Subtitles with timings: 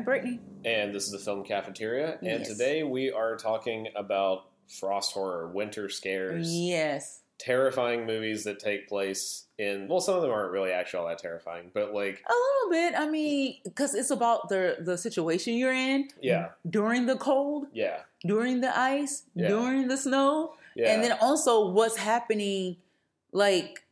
[0.00, 0.40] I'm Scott, And I'm Brittany.
[0.64, 2.18] and this is the Film Cafeteria.
[2.20, 2.48] And Yes.
[2.48, 7.22] today we are talking about frost horror, winter scares, Yes.
[7.38, 9.88] terrifying movies that take place in.
[9.88, 12.98] Well, some of them aren't really actually all that terrifying, but like, A little bit.
[12.98, 18.00] I mean, because it's about the the situation you're in yeah, during the cold, yeah,
[18.24, 19.48] during the ice, Yeah.
[19.48, 22.76] during the snow, yeah, and then also what's happening
[23.32, 23.82] like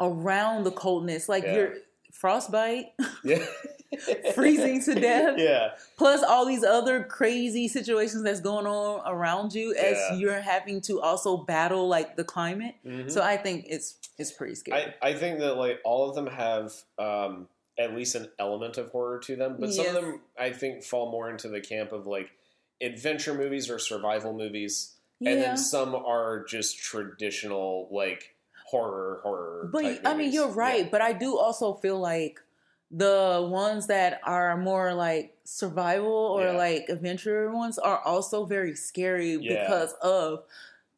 [0.00, 1.28] around the coldness.
[1.28, 1.54] Like Yeah.
[1.54, 1.74] your
[2.12, 2.92] frostbite,
[3.24, 3.44] yeah,
[4.34, 5.34] freezing to death.
[5.38, 10.14] Yeah, plus all these other crazy situations that's going on around you as Yeah.
[10.14, 12.74] you're having to also battle like the climate.
[12.84, 13.10] Mhm.
[13.10, 14.94] So I think it's it's pretty scary.
[15.02, 17.48] I, I think that like all of them have um,
[17.78, 21.10] at least an element of horror to them, but some of them I think fall
[21.10, 22.30] more into the camp of like
[22.80, 25.30] adventure movies or survival movies, yeah.
[25.30, 28.34] and then some are just traditional like
[28.66, 29.68] horror horror.
[29.72, 30.84] But I mean, you're right.
[30.84, 30.88] Yeah.
[30.90, 32.40] But I do also feel like
[32.90, 36.52] the ones that are more like survival or Yeah.
[36.52, 39.58] like adventure ones are also very scary Yeah.
[39.58, 40.44] because of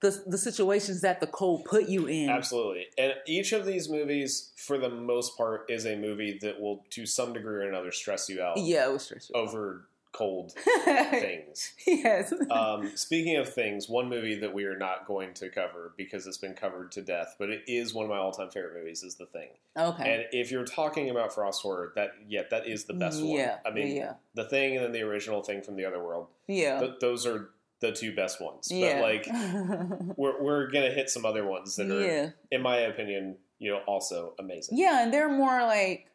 [0.01, 2.31] the the situations that the cold put you in.
[2.31, 6.85] Absolutely, and each of these movies, for the most part, is a movie that will,
[6.91, 9.37] to some degree or another, stress you out Yeah, it was stressful.
[9.37, 10.53] over cold
[10.85, 11.73] things.
[11.87, 12.33] yes.
[12.51, 16.39] um, speaking of things, one movie that we are not going to cover because it's
[16.39, 19.03] been covered to death, but it is one of my all-time favorite movies.
[19.03, 20.15] Is The Thing, okay.
[20.15, 23.31] and if you're talking about frost horror, that yeah, that is the best one.
[23.31, 23.59] yeah.
[23.65, 24.15] I mean, yeah.
[24.35, 26.29] The Thing and then the original Thing from the Other World.
[26.47, 26.81] Yeah.
[26.81, 28.69] Th- those are the two best ones.
[28.71, 29.01] yeah.
[29.01, 29.27] But like,
[30.17, 32.31] we're we're gonna hit some other ones that are, yeah.
[32.51, 34.79] in my opinion, you know, also amazing.
[34.79, 36.08] Yeah, and they're more like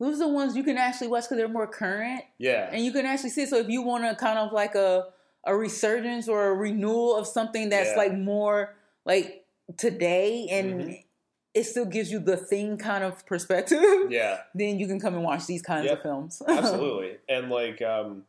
[0.00, 2.92] those are the ones you can actually watch because they're more current Yeah, and you
[2.92, 3.42] can actually see.
[3.42, 3.48] it.
[3.48, 5.08] So if you want to kind of like a
[5.44, 7.96] a resurgence or a renewal of something that's Yeah.
[7.96, 9.44] like more like
[9.76, 11.04] today and Mhm.
[11.54, 15.24] it still gives you the thing kind of perspective, yeah, then you can come and
[15.24, 15.94] watch these kinds Yep.
[15.98, 16.42] of films.
[16.48, 17.18] absolutely.
[17.28, 18.24] and like, um,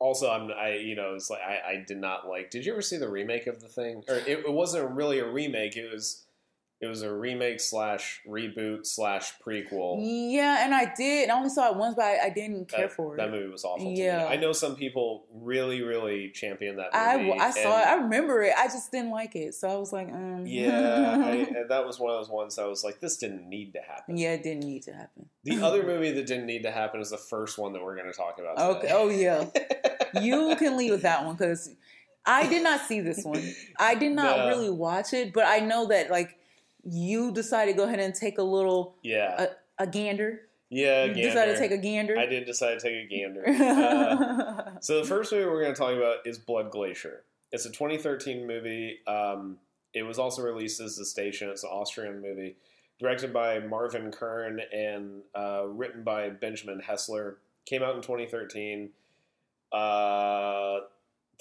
[0.00, 2.50] also, I'm I you know it's like I, I did not like.
[2.50, 4.02] Did you ever see the remake of the thing?
[4.08, 5.76] Or it, it wasn't really a remake.
[5.76, 6.23] It was
[6.84, 9.96] it was a remake slash reboot slash prequel.
[10.00, 11.30] yeah, and I did.
[11.30, 13.16] I only saw it once, but I, I didn't care That, for it.
[13.18, 13.86] that movie was awful.
[13.86, 14.18] To Yeah.
[14.18, 14.24] me.
[14.24, 17.38] I know some people really, really champion that I, movie.
[17.40, 17.86] I saw it.
[17.86, 18.52] I remember it.
[18.56, 19.54] I just didn't like it.
[19.54, 20.44] So I was like, um.
[20.46, 23.80] Yeah, I, that was one of those ones I was like, this didn't need to
[23.80, 24.16] happen.
[24.16, 25.28] yeah, it didn't need to happen.
[25.44, 28.10] The other movie that didn't need to happen is the first one that we're going
[28.10, 28.58] to talk about.
[28.76, 28.80] Okay.
[28.82, 28.94] Today.
[28.94, 29.46] Oh yeah.
[30.20, 31.70] you can leave with that one because
[32.26, 33.42] I did not see this one.
[33.78, 34.48] I did not No.
[34.48, 36.38] really watch it, but I know that like
[36.84, 39.46] you decided to go ahead and take a little yeah,
[39.78, 40.42] a gander.
[40.70, 41.04] yeah.
[41.04, 41.28] you Gander.
[41.28, 42.18] decided to take a gander.
[42.18, 43.44] I did decide to take a gander.
[44.74, 47.24] Uh, so the first movie we're going to talk about is Blood Glacier.
[47.52, 48.98] It's a 2013 movie.
[49.06, 49.58] Um,
[49.92, 51.48] it was also released as The Station.
[51.50, 52.56] It's an Austrian movie,
[52.98, 57.36] directed by Marvin Kren and uh, written by Benjamin Hessler.
[57.66, 58.90] Came out in 2013.
[59.72, 60.80] Uh,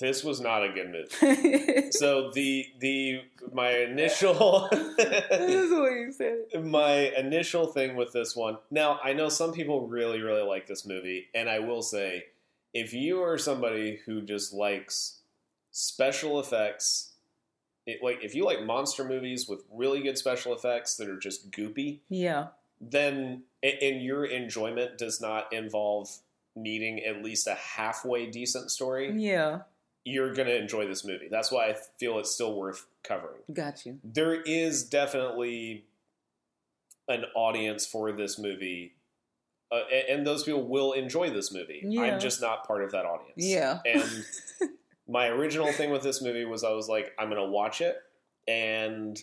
[0.03, 1.90] this was not a good movie.
[1.91, 3.22] So the the
[3.52, 6.64] my initial this is what you said.
[6.66, 8.58] my initial thing with this one.
[8.72, 12.25] Now, I know some people really, really like this movie, and I will say,
[12.74, 15.19] if you are somebody who just likes
[15.72, 17.13] special effects,
[17.86, 21.51] it, like if you like monster movies with really good special effects that are just
[21.51, 22.48] goopy, Yeah.
[22.81, 26.10] then and your enjoyment does not involve
[26.56, 29.62] needing at least a halfway decent story, Yeah.
[30.06, 31.28] You're going to enjoy this movie.
[31.32, 34.00] That's why I feel it's still worth covering Got you.
[34.04, 35.86] there is definitely
[37.08, 38.94] an audience for this movie,
[39.72, 41.82] uh, a- and those people will enjoy this movie.
[41.86, 42.02] Yeah.
[42.02, 43.34] I'm just not part of that audience.
[43.38, 43.80] Yeah.
[43.86, 44.26] And
[45.08, 47.98] my original thing with this movie was I was like, I'm going to watch it,
[48.48, 49.22] and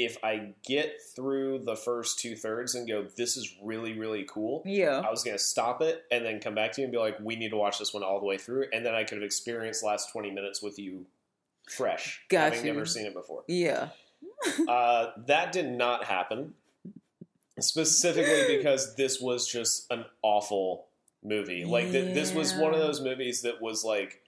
[0.00, 4.62] if I get through the first two thirds and go, this is really, really cool.
[4.64, 5.02] Yeah.
[5.04, 7.18] I was going to stop it and then come back to you and be like,
[7.20, 8.66] we need to watch this one all the way through.
[8.72, 11.06] And then I could have experienced the last 20 minutes with you
[11.68, 12.72] fresh, Got having you.
[12.74, 13.42] never seen it before.
[13.48, 13.88] Yeah.
[14.68, 16.54] Uh, that did not happen,
[17.58, 20.86] specifically because this was just an awful
[21.24, 21.64] movie.
[21.64, 24.22] Like th- this was one of those movies that was like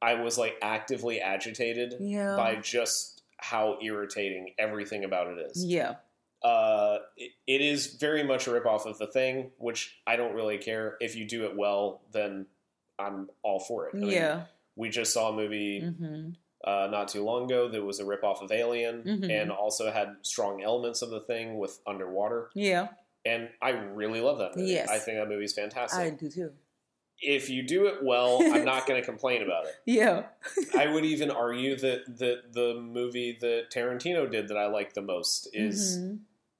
[0.00, 2.34] I was like actively agitated Yeah.
[2.36, 3.11] by just
[3.42, 5.64] how irritating everything about it is.
[5.64, 5.96] Yeah.
[6.42, 10.58] Uh, it, it is very much a ripoff of the thing, which I don't really
[10.58, 10.96] care.
[11.00, 12.46] If you do it well, then
[12.98, 13.94] I'm all for it.
[13.94, 14.44] I mean, Yeah.
[14.76, 16.30] we just saw a movie hmm
[16.64, 19.28] uh, not too long ago that was a ripoff of Alien Mhm.
[19.42, 22.50] and also had strong elements of the thing with underwater.
[22.54, 22.90] Yeah.
[23.24, 24.70] And I really love that movie.
[24.70, 24.88] Yes.
[24.88, 25.98] I think that movie's fantastic.
[25.98, 26.52] I do too.
[27.22, 29.74] If you do it well, I'm not going to complain about it.
[29.86, 30.24] Yeah.
[30.76, 35.02] I would even argue that, that the movie that Tarantino did that I like the
[35.02, 36.18] most is Mhm.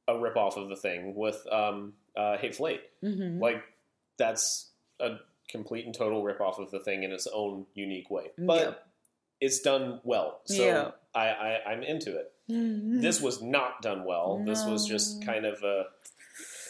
[0.08, 2.82] a ripoff of the thing with um, uh, Hateful Eight.
[3.02, 3.40] Mhm.
[3.40, 3.62] Like,
[4.18, 4.70] that's
[5.00, 5.16] a
[5.48, 8.30] complete and total ripoff of the thing in its own unique way.
[8.38, 8.74] But Yeah.
[9.40, 10.40] it's done well.
[10.44, 10.90] So Yeah.
[11.14, 12.32] I, I, I'm into it.
[12.48, 14.42] This was not done well.
[14.44, 15.86] This was just kind of a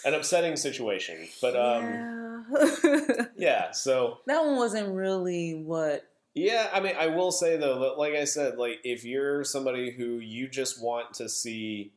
[0.04, 1.28] an upsetting situation.
[1.40, 2.46] But um
[2.82, 3.24] yeah.
[3.36, 6.04] yeah, so that one wasn't really what.
[6.34, 9.90] Yeah, I mean, I will say though, that, like I said, like if you're somebody
[9.90, 11.92] who you just want to see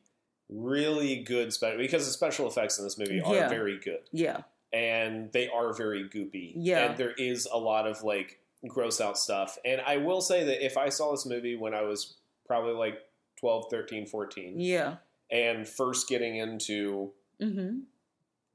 [0.50, 3.50] really good special because the special effects in this movie are Yeah.
[3.50, 4.42] very good Yeah.
[4.72, 6.54] and they are very goopy.
[6.56, 6.86] Yeah.
[6.90, 9.58] and there is a lot of like gross out stuff.
[9.66, 12.16] And I will say that if I saw this movie when I was
[12.46, 13.00] probably like
[13.40, 14.98] 12, 13, 14, Yeah.
[15.32, 17.12] and first getting into
[17.42, 17.80] Mm-hmm.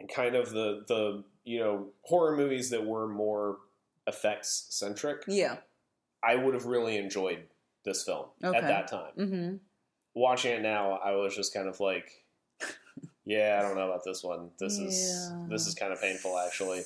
[0.09, 3.59] Kind of the the you know horror movies that were more
[4.07, 5.59] effects centric, Yeah.
[6.23, 7.45] I would have really enjoyed
[7.85, 8.57] this film Okay.
[8.59, 9.13] at that time.
[9.19, 9.57] Mm-hmm.
[10.15, 12.11] Watching it now, I was just kind of like,
[13.25, 14.51] yeah, I don't know about this one.
[14.59, 16.83] This is this is kind of painful, actually.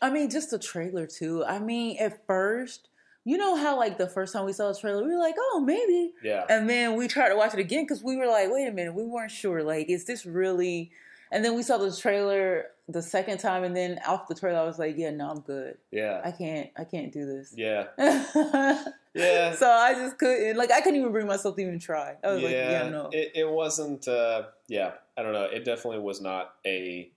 [0.00, 1.44] I mean, just the trailer too.
[1.44, 2.88] I mean, at first,
[3.24, 5.60] you know how like the first time we saw the trailer, we were like, "Oh,
[5.64, 8.66] maybe," Yeah, and then we tried to watch it again because we were like, "Wait
[8.68, 9.62] a minute, we weren't sure.
[9.62, 10.92] Like, is this really?"
[11.30, 14.64] And then we saw the trailer the second time, and then off the trailer, I
[14.64, 15.76] was like, "Yeah, no, I'm good.
[15.90, 16.70] yeah, I can't.
[16.76, 17.88] I can't do this." yeah,
[19.14, 19.54] yeah.
[19.54, 19.68] so.
[19.70, 20.56] I just couldn't.
[20.56, 22.16] Like, I couldn't even bring myself to even try.
[22.24, 24.08] I was like, "Yeah, no." It, it wasn't.
[24.08, 25.44] Uh, yeah, I don't know.
[25.44, 27.10] It definitely was not a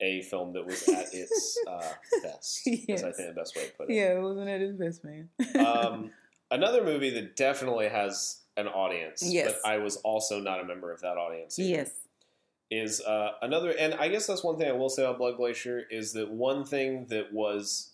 [0.00, 1.80] a film that was at its uh,
[2.22, 2.62] best.
[2.66, 3.94] Is I think the best way to put it.
[3.94, 5.28] yeah, it wasn't at his best, man.
[5.64, 6.10] um,
[6.50, 9.52] another movie that definitely has an audience, Yes.
[9.62, 11.58] but I was also not a member of that audience.
[11.58, 11.90] either, yes.
[12.76, 15.82] Is uh, another, and I guess that's one thing I will say about Blood Glacier
[15.90, 17.90] is that one thing that was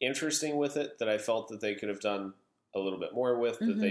[0.00, 2.34] interesting with it that I felt that they could have done
[2.74, 3.90] a little bit more with that they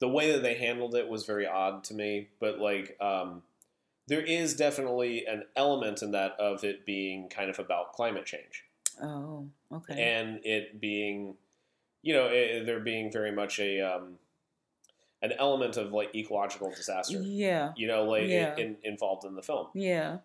[0.00, 3.42] the way that they handled it was very odd to me but like um,
[4.08, 8.64] there is definitely an element in that of it being kind of about climate change
[9.00, 9.94] Oh, okay.
[10.02, 11.36] and it being
[12.02, 14.18] you know it, there being very much a um,
[15.22, 17.72] an element of like ecological disaster yeah.
[17.76, 18.56] you know like Yeah.
[18.56, 20.18] in, involved in the film Yeah.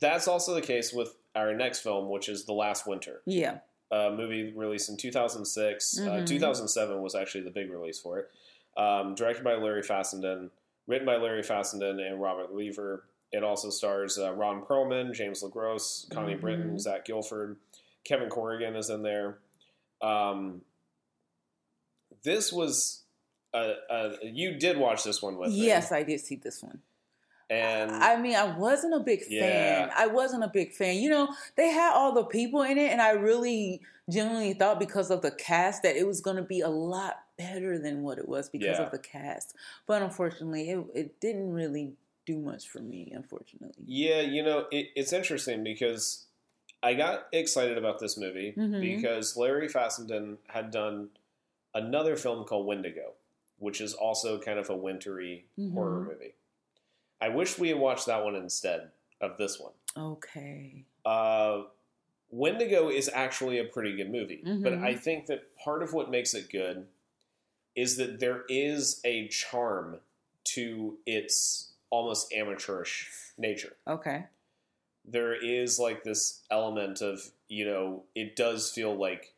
[0.00, 3.58] that's also the case with our next film which is the last winter Yeah.
[3.90, 5.98] a movie released in 2006.
[5.98, 6.26] Uh, Mhm.
[6.26, 8.30] 2007 was actually the big release for it.
[8.76, 10.50] Um, directed by Larry Fessenden,
[10.88, 13.04] written by Larry Fessenden and Robert Leaver.
[13.30, 16.40] It also stars uh, Ron Perlman, James LeGros, Connie Mhm.
[16.40, 17.56] Britton, Zach Gilford,
[18.04, 19.38] Kevin Corrigan is in there.
[20.00, 20.62] Um,
[22.22, 23.03] this was.
[23.54, 25.66] Uh, uh, you did watch this one with me.
[25.66, 26.80] Yes, I did see this one.
[27.50, 29.90] and I mean, I wasn't a big fan.
[29.96, 30.96] I wasn't a big fan.
[30.96, 33.80] You know, they had all the people in it, and I really
[34.10, 37.78] genuinely thought because of the cast that it was going to be a lot better
[37.78, 38.84] than what it was because Yeah.
[38.86, 39.54] of the cast.
[39.86, 41.94] But unfortunately, it, it didn't really
[42.26, 43.84] do much for me, unfortunately.
[43.86, 46.26] Yeah, you know, it, it's interesting because
[46.82, 48.80] I got excited about this movie Mhm.
[48.80, 51.10] because Larry Fessenden had done
[51.74, 53.14] another film called Wendigo,
[53.64, 56.06] which is also kind of a wintry horror Mhm.
[56.06, 56.34] movie.
[57.20, 58.90] I wish we had watched that one instead
[59.22, 59.72] of this one.
[59.96, 60.84] Okay.
[61.06, 61.64] Uh,
[62.30, 64.82] Wendigo is actually a pretty good movie, but Mhm.
[64.84, 66.86] I think that part of what makes it good
[67.74, 70.00] is that there is a charm
[70.44, 74.26] to its almost amateurish nature Okay.
[75.04, 79.32] there is like this element of you know it does feel like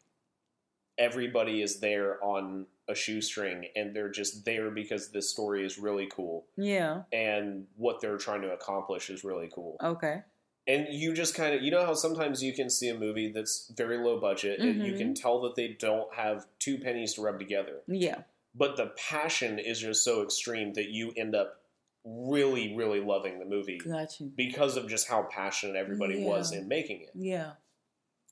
[0.98, 6.06] everybody is there on a shoestring and they're just there because this story is really
[6.06, 7.02] cool Yeah.
[7.12, 10.22] and what they're trying to accomplish is really cool Okay.
[10.68, 13.72] and you just kind of you know how sometimes you can see a movie that's
[13.76, 15.14] very low budget and you can mm-hmm.
[15.14, 18.18] tell that they don't have two pennies to rub together Yeah.
[18.54, 21.62] but the passion is just so extreme that you end up
[22.04, 24.30] really really loving the movie Got you.
[24.36, 27.52] because of just how passionate everybody was in making it Yeah.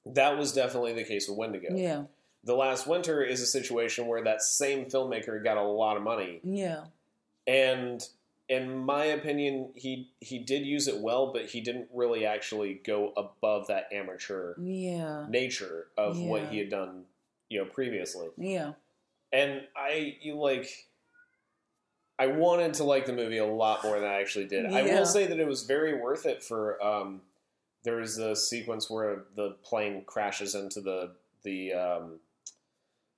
[0.07, 1.75] that was definitely the case with Wendigo.
[1.75, 2.05] Yeah.
[2.45, 6.41] The Last Winter is a situation where that same filmmaker got a lot of money,
[6.45, 6.85] Yeah.
[7.47, 8.07] and
[8.49, 13.13] in my opinion, he he did use it well, but he didn't really actually go
[13.17, 15.25] above that amateur Yeah.
[15.31, 17.07] nature of what he had done,
[17.49, 18.29] you know, previously.
[18.37, 18.75] Yeah.
[19.33, 20.69] And I you like.
[22.17, 24.67] I wanted to like the movie a lot more than I actually did.
[24.67, 26.81] I will say that it was very worth it for.
[26.85, 27.23] Um,
[27.83, 32.21] there is a sequence where the plane crashes into the the um,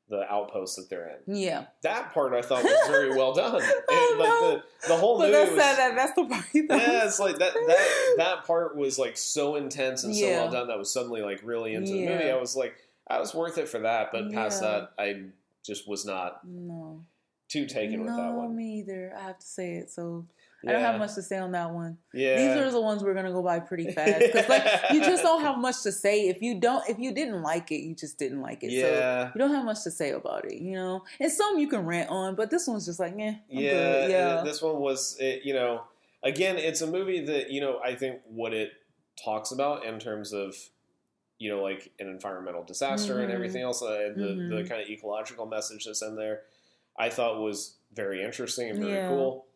[0.09, 1.35] the outpost that they're in.
[1.37, 1.65] Yeah.
[1.83, 3.61] That part I thought was very well done.
[3.89, 4.63] Oh, like no.
[4.83, 6.45] the the whole But movie that's was, that, that, that's the part.
[6.55, 10.69] yeah, it's like that that that part was like so intense and so well done
[10.69, 12.31] that was suddenly like really into the movie.
[12.31, 12.75] I was like,
[13.09, 14.69] I was worth it for that, but past Yeah.
[14.71, 15.23] that, I
[15.65, 17.05] just was not No.
[17.49, 18.55] too taken no, with that one.
[18.57, 19.13] me either.
[19.17, 19.91] I have to say it.
[19.91, 20.27] So
[20.67, 21.99] I don't have much to say on that one.
[22.13, 22.37] Yeah.
[22.37, 25.43] These are the ones we're gonna go by pretty fast because like you just don't
[25.43, 26.29] have much to say.
[26.29, 28.71] If you don't, if you didn't like it, you just didn't like it.
[28.71, 29.31] So yeah.
[29.35, 31.05] you don't have much to say about it, you know.
[31.21, 34.11] And some you can rant on, but this one's just like, eh, I'm yeah, good.
[34.11, 35.83] yeah, This one was, it, you know,
[36.23, 38.73] again, it's a movie that you know I think what it
[39.23, 40.57] talks about in terms of,
[41.39, 43.35] you know, like an environmental disaster and Mhm.
[43.35, 44.69] everything else, uh, the the Mhm.
[44.69, 46.43] kind of ecological message that's in there,
[46.99, 49.09] I thought was very interesting and very Yeah.
[49.09, 49.47] cool.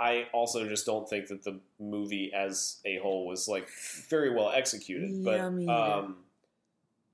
[0.00, 3.68] I also just don't think that the movie as a whole was like
[4.08, 5.70] very well executed, Yeah, but either.
[5.70, 6.16] um,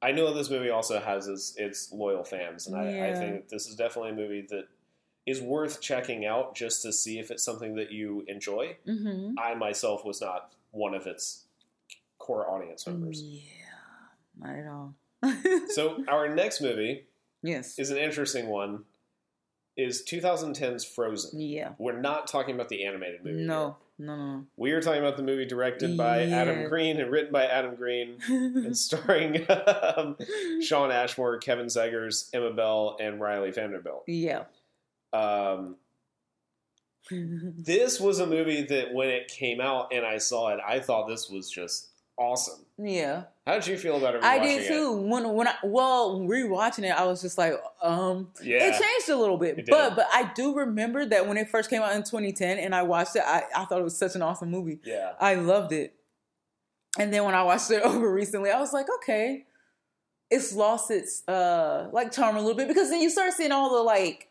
[0.00, 3.66] I know this movie also has its, its loyal fans, and I, I think this
[3.66, 4.68] is definitely a movie that
[5.26, 8.76] is worth checking out just to see if it's something that you enjoy.
[8.86, 11.44] hmm I myself was not one of its
[12.18, 13.20] core audience members.
[13.22, 13.40] Yeah,
[14.38, 14.94] not at all.
[15.70, 17.06] So our next movie
[17.42, 18.84] yes, is an interesting one.
[19.76, 21.40] Is 2010's Frozen.
[21.40, 23.42] yeah, We're not talking about the animated movie.
[23.44, 27.32] no, no, no, We are talking about the movie directed by Adam Green and written
[27.32, 30.16] by Adam Green and starring um,
[30.62, 34.04] Shawn Ashmore, Kevin Zegers, Emma Bell, and Rileah Vanderbilt.
[34.06, 34.44] yeah.
[35.12, 35.76] Um,
[37.10, 41.06] this was a movie that when it came out and I saw it, I thought
[41.08, 42.64] this was just awesome.
[42.78, 44.24] yeah, How did you feel about it?
[44.24, 44.92] I did too.
[44.92, 48.46] When when I well rewatching it, I was just like, um, It?
[48.46, 51.48] Yeah, it changed a little bit, It but but I do remember that when it
[51.48, 54.14] first came out in 2010, and I watched it, I, I thought it was such
[54.14, 54.80] an awesome movie.
[54.84, 55.94] yeah, I loved it.
[56.98, 59.44] And then when I watched it over recently, I was like, okay,
[60.30, 63.74] it's lost its uh like charm a little bit because then you start seeing all
[63.76, 64.28] the like,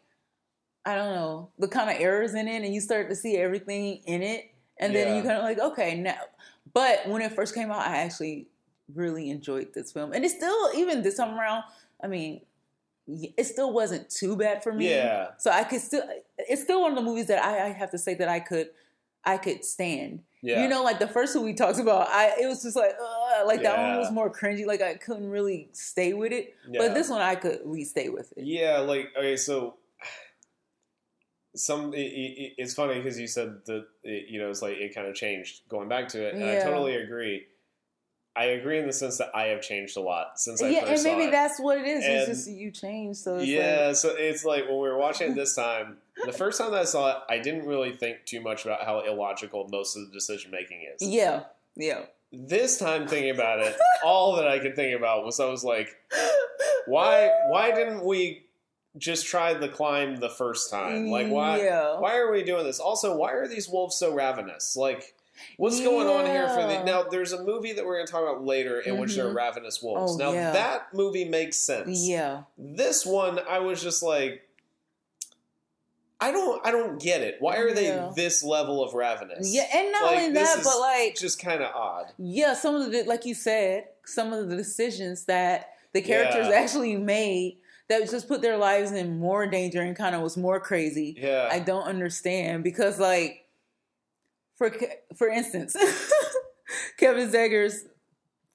[0.85, 4.01] I don't know, the kind of errors in it, and you start to see everything
[4.05, 5.15] in it, and then Yeah.
[5.17, 6.17] you kind of like, okay, now.
[6.75, 8.48] But when it first came out, I actually
[8.94, 11.63] really enjoyed this film, and it's still even this time around.
[12.03, 12.41] I mean,
[13.08, 14.89] it still wasn't too bad for me.
[14.89, 16.03] yeah, So I could still,
[16.38, 18.70] it's still one of the movies that I, I have to say that I could,
[19.24, 20.22] I could stand.
[20.41, 20.62] yeah.
[20.63, 23.46] You know, like the first one we talked about, I it was just like, uh,
[23.48, 24.65] like that one was more cringy.
[24.65, 26.55] Like I couldn't really stay with it.
[26.70, 26.79] yeah.
[26.82, 28.44] But this one I could at least stay with it.
[28.44, 29.75] Yeah, like okay, so
[31.55, 34.93] some it, it, it's funny because you said that it, you know it's like it
[34.93, 37.45] kind of changed going back to it, and I totally agree.
[38.38, 41.05] I agree in the sense that I have changed a lot since I yeah, first
[41.05, 42.03] and maybe that's what it is.
[42.03, 43.15] And- it's just you change.
[43.17, 45.97] So it's yeah, so it's like when we were watching it this time.
[46.25, 49.01] The first time that I saw it, I didn't really think too much about how
[49.01, 51.07] illogical most of the decision making is.
[51.07, 51.43] yeah,
[51.75, 52.03] yeah.
[52.31, 55.95] This time thinking about it, all that I could think about was I was like,
[56.88, 58.44] why why didn't we
[58.97, 61.07] just try the climb the first time?
[61.09, 61.99] Like why Yeah.
[61.99, 62.79] why are we doing this?
[62.79, 64.75] Also, why are these wolves so ravenous?
[64.75, 65.13] Like
[65.57, 68.21] what's going on here for the now there's a movie that we're going to talk
[68.23, 69.35] about later in which they're Mhm.
[69.35, 70.13] ravenous wolves.
[70.13, 70.51] Oh, now yeah.
[70.51, 72.07] that movie makes sense.
[72.07, 72.43] Yeah.
[72.57, 74.41] This one I was just like
[76.21, 77.35] I don't I don't get it.
[77.39, 78.11] Why are they Yeah.
[78.15, 79.53] this level of ravenous?
[79.53, 82.13] Yeah, and not Like, only that, but like just kind of odd.
[82.17, 86.55] Yeah, some of the like you said, some of the decisions that the characters Yeah.
[86.55, 90.59] actually made that just put their lives in more danger and kind of was more
[90.59, 91.15] crazy.
[91.17, 91.49] Yeah.
[91.51, 93.45] I don't understand because like
[94.55, 94.73] for
[95.15, 95.75] for instance,
[96.97, 97.75] Kevin Zegers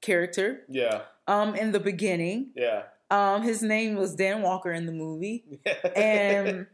[0.01, 1.03] character yeah.
[1.29, 2.83] um in the beginning, Yeah.
[3.11, 5.75] um his name was Dan Walker in the movie Yeah.
[5.97, 6.67] and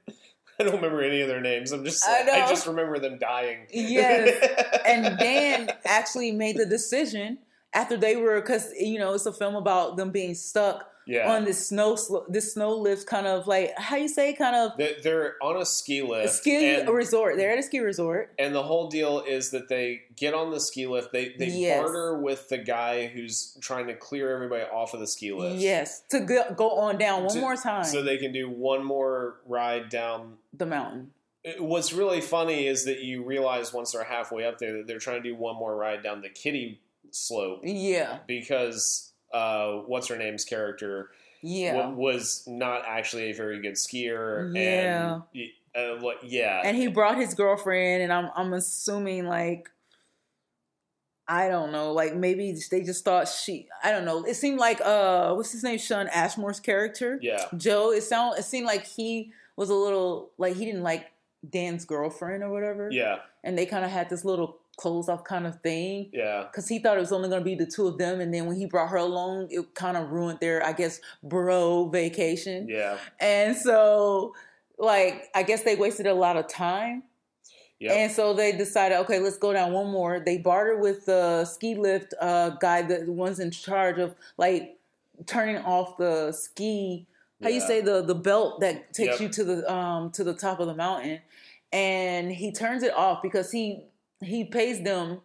[0.58, 1.72] I don't remember any of their names.
[1.72, 2.48] I'm just I like, I, know.
[2.48, 3.66] just remember them dying.
[3.70, 4.78] Yes.
[4.86, 7.38] and Dan actually made the decision
[7.74, 11.32] after they were because you know it's a film about them being stuck yeah.
[11.32, 11.96] on this snow
[12.28, 15.64] this snow lift kind of like how you say kind of They- They're on a
[15.64, 16.26] ski lift.
[16.26, 17.36] a ski and, resort.
[17.36, 18.32] They're at a ski resort.
[18.38, 21.12] and the whole deal is that they get on the ski lift.
[21.12, 21.80] They they Yes.
[21.82, 25.56] barter with the guy who's trying to clear everybody off of the ski lift.
[25.56, 28.84] Yes, to go, go on down one To- more time So they can do one
[28.84, 30.38] more ride down.
[30.52, 31.12] the mountain.
[31.60, 35.22] What's really funny is that you realize once they're halfway up there that they're trying
[35.22, 36.80] to do one more ride down the kitty
[37.12, 41.10] slope Yeah, because uh, what's her name's character
[41.42, 41.74] yeah.
[41.74, 44.54] wa- was not actually a very good skier.
[44.54, 45.20] Yeah.
[45.34, 46.62] And, uh, like, yeah.
[46.64, 49.68] and he brought his girlfriend, and I'm I'm assuming like
[51.28, 54.24] I don't know, like maybe they just thought she I don't know.
[54.24, 57.18] It seemed like uh what's his name, Shawn Ashmore's character.
[57.20, 57.46] yeah.
[57.56, 61.08] Joe, it sound it seemed like he was a little like he didn't like
[61.48, 62.88] Dan's girlfriend or whatever.
[62.90, 63.18] Yeah.
[63.44, 66.44] And they kind of had this little closed off kind of thing Yeah.
[66.44, 68.46] because he thought it was only going to be the two of them, and then
[68.46, 72.68] when he brought her along, it kind of ruined their I guess bro vacation.
[72.68, 72.98] Yeah.
[73.20, 74.34] And so,
[74.78, 77.04] like, I guess they wasted a lot of time.
[77.78, 77.92] Yep.
[77.92, 80.18] And so they decided, okay, let's go down one more.
[80.20, 84.78] They bartered with the ski lift uh, guy, the one's in charge of like
[85.26, 87.06] turning off the ski.
[87.42, 89.20] How you say the the belt that takes Yep.
[89.20, 91.20] you to the um to the top of the mountain,
[91.70, 93.82] and he turns it off because he
[94.20, 95.20] he pays them.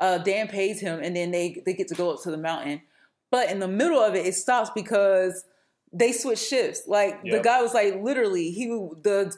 [0.00, 2.82] Uh, Dan pays him, and then they they get to go up to the mountain.
[3.30, 5.44] But in the middle of it, it stops because
[5.92, 6.82] they switch shifts.
[6.86, 9.32] Like the guy was like literally he the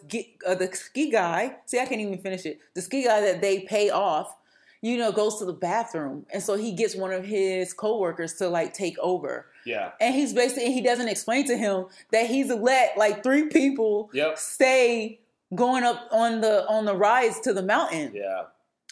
[0.47, 1.57] uh, the ski guy.
[1.67, 2.61] See, I can't even finish it.
[2.75, 4.35] The ski guy that they pay off,
[4.81, 8.49] you know, goes to the bathroom, and so he gets one of his coworkers to
[8.49, 9.47] like take over.
[9.67, 9.91] Yeah.
[10.01, 14.39] And he's basically he doesn't explain to him that he's let like three people Yep.
[14.39, 15.21] stay
[15.55, 18.13] going up on the on the rides to the mountain.
[18.15, 18.45] Yeah.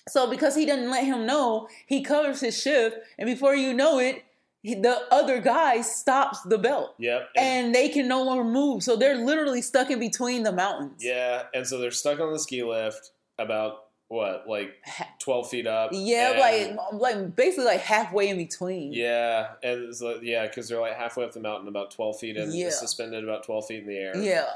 [0.09, 3.99] So because he didn't let him know, he covers his shift, and before you know
[4.01, 4.25] it,
[4.63, 7.31] he, the other guy stops the belt, Yep.
[7.37, 8.83] and they can no longer move.
[8.83, 11.03] So they're literally stuck in between the mountains.
[11.05, 14.75] yeah, and so they're stuck on the ski lift about what, like
[15.21, 15.91] twelve feet up.
[15.93, 18.93] Yeah, like like basically like halfway in between.
[18.93, 22.37] Yeah, and it's like, yeah, because they're like halfway up the mountain, about twelve feet,
[22.37, 22.71] and Yeah.
[22.71, 24.17] suspended about twelve feet in the air.
[24.17, 24.49] Yeah.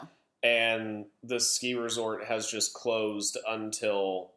[0.42, 4.30] and the ski resort has just closed until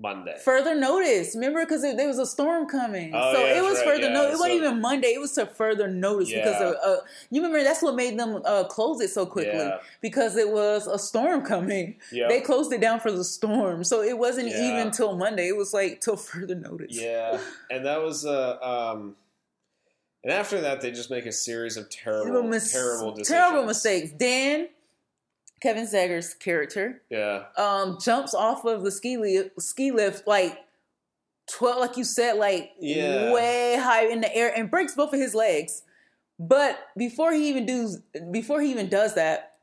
[0.00, 0.36] Monday.
[0.44, 3.84] Further notice, remember, because there was a storm coming, Oh, so yeah, it was right,
[3.84, 4.34] further yeah, notice.
[4.36, 6.96] It wasn't even Monday; it was to further notice because of, uh,
[7.30, 9.78] you remember that's what made them uh, close it so quickly Yeah.
[10.00, 11.96] because it was a storm coming.
[12.12, 12.28] Yep.
[12.28, 14.72] They closed it down for the storm, so it wasn't Yeah.
[14.78, 15.48] even till Monday.
[15.48, 16.96] It was like till further notice.
[16.96, 19.16] Yeah, and that was uh, um,
[20.22, 23.28] and after that they just make a series of terrible, mis- terrible decisions.
[23.28, 24.10] terrible mistakes.
[24.12, 24.68] Dan,
[25.60, 30.58] Kevin Zegers' character, Yeah, um, jumps off of the ski lift, ski lift like
[31.50, 33.32] twelve, like you said, like Yeah.
[33.32, 35.82] way high in the air, and breaks both of his legs.
[36.38, 39.54] But before he even does, before he even does that,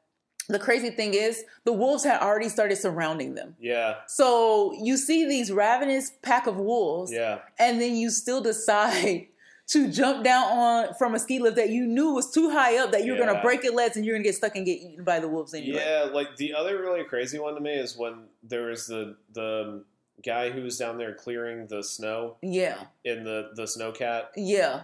[0.49, 3.55] the crazy thing is the wolves had already started surrounding them.
[3.59, 9.27] yeah, So you see these ravenous pack of wolves, yeah, and then you still decide
[9.67, 12.91] to jump down on from a ski lift that you knew was too high up
[12.91, 13.25] that you're Yeah.
[13.27, 15.53] gonna break your legs and you're gonna get stuck and get eaten by the wolves
[15.53, 15.79] anyway.
[15.83, 16.07] yeah.
[16.11, 19.83] Like the other really crazy one to me is when there was the the
[20.23, 22.77] guy who was down there clearing the snow Yeah.
[23.03, 24.83] in the the snowcat, Yeah.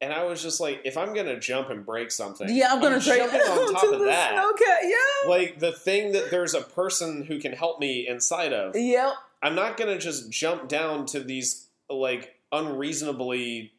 [0.00, 3.00] and I was just like, if I'm gonna jump and break something, Yeah, I'm gonna
[3.00, 4.44] break jumping on top to of that.
[4.54, 5.30] Okay, Yeah.
[5.30, 8.76] Like the thing that there's a person who can help me inside of.
[8.76, 9.12] Yep.
[9.42, 13.72] I'm not gonna just jump down to these like unreasonably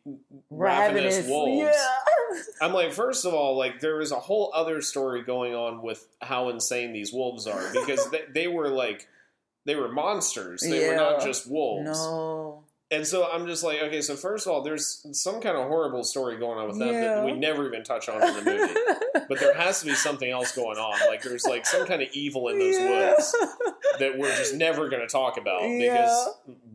[0.50, 1.04] Ravenous.
[1.16, 1.76] ravenous, wolves.
[1.76, 2.42] Yeah.
[2.62, 6.06] I'm like, first of all, like there was a whole other story going on with
[6.22, 9.08] how insane these wolves are because they, they were like
[9.66, 10.62] they were monsters.
[10.62, 11.86] They were not just wolves.
[11.86, 12.64] No.
[12.92, 16.04] And so I'm just like, okay, so first of all, there's some kind of horrible
[16.04, 17.16] story going on with them Yeah.
[17.16, 18.74] that we never even touch on in the movie.
[19.28, 21.00] but there has to be something else going on.
[21.08, 23.10] Like there's like some kind of evil in those yeah.
[23.10, 23.36] woods
[24.00, 26.30] that we're just never going to talk about because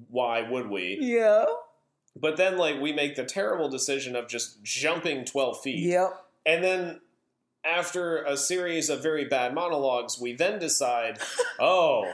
[0.08, 0.98] why would we?
[1.00, 1.44] Yeah.
[2.16, 5.78] But then like we make the terrible decision of just jumping 12 feet.
[5.84, 6.24] Yep.
[6.46, 7.00] And then
[7.64, 11.18] after a series of very bad monologues, we then decide,
[11.60, 12.10] "Oh,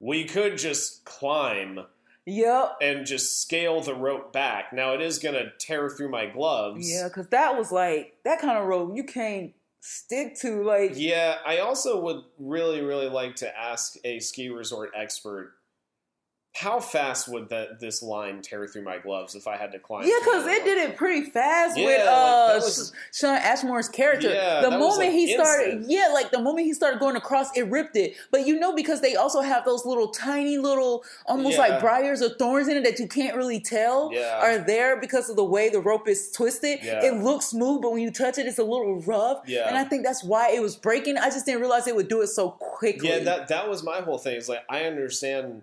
[0.00, 1.80] we could just climb
[2.26, 2.76] Yep.
[2.80, 4.72] and just scale the rope back.
[4.72, 8.40] Now it is going to tear through my gloves." Yeah, because that was like that
[8.40, 10.62] kind of rope you can't stick to.
[10.62, 15.54] Like, Yeah, I also would really, really like to ask a ski resort expert
[16.52, 20.04] how fast would that this line tear through my gloves if I had to climb?
[20.04, 24.28] Yeah, because it did it pretty fast Yeah, with uh that was- Shawn Ashmore's character.
[24.34, 27.62] Yeah, the moment like, he started, yeah, like the moment he started going across, it
[27.70, 28.14] ripped it.
[28.32, 31.68] But you know, because they also have those little tiny little, almost Yeah.
[31.68, 35.36] like briars or thorns in it that you can't really tell are there because of
[35.36, 36.80] the way the rope is twisted.
[36.82, 39.42] It looks smooth, but when you touch it, it's a little rough.
[39.46, 39.68] Yeah.
[39.68, 41.16] And I think that's why it was breaking.
[41.16, 43.08] I just didn't realize it would do it so quickly.
[43.08, 44.36] Yeah, that that was my whole thing.
[44.36, 45.62] Is like I understand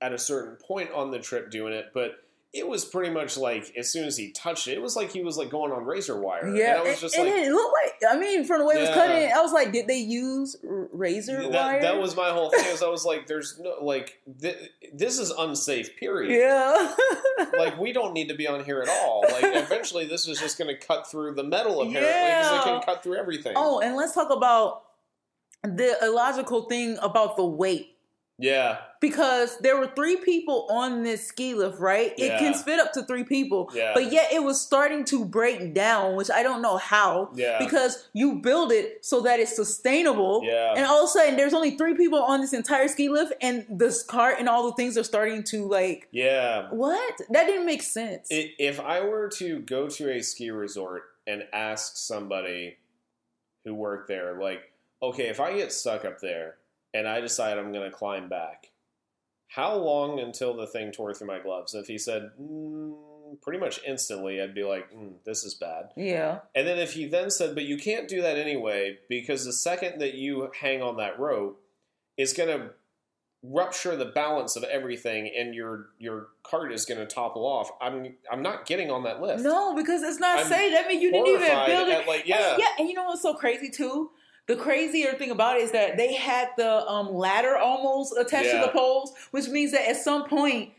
[0.00, 2.12] at a certain point on the trip doing it, but
[2.52, 5.22] it was pretty much like as soon as he touched it, it was like he
[5.22, 6.52] was like going on razor wire.
[6.52, 8.74] Yeah, and I was just and like, it looked like I mean, from the way
[8.74, 11.80] it was cutting, I was like, did they use razor that, wire?
[11.82, 12.66] that was my whole thing.
[12.66, 14.56] Is I was like, there's no like th-
[14.92, 15.96] this is unsafe.
[15.96, 16.36] Period.
[16.40, 16.94] yeah.
[17.56, 19.22] Like we don't need to be on here at all.
[19.30, 22.60] Like eventually, this is just going to cut through the metal apparently because Yeah.
[22.60, 23.52] it can cut through everything.
[23.54, 24.82] oh, and let's talk about
[25.62, 27.96] the illogical thing about the weight.
[28.40, 32.12] Yeah, Because there were three people on this ski lift, right?
[32.18, 32.38] It Yeah.
[32.38, 33.70] can fit up to three people.
[33.74, 33.92] Yeah.
[33.94, 37.30] But yet it was starting to break down, which I don't know how.
[37.34, 37.58] Yeah.
[37.58, 40.42] Because you build it so that it's sustainable.
[40.44, 40.74] Yeah.
[40.76, 43.64] And all of a sudden there's only three people on this entire ski lift and
[43.70, 46.68] this cart and all the things are starting to like yeah.
[46.70, 47.20] what?
[47.30, 48.28] That didn't make sense.
[48.32, 52.76] I- If I were to go to a ski resort and ask somebody
[53.64, 54.72] who worked there, like,
[55.02, 56.56] okay, if I get stuck up there
[56.94, 58.70] and I decide I'm going to climb back,
[59.48, 61.74] how long until the thing tore through my gloves?
[61.74, 62.94] If he said, mm,
[63.42, 65.90] pretty much instantly, I'd be like, mm, this is bad.
[65.96, 66.40] yeah.
[66.54, 70.00] And then if he then said, but you can't do that anyway, because the second
[70.00, 71.60] that you hang on that rope,
[72.16, 72.70] it's going to
[73.42, 77.70] rupture the balance of everything and your your cart is going to topple off.
[77.80, 79.42] I'm I'm not getting on that lift.
[79.42, 80.72] No, because it's not I'm safe.
[80.74, 82.06] That means you didn't even build it.
[82.06, 82.56] like, And- yeah.
[82.58, 84.10] yeah, and you know what's so crazy too?
[84.50, 88.60] The crazier thing about it is that they had the um, ladder almost attached Yeah.
[88.62, 90.72] to the poles, which means that at some point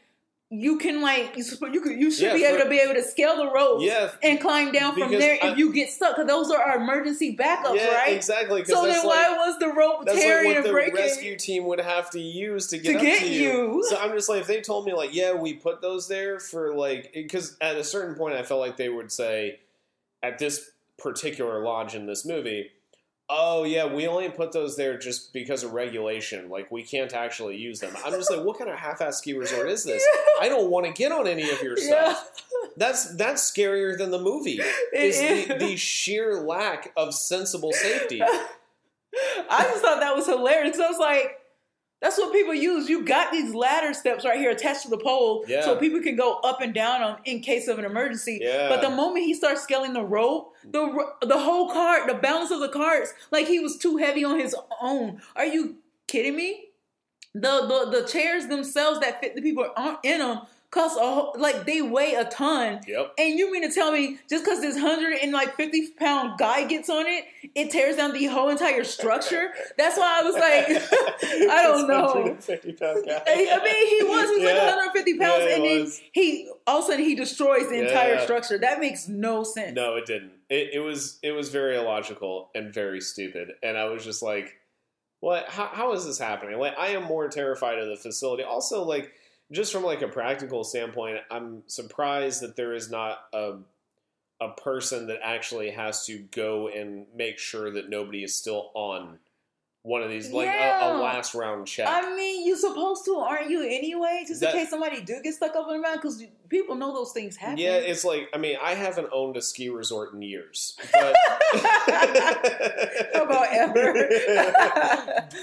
[0.49, 2.95] you can like you, you could you should Yeah, be able for- to be able
[2.95, 6.17] to scale the ropes Yeah, and climb down from there I- if you get stuck.
[6.17, 8.11] Because those are our emergency backups, yeah, right?
[8.13, 10.95] exactly So then like, why was the rope That's like tearing what and the breaking?
[10.95, 13.85] rescue team would have to use to get To up get to you.
[13.87, 16.75] So I'm just like, if they told me like, yeah, we put those there for
[16.75, 19.61] like, because at a certain point, I felt like they would say,
[20.21, 22.71] at this particular lodge in this movie,
[23.33, 26.49] oh yeah, we only put those there just because of regulation.
[26.49, 27.95] Like we can't actually use them.
[28.05, 30.05] I'm just like, what kind of half-ass ski resort is this?
[30.41, 32.13] I don't want to get on any of your Yeah.
[32.13, 32.31] stuff.
[32.77, 34.59] That's that's scarier than the movie.
[34.93, 35.59] Is the, is.
[35.59, 38.21] the sheer lack of sensible safety.
[39.49, 40.79] I just thought that was hilarious.
[40.79, 41.37] I was like,
[42.01, 42.89] that's what people use.
[42.89, 45.61] You got these ladder steps right here attached to the pole, Yeah.
[45.61, 48.39] so people can go up and down them in case of an emergency.
[48.41, 48.69] Yeah.
[48.69, 50.83] But the moment he starts scaling the rope, the
[51.21, 54.55] the whole cart, the balance of the carts, like he was too heavy on his
[54.81, 55.21] own.
[55.35, 56.65] Are you kidding me?
[57.33, 61.35] The the the chairs themselves that fit the people aren't in them cost a whole,
[61.37, 62.79] like they weigh a ton.
[62.87, 63.13] Yep.
[63.17, 66.65] And you mean to tell me just because this hundred and like fifty pound guy
[66.65, 69.51] gets on it, it tears down the whole entire structure?
[69.77, 72.05] That's why I was like, I don't know.
[72.05, 73.21] 150 pound guy.
[73.27, 74.29] I mean, he was.
[74.29, 76.01] He was like 150 pounds, Yeah, and then was.
[76.13, 78.23] he all of a sudden he destroys the entire Yeah.
[78.23, 78.57] structure.
[78.57, 79.75] That makes no sense.
[79.75, 80.31] No, it didn't.
[80.49, 84.55] It, it was it was very illogical and very stupid, and I was just like,
[85.19, 85.47] "What?
[85.49, 88.43] How, how is this happening?" Like, I am more terrified of the facility.
[88.43, 89.11] Also, like,
[89.51, 93.57] just from like a practical standpoint, I'm surprised that there is not a
[94.39, 99.19] a person that actually has to go and make sure that nobody is still on
[99.83, 100.93] one of these, like a, Yeah.
[100.93, 101.87] a last round check.
[101.87, 103.61] I mean, you're supposed to, aren't you?
[103.63, 106.75] Anyway, just That- in case somebody do get stuck up in the mountain, because people
[106.75, 107.57] know those things happen.
[107.57, 111.15] yeah, it's like I mean, I haven't owned a ski resort in years, but
[113.13, 114.09] How about ever?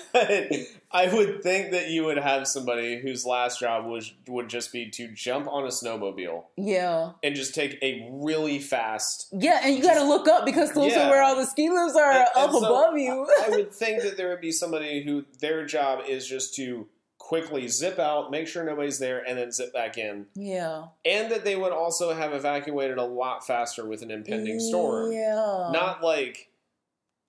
[0.13, 0.53] but
[0.91, 4.89] I would think that you would have somebody whose last job was would just be
[4.91, 9.29] to jump on a snowmobile yeah, and just take a really fast.
[9.33, 11.07] yeah, and you got to look up because those Yeah.
[11.07, 13.27] are where all the ski lifts are And- and up so above you.
[13.45, 17.69] I would think that there would be somebody who their job is just to quickly
[17.69, 21.57] zip out, make sure nobody's there, and then zip back in, yeah, and that they
[21.57, 25.13] would also have evacuated a lot faster with an impending storm.
[25.13, 26.49] Yeah, Not like,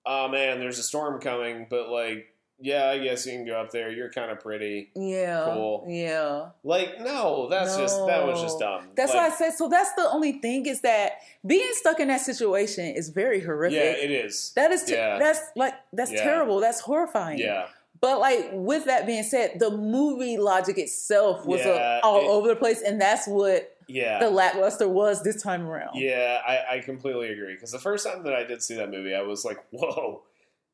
[0.06, 2.28] oh man, there's a storm coming, but like,
[2.60, 3.90] yeah, I guess you can go up there.
[3.90, 4.90] You're kind of pretty.
[4.94, 5.84] yeah, Cool.
[5.88, 6.50] yeah.
[6.62, 8.88] Like, no, that's just that was just dumb.
[8.96, 9.52] That's like, why I said.
[9.54, 11.12] So that's the only thing is that
[11.46, 13.76] being stuck in that situation is very horrific.
[13.78, 14.52] Yeah, it is.
[14.56, 14.84] that is.
[14.84, 15.18] Te- yeah.
[15.18, 16.22] That's like that's Yeah.
[16.22, 16.60] terrible.
[16.60, 17.38] That's horrifying.
[17.38, 17.66] Yeah,
[18.00, 22.28] But like with that being said, the movie logic itself was uh, Yeah, all it-
[22.28, 25.96] over the place, and that's what yeah, the lackluster was this time around.
[25.96, 26.40] yeah.
[26.46, 29.22] I, I completely agree because the first time that I did see that movie, I
[29.22, 30.22] was like, whoa,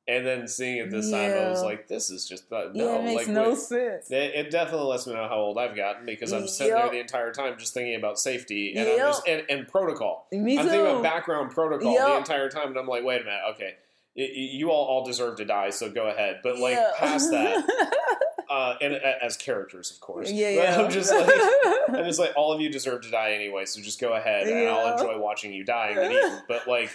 [0.08, 2.98] and then seeing it this time, I was like, this is just uh, Yeah, no,
[3.00, 4.10] it makes like, no wait, sense.
[4.10, 7.00] It, it definitely lets me know how old I've gotten because I'm sitting there the
[7.00, 8.98] entire time just thinking about safety and Yep.
[9.00, 10.26] I'm just and, and protocol.
[10.32, 13.40] Me I'm thinking about background protocol the entire time, and I'm like, wait a minute,
[13.54, 13.74] okay,
[14.16, 16.40] y- you all all deserve to die, so go ahead.
[16.42, 16.90] But like Yeah.
[16.98, 17.64] past that,
[18.50, 20.30] uh, and a- as characters, of course.
[20.30, 20.84] yeah, But.
[20.84, 21.28] I'm just like,
[21.88, 24.68] I'm just like, all of you deserve to die anyway, so just go ahead, and
[24.68, 26.42] I'll enjoy watching you die and get eaten.
[26.46, 26.90] But like,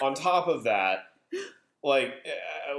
[0.00, 1.00] on top of that,
[1.86, 2.74] like, uh,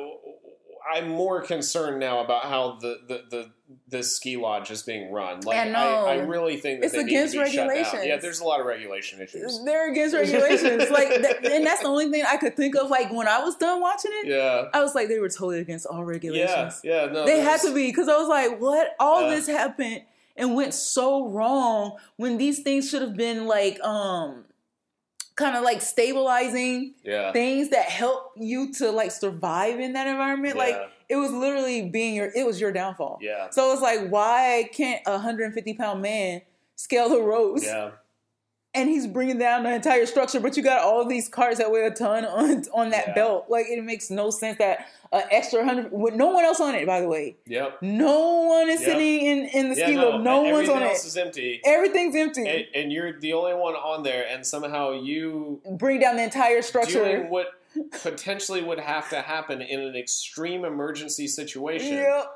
[0.94, 3.52] I'm more concerned now about how the the the
[3.90, 5.42] this ski lodge is being run.
[5.42, 6.14] Like, I I.
[6.14, 7.68] I, really think that It's against need to be shut down.
[7.68, 8.06] regulations.
[8.06, 9.62] Yeah, there's a lot of regulation issues.
[9.66, 10.90] They're against regulations.
[10.92, 12.90] like, that, and that's the only thing I could think of.
[12.90, 14.70] Like when I was done watching it, Yeah.
[14.74, 16.80] I was like, they were totally against all regulations.
[16.84, 17.26] yeah, yeah, no.
[17.26, 18.96] they had to be because I was like, what?
[19.00, 19.36] All Yeah.
[19.36, 20.04] this happened
[20.38, 24.46] and went so wrong when these things should have been like, um,
[25.38, 30.58] kind of like stabilizing Yeah, things that help you to like survive in that environment.
[30.58, 30.76] Like
[31.10, 33.20] it was literally being your, it was your downfall.
[33.22, 36.42] yeah, So it's like, why can't a 150 pound man
[36.76, 37.64] scale the ropes?
[37.66, 37.92] yeah,
[38.78, 41.86] and he's bringing down the entire structure, but you got all these cars that weigh
[41.86, 43.14] a ton on on that Yeah.
[43.16, 43.46] belt.
[43.50, 46.86] Like it makes no sense that an extra hundred with no one else on it.
[46.86, 47.78] By the way, yep.
[47.82, 48.90] no one is Yep.
[48.90, 50.24] sitting in in the Yeah, ski no, lift.
[50.24, 51.08] No one's on else it.
[51.08, 51.62] is empty.
[51.66, 52.48] Everything's empty.
[52.48, 56.62] And, and you're the only one on there, and somehow you Bring down the entire
[56.62, 57.04] structure.
[57.04, 57.48] doing what
[58.02, 62.32] potentially would have to happen in an extreme emergency situation Yep.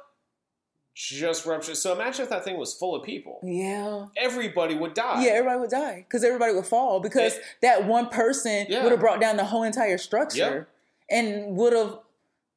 [0.93, 1.73] Just rupture.
[1.75, 3.39] So imagine if that thing was full of people.
[3.43, 4.07] Yeah.
[4.17, 5.23] Everybody would die.
[5.23, 8.83] Yeah, everybody would die because everybody would fall because that one person Yeah.
[8.83, 10.67] would have brought down the whole entire structure
[11.09, 11.99] and would have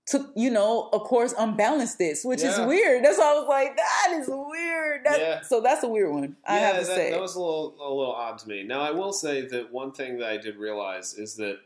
[0.07, 3.03] took, you know, of course, unbalanced this, which is weird.
[3.05, 5.05] That's why I was like, that is weird.
[5.05, 5.40] That, Yeah.
[5.42, 6.37] So that's a weird one.
[6.47, 7.11] I yeah, have to that, say.
[7.12, 8.64] that was a little a little odd to me.
[8.64, 11.59] Now I will say that one thing that I did realize is that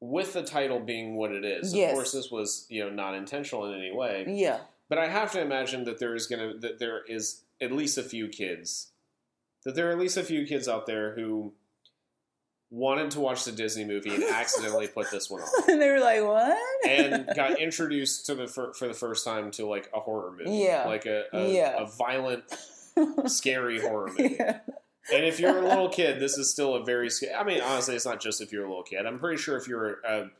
[0.00, 1.90] with the title being what it is, Yes.
[1.90, 4.24] of course this was you know not intentional in any way.
[4.28, 4.60] yeah.
[4.88, 8.02] But I have to imagine that there is gonna that there is at least a
[8.02, 8.92] few kids
[9.64, 11.52] that there are at least a few kids out there who
[12.70, 15.48] wanted to watch the Disney movie and accidentally put this one on.
[15.70, 16.56] and they were like, what?
[16.88, 20.50] and got introduced to the for, for the first time to like a horror movie,
[20.58, 20.84] Yeah.
[20.86, 21.82] like a a, Yeah.
[21.82, 22.44] a violent,
[23.26, 24.36] scary horror movie.
[24.38, 24.60] yeah.
[25.12, 27.08] And if you're a little kid, this is still a very.
[27.34, 29.06] I mean, honestly, it's not just if you're a little kid.
[29.06, 30.30] I'm pretty sure if you're a,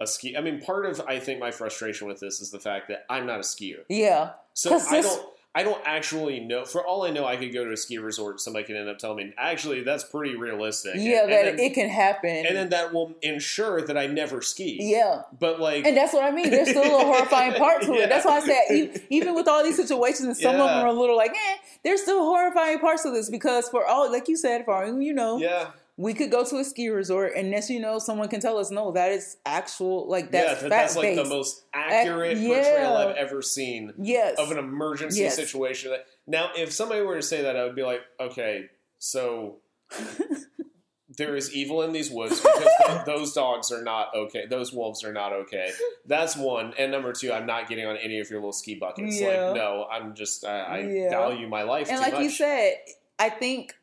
[0.00, 0.36] a ski.
[0.36, 3.26] I mean, part of I think my frustration with this is the fact that I'm
[3.26, 4.32] not a skier, Yeah.
[4.54, 5.28] So I this- don't.
[5.56, 6.64] I don't actually know.
[6.64, 8.40] For all I know, I could go to a ski resort.
[8.40, 10.94] Somebody can end up telling me, actually, that's pretty realistic.
[10.96, 12.28] Yeah, and, that and then, it can happen.
[12.44, 14.78] and then that will ensure that I never ski.
[14.80, 15.22] yeah.
[15.38, 16.50] But like, And that's what I mean.
[16.50, 18.00] There's still a horrifying part to Yeah.
[18.02, 18.08] it.
[18.08, 20.92] That's why I said, even with all these situations, and some of them are a
[20.92, 24.64] little like, eh, there's still horrifying parts to this because for all, like you said,
[24.64, 27.78] for all you know, yeah, we could go to a ski resort and next you
[27.78, 30.96] know, someone can tell us, no, that is actual, like yeah, that's that, fact that's
[30.96, 32.48] like the most eh, accurate yeah.
[32.48, 34.36] portrayal I've ever seen yes.
[34.38, 35.36] of an emergency Yes.
[35.36, 35.92] situation.
[36.26, 39.58] Now, if somebody were to say that, I would be like, okay, so
[41.16, 44.46] there is evil in these woods because th- those dogs are not okay.
[44.46, 45.70] Those wolves are not okay.
[46.06, 46.74] That's one.
[46.76, 49.20] And number two, I'm not getting on any of your little ski buckets.
[49.20, 49.46] Yeah.
[49.46, 51.10] Like, no, I'm just I, I Yeah.
[51.10, 52.22] value my life and like much.
[52.22, 52.74] you said,
[53.18, 53.74] I think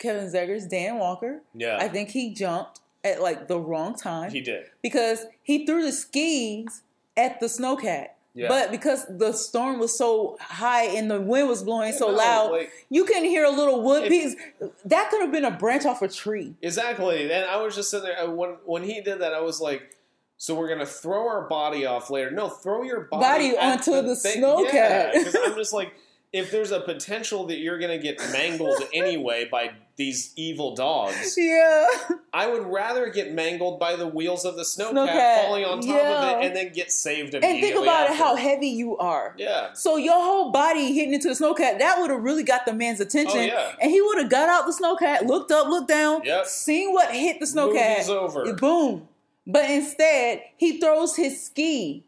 [0.00, 4.30] Kevin Zegers, Dan Walker, yeah, I think he jumped at like the wrong time.
[4.32, 4.64] he did.
[4.82, 6.82] because he threw the skis
[7.16, 8.08] at the snowcat.
[8.32, 8.46] Yeah.
[8.46, 12.70] But because the storm was so high and the wind was blowing so loud, like-
[12.88, 14.36] you couldn't hear a little wood piece.
[14.84, 16.54] That could have been a branch off a tree.
[16.62, 17.24] Exactly.
[17.32, 19.34] And I was just sitting there when when he did that.
[19.34, 19.96] I was like,
[20.36, 22.30] so we're gonna throw our body off later?
[22.30, 24.40] No, throw your body, Body onto the thing.
[24.42, 24.72] snowcat.
[24.72, 25.92] Yeah, because I'm just like,
[26.32, 31.86] if there's a potential that you're gonna get mangled anyway by these evil dogs, Yeah.
[32.32, 35.88] I would rather get mangled by the wheels of the snowcat, Snowcat, falling on top
[35.88, 36.20] yeah.
[36.22, 37.48] of it and then get saved immediately.
[37.50, 38.22] And think about it after.
[38.22, 39.34] how heavy you are.
[39.36, 39.72] Yeah.
[39.72, 43.00] So your whole body hitting into the snowcat, that would have really got the man's
[43.00, 43.40] attention.
[43.40, 43.72] Oh, yeah.
[43.82, 46.46] And he would have got out the snowcat, looked up, looked down, Yep.
[46.46, 47.90] seen what hit the snowcat.
[47.98, 48.54] Movie's over.
[48.54, 49.08] Boom.
[49.46, 52.04] But instead, he throws his ski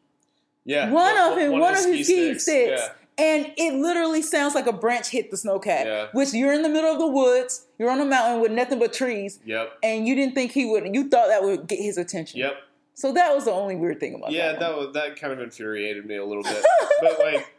[0.65, 0.91] Yeah.
[0.93, 2.93] one of him, one, of his his ski sticks, Yeah.
[3.18, 5.85] And it literally sounds like a branch hit the snowcat.
[5.85, 6.07] Yeah.
[6.12, 8.92] Which you're in the middle of the woods, you're on a mountain with nothing but
[8.92, 9.79] trees, Yep.
[9.83, 10.94] and you didn't think he would.
[10.94, 12.40] You thought that would get his attention.
[12.40, 12.55] Yep.
[12.94, 14.61] So that was the only weird thing about Yeah, that.
[14.61, 16.64] Yeah, that was, that kind of infuriated me a little bit.
[17.01, 17.55] but like,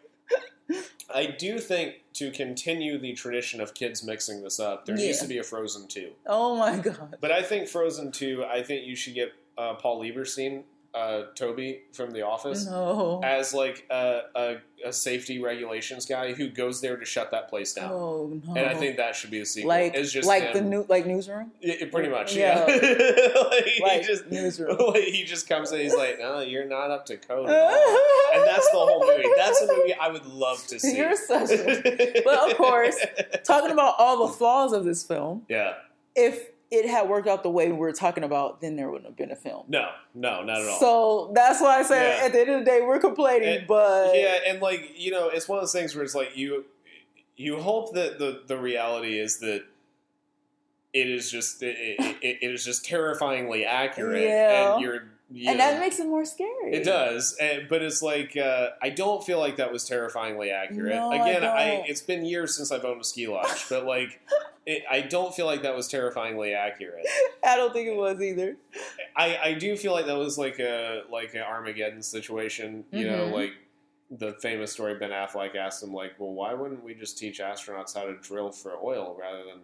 [1.14, 5.28] I do think to continue the tradition of kids mixing this up, there needs to
[5.28, 6.12] be a Frozen two.
[6.26, 7.18] Oh my god.
[7.20, 8.46] But I think Frozen two.
[8.46, 10.64] I think you should get uh, Paul Lieberstein,
[10.94, 13.20] uh, Toby from The Office, No.
[13.24, 17.74] as like a, a, a safety regulations guy who goes there to shut that place
[17.74, 17.92] down.
[17.92, 18.56] Oh no.
[18.56, 19.70] And I think that should be a sequel.
[19.70, 21.52] like it's just like the new like newsroom.
[21.62, 22.68] Yeah, pretty much, Yeah.
[22.68, 22.76] yeah.
[23.82, 24.78] like, he just newsroom.
[24.90, 25.80] like, he just comes in.
[25.80, 29.28] He's like, "No, you're not up to code." And that's the whole movie.
[29.36, 30.96] That's a movie I would love to see.
[30.98, 32.98] You're such a- But of course,
[33.44, 35.74] Talking about all the flaws of this film, yeah,
[36.16, 39.16] if it had worked out the way we were talking about, then there wouldn't have
[39.18, 39.66] been a film.
[39.68, 40.80] no, no, not at all.
[40.80, 42.26] So that's why I said Yeah.
[42.26, 45.30] at the end of the day we're complaining, And- but yeah, and like you know,
[45.30, 46.66] it's one of those things where it's like you
[47.36, 49.64] you hope that the the reality is that
[50.94, 54.74] it is just it, it, it- is just terrifyingly accurate, Yeah.
[54.74, 56.74] and you're you and know, that makes it more scary.
[56.74, 60.94] It does, and, but it's like uh, I don't feel like that was terrifyingly accurate.
[60.94, 61.90] No, Again, I, don't.
[61.90, 64.20] it's been years since I've owned a ski lodge, but like
[64.66, 67.06] it, I don't feel like that was terrifyingly accurate.
[67.44, 68.56] I don't think it was either.
[69.16, 72.86] I, I do feel like that was like a like an Armageddon situation.
[72.92, 73.34] You know, Mhm.
[73.34, 73.52] like
[74.12, 77.96] the famous story Ben Affleck asked him like, well, why wouldn't we just teach astronauts
[77.96, 79.60] how to drill for oil rather than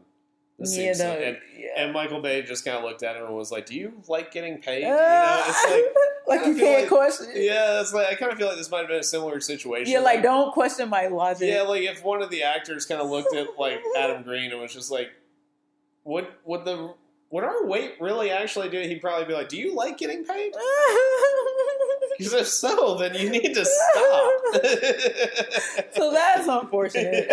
[0.60, 1.68] Yeah, seems so- no, and, yeah.
[1.78, 4.32] and Michael Bay just kind of looked at him and was like, "Do you like
[4.32, 5.84] getting paid?" You know, uh, it's like
[6.40, 7.28] like you can't like- question.
[7.34, 9.40] Yeah, Yeah, it's like I kind of feel like this might have been a similar
[9.40, 9.92] situation.
[9.94, 11.50] Yeah, like don't question my logic.
[11.50, 14.60] yeah, like if one of the actors kind of looked at like Adam Green and
[14.62, 15.10] was just like,
[16.04, 16.30] "What?
[16.46, 16.94] would the
[17.32, 18.88] would our weight really actually do?" it?
[18.90, 20.54] He'd probably be like, "Do you like getting paid?"
[22.18, 24.32] Because if so, then you need to stop.
[25.94, 27.32] so that's unfortunate.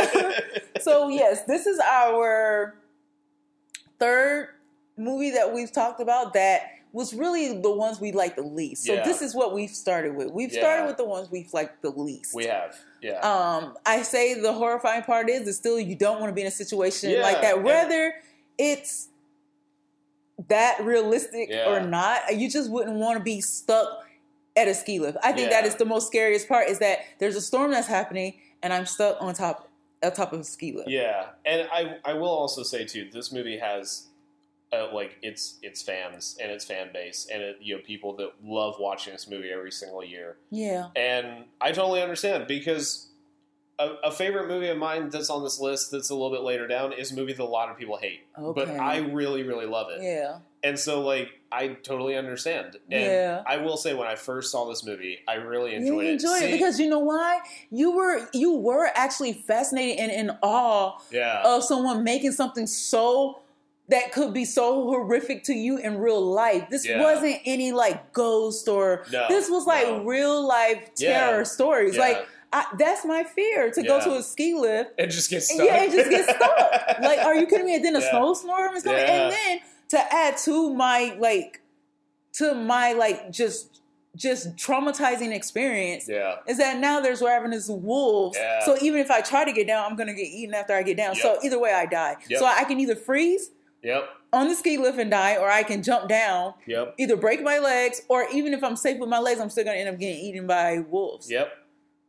[0.80, 2.76] so yes, this is our
[3.98, 4.48] third
[4.96, 8.84] movie that we've talked about that was really the ones we like the least.
[8.86, 9.02] So Yeah.
[9.04, 10.30] this is what we've started with.
[10.30, 10.60] We've Yeah.
[10.60, 12.34] started with the ones we've liked the least.
[12.34, 16.30] we have, yeah, Um, I say the horrifying part is is still you don't want
[16.30, 17.62] to be in a situation Yeah, like that.
[17.62, 18.14] Whether
[18.56, 19.08] it's
[20.48, 24.06] that realistic or not, you just wouldn't want to be stuck
[24.56, 25.18] at a ski lift.
[25.22, 26.68] I think that is the most scariest part.
[26.68, 29.68] Is that there's a storm that's happening and I'm stuck on top
[30.06, 30.88] on top of a ski lift.
[30.88, 34.06] Yeah, and I I will also say too, this movie has
[34.72, 38.30] uh, like its its fans and its fan base, and it, you know people that
[38.42, 40.88] love watching this movie every single year, Yeah.
[40.96, 43.08] and I totally understand because.
[43.78, 46.66] A, a favorite movie of mine that's on this list that's a little bit later
[46.66, 48.20] down is a movie that a lot of people hate,
[48.54, 50.02] but I really, really love it.
[50.02, 50.38] Yeah.
[50.62, 52.76] And so, like, I totally understand.
[52.90, 53.42] And Yeah.
[53.46, 56.10] I will say, when I first saw this movie, I really You enjoyed it.
[56.12, 57.40] enjoyed See- because you know why?
[57.70, 63.40] You were you were actually fascinated and in awe yeah, of someone making something so
[63.88, 66.68] that could be so horrific to you in real life.
[66.70, 67.00] This Yeah.
[67.02, 70.02] wasn't any like ghost or No, this was like no.
[70.02, 71.26] real life Yeah.
[71.30, 71.94] terror stories.
[71.94, 72.00] Yeah.
[72.00, 72.26] Like
[72.58, 74.92] I, that's my fear to go to a ski lift.
[74.98, 75.68] it just gets And stuck.
[75.68, 76.98] yeah, and just get stuck.
[77.00, 77.74] like, are you kidding me?
[77.76, 78.10] And then a Yeah.
[78.10, 79.22] snowstorm is coming, Yeah.
[79.24, 81.60] and then to add to my like,
[82.34, 83.80] to my like just
[84.16, 88.38] just traumatizing experience yeah, is that now there's ravenous wolves.
[88.40, 88.64] Yeah.
[88.64, 90.96] So even if I try to get down, I'm gonna get eaten after I get
[90.96, 91.14] down.
[91.16, 92.16] So either way, I die.
[92.30, 92.38] Yep.
[92.40, 93.50] So I can either freeze
[93.82, 97.42] yep, on the ski lift and die, or I can jump down, yep, either break
[97.42, 99.98] my legs, or even if I'm safe with my legs, I'm still gonna end up
[100.00, 101.30] getting eaten by wolves.
[101.30, 101.52] yep.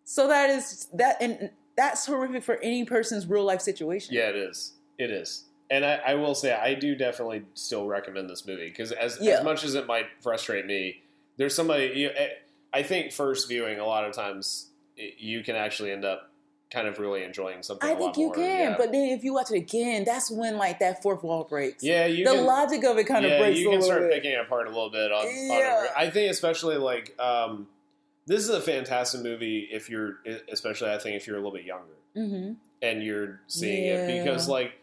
[0.09, 4.15] So that is that, and that's horrific for any person's real life situation.
[4.15, 4.71] Yeah, it is.
[4.97, 5.43] It is.
[5.69, 9.39] And I, I will say, I do definitely still recommend this movie because as, Yeah.
[9.39, 11.01] as much as it might frustrate me,
[11.35, 11.91] there's somebody.
[11.95, 12.31] You, I-
[12.73, 16.29] I think first viewing, a lot of times you can actually end up
[16.69, 17.89] kind of really enjoying something.
[17.89, 18.35] I a lot think you more.
[18.35, 18.77] can, yeah.
[18.77, 21.81] but then if you watch it again, that's when like that fourth wall breaks.
[21.83, 24.11] yeah, you the can, logic of it kind of breaks you can start bit.
[24.11, 25.83] picking it apart a little bit on, on Yeah.
[25.85, 25.91] it.
[25.97, 27.67] I think especially like um,
[28.27, 30.19] this is a fantastic movie if you're
[30.51, 34.47] especially I think if you're a little bit younger hmm and you're seeing it because
[34.47, 34.73] like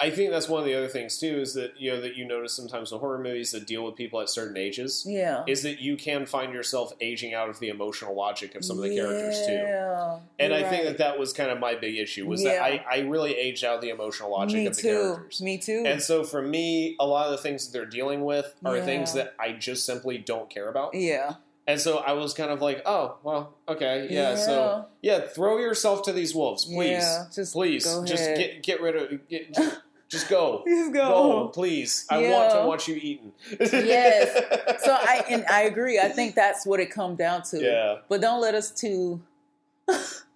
[0.00, 2.24] I think that's one of the other things too is that you know that you
[2.26, 5.44] notice sometimes with horror movies that deal with people at certain ages Yeah.
[5.46, 8.82] is that you can find yourself aging out of the emotional logic of some of
[8.82, 9.52] the characters too.
[9.52, 12.54] Yeah, And I think that that was kind of my big issue was Yeah.
[12.54, 14.88] that I, I really aged out of the emotional logic Me of the too.
[14.88, 15.40] characters.
[15.40, 15.84] Me too.
[15.86, 18.84] And so for me, a lot of the things that they're dealing with are Yeah.
[18.84, 20.94] things that I just simply don't care about.
[20.94, 21.34] yeah.
[21.66, 24.34] And so I was kind of like, oh, well, okay, yeah.
[24.36, 28.36] So yeah, throw yourself to these wolves, please, Yeah, just please, just ahead.
[28.38, 31.48] get get rid of, get, just, just go, Just go, go.
[31.48, 32.06] please.
[32.10, 33.32] I want to watch you eaten.
[33.58, 34.42] Yes.
[34.84, 35.98] So I and I agree.
[35.98, 37.58] I think that's what it comes down to.
[37.62, 39.22] yeah, But don't let us two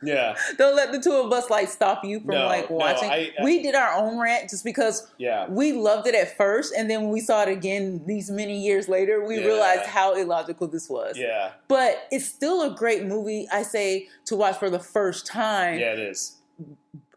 [0.03, 3.09] yeah, don't let the two of us like stop you from No, like no, watching.
[3.11, 6.73] I- I- we did our own rant just because yeah, we loved it at first
[6.77, 9.47] and then when we saw it again these many years later, we Yeah.
[9.47, 11.17] realized how illogical this was.
[11.19, 15.79] yeah, But it's still a great movie, I say, to watch for the first time.
[15.79, 15.93] yeah.
[15.93, 16.37] It is.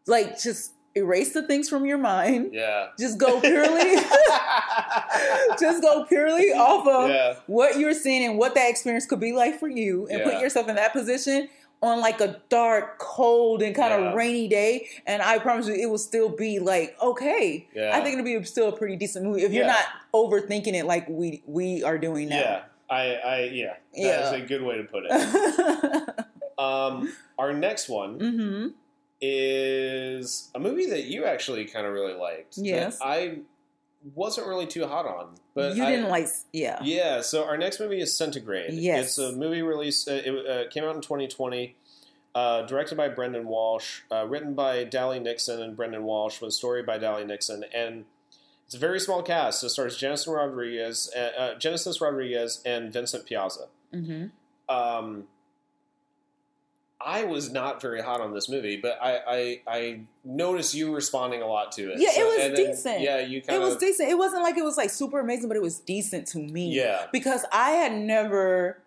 [0.08, 2.52] Like just erase the things from your mind.
[2.54, 2.88] Yeah.
[3.00, 3.96] Just go purely
[5.60, 7.36] just go purely off of yeah.
[7.48, 10.68] what you're seeing and what that experience could be like for you and put yourself
[10.68, 11.48] in that position
[11.82, 14.10] on like a dark, cold, and kind Yeah.
[14.10, 14.88] of rainy day.
[15.08, 17.68] And I promise you, it will still be like, okay.
[17.74, 17.92] Yeah.
[17.98, 19.72] I think it'll be still a pretty decent movie if you're Yeah.
[19.78, 22.42] not overthinking it like we we are doing Yeah.
[22.42, 22.62] now.
[22.96, 24.34] I, I, yeah, that is Yeah.
[24.36, 26.26] a good way to put it.
[26.58, 28.68] Um, our next one hmm
[29.20, 32.58] is a movie that you actually kind of really liked.
[32.58, 33.00] Yes.
[33.02, 33.40] I
[34.14, 36.80] wasn't really too hot on, but you didn't like, yeah.
[36.82, 38.74] Yeah, so our next movie is Centigrade.
[38.74, 39.06] Yes.
[39.06, 40.08] It's a movie release.
[40.08, 41.76] Uh, it uh, came out in 2020.
[42.34, 46.52] Uh, directed by Brendan Walsh, uh, written by Daley Nixon and Brendan Walsh, with a
[46.52, 48.06] story by Daley Nixon, and
[48.66, 49.62] it's a very small cast.
[49.66, 53.66] It stars Genesis Rodriguez, uh, uh, Genesis Rodriguez, and Vincent Piazza.
[53.92, 54.28] hmm
[54.70, 55.26] Um,
[57.06, 61.42] I was not very hot on this movie, but I I, I noticed you responding
[61.42, 62.00] a lot to it.
[62.00, 63.02] Yeah, it was and then- decent.
[63.02, 64.10] Yeah, you kind It of was decent.
[64.10, 66.74] It wasn't like it was like super amazing, but it was decent to me.
[66.76, 68.78] Yeah, because I had never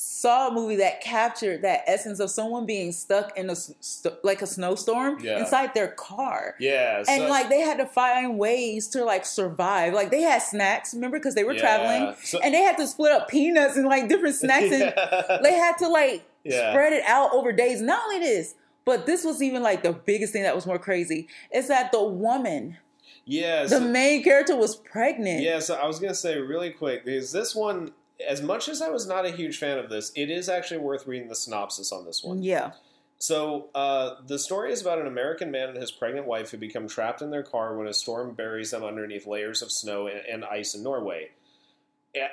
[0.00, 4.40] saw a movie that captured that essence of someone being stuck in a st- like
[4.42, 5.40] a snowstorm Yeah.
[5.40, 6.54] inside their car.
[6.60, 9.94] yeah, And so- like they had to find ways to like survive.
[9.94, 12.86] Like they had snacks, remember, because they were yeah, traveling, so- and they had to
[12.86, 15.38] split up peanuts and like different snacks, and Yeah.
[15.42, 16.72] they had to like Yeah.
[16.72, 17.80] spread it out over days.
[17.80, 21.28] Not only this, but this was even like the biggest thing that was more crazy
[21.52, 22.78] is that the woman,
[23.24, 25.42] yeah, the main character, was pregnant.
[25.42, 27.92] Yeah, so I was gonna say really quick because this one,
[28.26, 31.06] as much as I was not a huge fan of this, it is actually worth
[31.06, 32.42] reading the synopsis on this one.
[32.42, 32.72] Yeah.
[33.18, 36.86] So uh, the story is about an American man and his pregnant wife who become
[36.88, 40.44] trapped in their car when a storm buries them underneath layers of snow and, and
[40.44, 41.30] ice in Norway.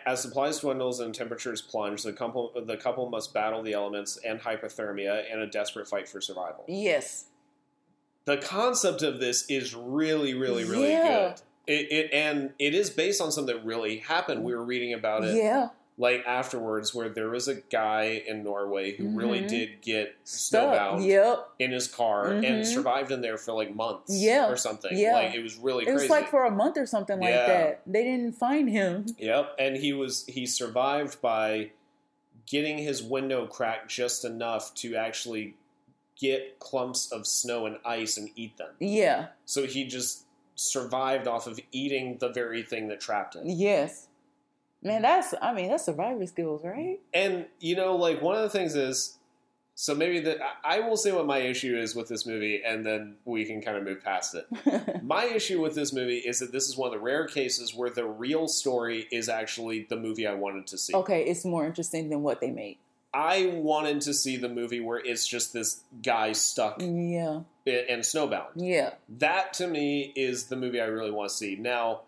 [0.05, 4.39] As supplies dwindles and temperatures plunge, the couple the couple must battle the elements and
[4.39, 6.63] hypothermia in a desperate fight for survival.
[6.67, 7.25] Yes.
[8.25, 11.29] The concept of this is really, really, really Yeah.
[11.35, 11.41] good.
[11.67, 14.43] It, it and it is based on something that really happened.
[14.43, 15.69] We were reading about it Yeah.
[15.97, 19.47] Like afterwards where there was a guy in Norway who really Mhm.
[19.47, 21.47] did get snowbound Yep.
[21.59, 22.45] in his car Mhm.
[22.45, 24.49] and survived in there for like months Yeah.
[24.49, 24.91] or something.
[24.97, 25.13] Yeah.
[25.13, 27.47] Like it was really It was like for a month or something like Yeah.
[27.47, 27.81] that.
[27.87, 29.05] They didn't find him.
[29.17, 31.71] Yep, and he was he survived by
[32.45, 35.55] getting his window cracked just enough to actually
[36.19, 38.75] get clumps of snow and ice and eat them.
[38.79, 39.27] Yeah.
[39.45, 40.23] So he just
[40.55, 43.43] survived off of eating the very thing that trapped him.
[43.45, 44.07] Yes.
[44.85, 46.99] Man, that's I mean that's survival skills, right?
[47.13, 49.17] And you know, like one of the things is,
[49.73, 52.85] so maybe that I I will say what my issue is with this movie, and
[52.85, 55.03] then we can kind of move past it.
[55.03, 57.89] My issue with this movie is that this is one of the rare cases where
[57.89, 60.93] the real story is actually the movie I wanted to see.
[60.93, 62.77] okay, it's more interesting than what they made.
[63.13, 67.41] I wanted to see the movie where it's just this guy stuck Yeah.
[67.65, 68.47] and snowbound.
[68.55, 68.91] Yeah.
[69.09, 71.55] That to me is the movie I really want to see.
[71.55, 72.01] Now,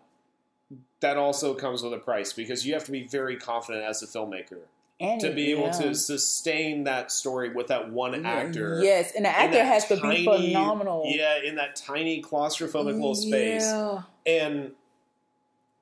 [1.00, 4.06] that also comes with a price because you have to be very confident as a
[4.06, 4.58] filmmaker
[5.00, 5.80] And to be able yeah.
[5.82, 8.80] to sustain that story with that one actor.
[8.82, 11.04] Yes, and the actor has to be phenomenal.
[11.06, 13.62] Yeah, in that tiny claustrophobic little space.
[13.62, 14.02] Yeah.
[14.26, 14.72] And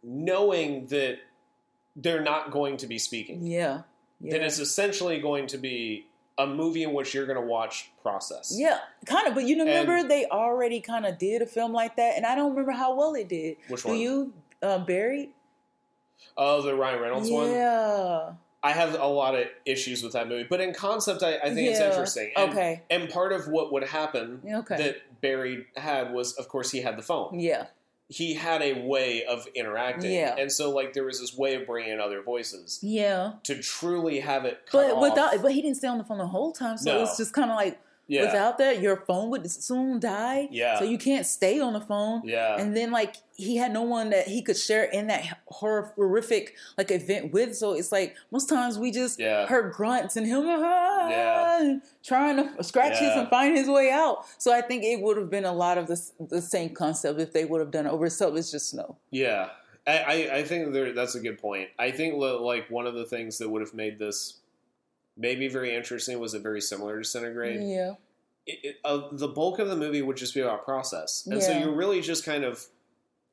[0.03, 1.19] knowing that
[1.95, 3.47] they're not going to be speaking.
[3.47, 3.83] Yeah.
[4.21, 4.33] Yeah.
[4.33, 6.07] That it's essentially going to be
[6.39, 8.55] a movie in which you're going to watch process.
[8.57, 9.35] Yeah, kind of.
[9.35, 12.35] But you remember And- they already kind of did a film like that, and I
[12.35, 13.57] don't remember how well it did.
[13.69, 13.99] Which Do one?
[13.99, 14.33] you,
[14.63, 15.31] uh, Buried?
[16.37, 17.51] Oh, the Ryan Reynolds one?
[17.51, 18.33] Yeah.
[18.63, 21.69] I have a lot of issues with that movie, but in concept, I, I think
[21.71, 22.33] it's interesting.
[22.37, 22.83] And, Okay.
[22.91, 24.77] And part of what would happen Okay.
[24.77, 27.39] that Buried had was, of course, he had the phone.
[27.39, 27.67] yeah.
[28.09, 30.37] He had a way of interacting, Yeah.
[30.39, 33.33] and so like there was this way of bringing in other voices Yeah.
[33.43, 34.61] to truly have it.
[34.71, 37.01] But without, but he didn't stay on the phone the whole time, so No.
[37.01, 40.49] was just kind of like yeah, without that, your phone would soon die.
[40.51, 40.79] Yeah.
[40.79, 42.23] So you can't stay on the phone.
[42.25, 46.55] yeah, And then like he had no one that he could share in that horrific
[46.79, 47.57] like event with.
[47.57, 49.47] So it's like most times we just Yeah.
[49.47, 51.79] heard grunts and him ah, Yeah.
[52.05, 54.25] trying to scratch his and find his way out.
[54.39, 57.33] So I think it would have been a lot of the the same concept if
[57.33, 58.09] they would have done it over.
[58.09, 58.97] So it's just snow.
[59.11, 59.51] yeah.
[59.89, 61.69] I, I, I think there, that's a good point.
[61.79, 64.39] I think like one of the things that would have made this
[65.17, 67.61] maybe very interesting was it very similar to Disintegrate.
[67.61, 67.95] Yeah.
[68.47, 71.53] it, it, uh, the bulk of the movie would just be about process, and so
[71.57, 72.65] you're really just kind of,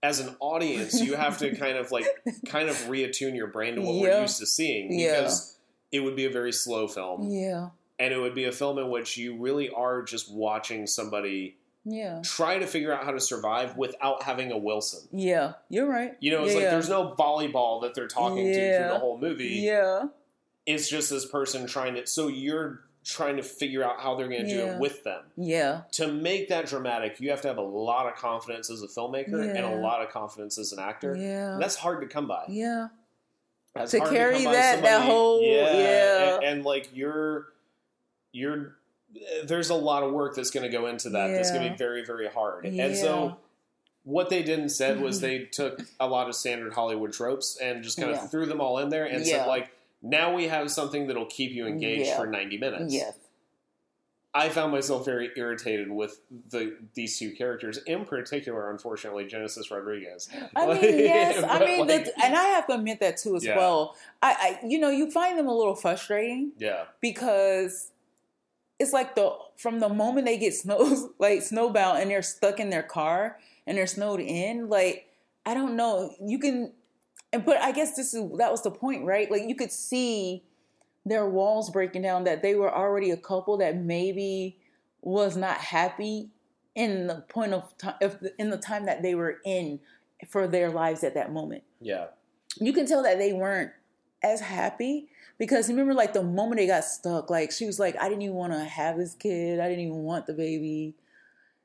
[0.02, 2.06] as an audience, you have to kind of like
[2.48, 5.18] kind of reattune your brain to what we're used to seeing Yeah.
[5.22, 5.58] because
[5.92, 7.70] it would be a very slow film, Yeah.
[8.00, 12.22] and it would be a film in which you really are just watching somebody Yeah.
[12.24, 15.08] try to figure out how to survive without having a Wilson.
[15.12, 15.54] Yeah.
[15.70, 16.14] You're right.
[16.20, 16.62] You know, it's yeah.
[16.62, 19.60] like there's no volleyball that they're talking to through the whole movie.
[19.64, 20.06] Yeah.
[20.66, 22.08] It's just this person trying to.
[22.08, 25.22] So you're trying to figure out how they're going to do it with them.
[25.36, 25.82] Yeah.
[25.94, 29.44] to make that dramatic, you have to have a lot of confidence as a filmmaker
[29.56, 31.14] and a lot of confidence as an actor.
[31.14, 31.54] Yeah.
[31.54, 32.46] And that's hard to come by.
[32.48, 32.88] Yeah.
[33.76, 36.36] That's To carry by that- that whole- yeah.
[36.36, 37.48] And, and, like you're,
[38.32, 38.76] you're,
[39.44, 41.28] there's a lot of work that's going to go into that.
[41.28, 42.66] That's going to be very, very hard.
[42.66, 42.86] Yeah.
[42.86, 43.38] And so,
[44.06, 47.98] what they did said was they took a lot of standard Hollywood tropes and just
[47.98, 48.28] kind of Yeah.
[48.28, 49.40] threw them all in there and Yeah.
[49.40, 49.72] said like,
[50.04, 52.18] now we have something that'll keep you engaged Yeah.
[52.18, 52.94] for 90 minutes.
[52.94, 53.16] Yes.
[54.36, 60.28] I found myself very irritated with the these two characters, in particular, unfortunately, Genesis Rodriguez.
[60.56, 61.44] I mean, yes.
[61.48, 63.58] I mean, like, and I have to admit that too as Yeah.
[63.58, 63.96] well.
[64.24, 67.92] I, I, you know, you find them a little frustrating yeah, because
[68.80, 72.72] it's like the from the moment they get snow like snowbound and they're stuck in
[72.72, 73.38] their car
[73.68, 74.68] and they're snowed in.
[74.68, 75.08] Like
[75.46, 76.72] I don't know, you can,
[77.34, 79.30] and but I guess this is that was the point, right?
[79.30, 80.44] Like you could see
[81.06, 84.58] their walls breaking down that they were already a couple that maybe
[85.02, 86.30] was not happy
[86.76, 87.96] in the point of time
[88.38, 89.80] in the time that they were in
[90.30, 91.64] for their lives at that moment.
[91.82, 92.06] Yeah,
[92.60, 93.72] you can tell that they weren't
[94.22, 98.08] as happy because remember like the moment they got stuck like she was like i
[98.08, 99.60] didn't even want to have this kid.
[99.60, 100.96] I didn't even want the baby.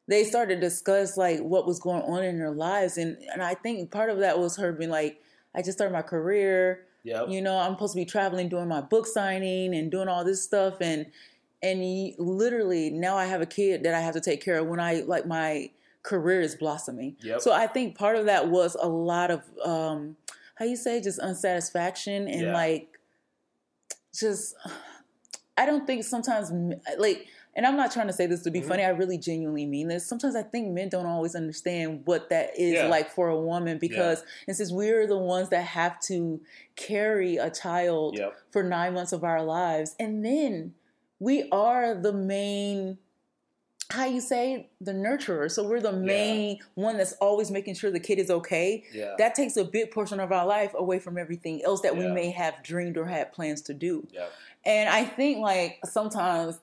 [0.09, 3.55] They started to discuss like what was going on in their lives and and i
[3.55, 5.21] think part of that was her being like
[5.55, 8.80] i just started my career yep, you know i'm supposed to be traveling doing my
[8.80, 11.07] book signing and doing all this stuff and
[11.62, 11.80] and
[12.18, 15.01] literally now i have a kid that i have to take care of when i
[15.07, 15.70] like my
[16.03, 17.40] career is blossoming yep.
[17.40, 20.16] so I think part of that was a lot of um
[20.55, 22.55] how you say just unsatisfaction and Yeah.
[22.55, 22.99] like
[24.14, 24.55] just
[25.57, 26.51] I don't think sometimes
[26.99, 27.26] like
[27.59, 28.69] and I'm not trying to say this to be Mhm.
[28.69, 28.85] funny.
[28.85, 30.07] I really genuinely mean this.
[30.07, 32.87] Sometimes I think men don't always understand what that is Yeah.
[32.87, 36.41] like for a woman because and since we're the ones that have to
[36.77, 39.97] carry a child yep, for nine months of our lives.
[39.99, 40.75] And then
[41.19, 42.99] we are the main
[43.91, 45.51] how you say the nurturer.
[45.51, 48.85] So we're the main one that's always making sure the kid is okay.
[48.93, 49.15] Yeah.
[49.17, 52.31] That takes a big portion of our life away from everything else that we may
[52.31, 54.07] have dreamed or had plans to do.
[54.13, 54.27] yeah.
[54.67, 56.59] And I think like sometimes,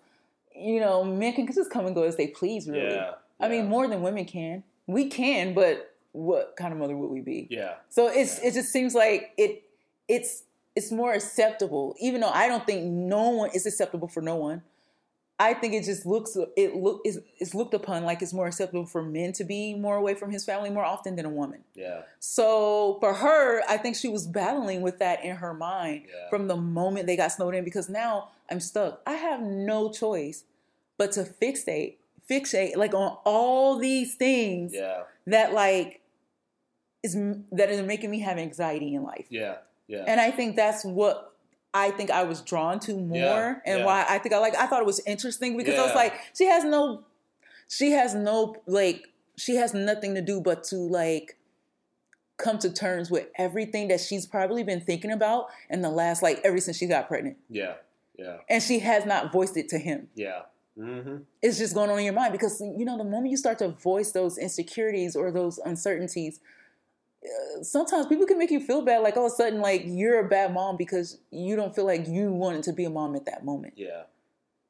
[0.58, 2.93] you know, men can just come and go as they please, really.
[2.93, 3.12] Yeah.
[3.39, 4.64] I mean, more than women can.
[4.88, 7.47] We can, but what kind of mother would we be?
[7.49, 7.74] Yeah.
[7.89, 8.47] So it's Yeah.
[8.49, 9.64] it just seems like it
[10.08, 10.43] it's
[10.76, 14.62] it's more acceptable, even though I don't think no one is acceptable for no one.
[15.38, 18.86] I think it just looks it look is it's looked upon like it's more acceptable
[18.86, 21.66] for men to be more away from his family more often than a woman.
[21.74, 22.03] Yeah.
[22.20, 26.30] So for her, I think she was battling with that in her mind Yeah.
[26.30, 29.02] from the moment they got snowed in because now I'm stuck.
[29.06, 30.43] I have no choice
[30.98, 31.98] but to fixate,
[32.30, 35.04] fixate like on all these things Yeah.
[35.28, 36.02] that like
[37.04, 37.16] is
[37.52, 39.26] that is making me have anxiety in life.
[39.30, 39.58] Yeah.
[39.88, 40.04] Yeah.
[40.08, 41.34] And I think that's what
[41.74, 43.86] I think I was drawn to more Yeah, and yeah.
[43.86, 46.46] why I think I like I thought it was interesting because I was like she
[46.46, 47.04] has no
[47.68, 51.38] she has no like she has nothing to do but to like
[52.38, 56.39] come to terms with everything that she's probably been thinking about in the last like
[56.43, 57.74] ever since she got pregnant yeah.
[58.18, 58.38] Yeah.
[58.49, 60.41] and she has not voiced it to him Yeah.
[60.78, 61.18] Mm-hmm.
[61.41, 63.70] it's just going on in your mind because you know the moment you start to
[63.70, 66.39] voice those insecurities or those uncertainties
[67.26, 70.20] uh, sometimes people can make you feel bad like all of a sudden like you're
[70.20, 73.26] a bad mom because you don't feel like you wanted to be a mom at
[73.26, 74.03] that moment Yeah.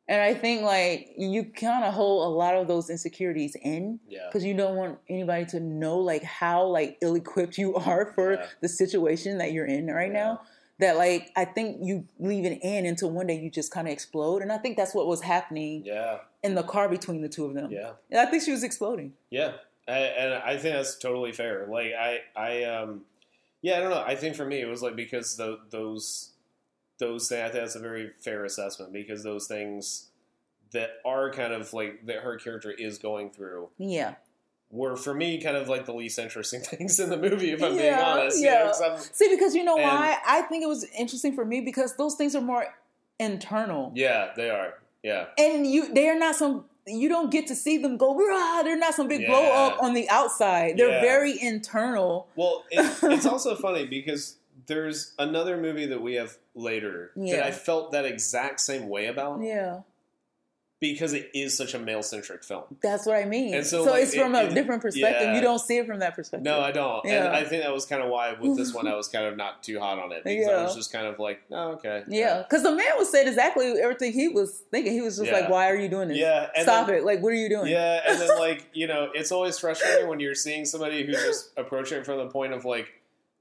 [0.08, 4.28] and i think like you kind of hold a lot of those insecurities in Yeah.
[4.28, 8.46] because you don't want anybody to know like how like ill-equipped you are for Yeah.
[8.62, 10.24] the situation that you're in right Yeah.
[10.24, 10.42] now
[10.80, 13.92] that like i think you leave it in until one day you just kind of
[13.94, 16.18] explode and i think that's what was happening Yeah.
[16.44, 17.92] in the car between the two of them Yeah.
[18.12, 19.14] and I think she was exploding.
[19.30, 19.54] Yeah,
[19.88, 21.68] I, and I think that's totally fair.
[21.70, 23.02] Like I, I, um,
[23.62, 24.04] yeah, I don't know.
[24.06, 26.32] I think for me it was like because the, those,
[26.98, 27.40] those things.
[27.42, 30.08] I think that's a very fair assessment because those things
[30.72, 34.16] that are kind of like that her character is going through Yeah.
[34.76, 37.52] Were for me kind of like the least interesting things in the movie.
[37.52, 38.60] If I'm being Yeah, honest, you yeah.
[38.60, 40.18] know, 'cause I'm- See, because you know And- why?
[40.28, 42.68] I think it was interesting for me because those things are more
[43.20, 43.92] internal.
[43.96, 44.74] yeah, they are.
[45.04, 48.62] Yeah, And you they are not some you don't get to see them go, Rah!
[48.64, 50.78] they're not some big blow up on the outside.
[50.78, 51.02] They're Yeah.
[51.02, 52.28] very internal.
[52.36, 52.80] Well, it,
[53.12, 58.06] it's also funny because there's another movie that we have later that I felt that
[58.06, 59.80] exact same way about Yeah.
[60.82, 62.64] Because it is such a male centric film.
[62.82, 63.54] That's what I mean.
[63.56, 65.30] And so, so like, it's from it- a it- different perspective.
[65.30, 65.36] yeah.
[65.36, 66.44] You don't see it from that perspective.
[66.46, 67.06] No, I don't.
[67.06, 69.38] And I think that was kind of why with this one I was kind of
[69.38, 72.04] not too hot on it because I was just kind of like, oh, okay.
[72.10, 74.92] Yeah, because the man was saying exactly everything he was thinking.
[74.94, 75.40] He was just Yeah.
[75.40, 76.18] like, "Why are you doing this?
[76.18, 77.06] Yeah, and Stop then- it!
[77.06, 80.20] Like, what are you doing?" Yeah, and then like, you know, it's always frustrating when
[80.20, 82.90] you're seeing somebody who's just approaching it from the point of like,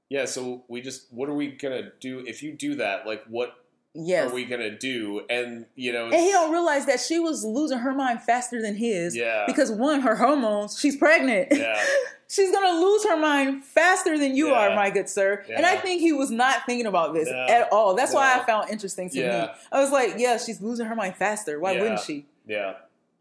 [0.09, 3.05] yeah, so we just what are we gonna do if you do that?
[3.05, 3.53] Like what
[3.95, 4.29] yes.
[4.31, 5.21] are we gonna do?
[5.29, 8.75] And you know and he don't realize that she was losing her mind faster than
[8.75, 9.15] his.
[9.15, 9.43] Yeah.
[9.47, 11.47] Because one, her hormones, she's pregnant.
[11.51, 11.81] Yeah.
[12.27, 14.69] she's gonna lose her mind faster than you Yeah.
[14.71, 15.45] are, my good sir.
[15.55, 17.45] And I think he was not thinking about this No.
[17.49, 17.95] at all.
[17.95, 19.47] That's why I found interesting to me.
[19.71, 21.59] I was like, yeah, she's losing her mind faster.
[21.59, 21.81] Why Yeah.
[21.81, 22.25] wouldn't she?
[22.47, 22.73] Yeah.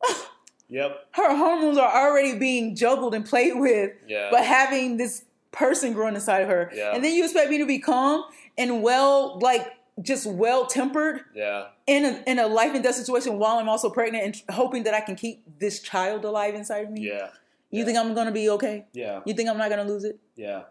[0.68, 1.06] yep.
[1.12, 4.28] Her hormones are already being juggled and played with, Yeah.
[4.30, 6.70] but having this person growing inside of her.
[6.74, 6.92] Yeah.
[6.94, 8.24] And then you expect me to be calm
[8.58, 9.72] and well, like
[10.02, 11.66] just well tempered yeah.
[11.86, 14.94] in a in a life and death situation while I'm also pregnant and hoping that
[14.94, 17.02] I can keep this child alive inside of me.
[17.08, 17.28] Yeah.
[17.70, 17.84] You Yeah.
[17.84, 18.86] think I'm gonna be okay?
[18.92, 19.20] Yeah.
[19.24, 20.18] You think I'm not gonna lose it?
[20.36, 20.62] Yeah.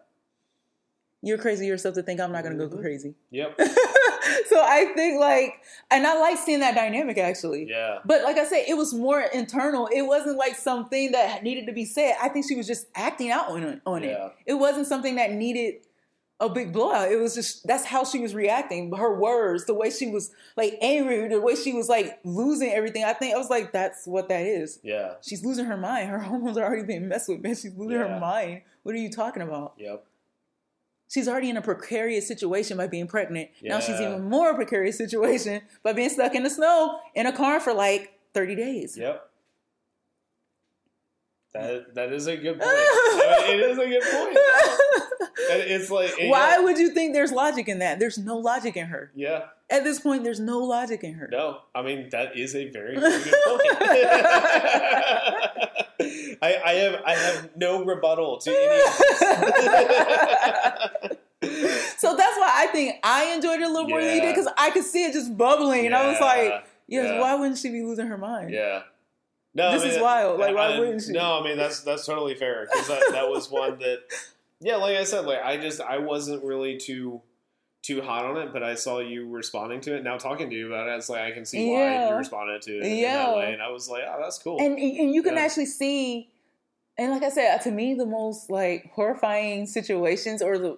[1.22, 2.82] You're crazy yourself to think I'm not gonna go Mhm.
[2.82, 3.16] crazy.
[3.32, 3.58] Yep.
[4.48, 7.68] so I think like, and I like seeing that dynamic actually.
[7.70, 8.00] Yeah.
[8.04, 9.88] But like I said, it was more internal.
[9.88, 12.16] It wasn't like something that needed to be said.
[12.22, 13.82] I think she was just acting out on.
[13.86, 14.26] On Yeah.
[14.28, 14.32] it.
[14.48, 15.76] It wasn't something that needed
[16.46, 17.12] a big blowout.
[17.12, 18.92] It was just that's how she was reacting.
[18.96, 23.04] Her words, the way she was like angry, the way she was like losing everything.
[23.04, 24.80] I think I was like, that's what that is.
[24.84, 25.14] Yeah.
[25.22, 26.10] She's losing her mind.
[26.10, 27.56] Her hormones are already being messed with, man.
[27.56, 28.08] She's losing Yeah.
[28.08, 28.62] her mind.
[28.84, 29.74] What are you talking about?
[29.78, 30.06] Yep.
[31.10, 33.50] She's already in a precarious situation by being pregnant.
[33.62, 34.10] Now she's Yeah.
[34.16, 38.14] even more precarious situation by being stuck in the snow in a car for like
[38.34, 38.98] 30 days.
[38.98, 39.30] Yep.
[41.54, 42.70] That that is a good point.
[42.70, 44.38] I mean, it is a good point.
[45.50, 48.00] It's like Why yeah, would you think there's logic in that?
[48.00, 49.12] There's no logic in her.
[49.16, 49.46] Yeah.
[49.70, 51.28] At this point, there's no logic in her.
[51.32, 51.60] No.
[51.76, 53.62] I mean that is a very, very good point.
[56.42, 59.20] I, I have I have no rebuttal to any of this.
[61.98, 64.52] so that's why I think I enjoyed it a little more than you did because
[64.58, 67.22] I could see it just bubbling, and I was like, "Yes, yeah.
[67.22, 68.82] why wouldn't she be losing her mind?" Yeah.
[69.56, 70.40] No, This I mean, is wild.
[70.40, 71.12] Like, why I- wouldn't she?
[71.12, 74.00] No, I mean that's that's totally fair because that, that was one that,
[74.60, 77.22] yeah, like I said, like I just I wasn't really too
[77.84, 80.04] too hot on it, but I saw you responding to it.
[80.04, 82.10] Now talking to you about it, it's like I can see why Yeah.
[82.12, 83.18] you responded to it in Yeah.
[83.26, 84.58] that way, and I was like, oh, that's cool.
[84.60, 85.42] and and you can Yeah.
[85.42, 86.30] actually see
[86.98, 90.78] and like i said to me the most like horrifying situations or the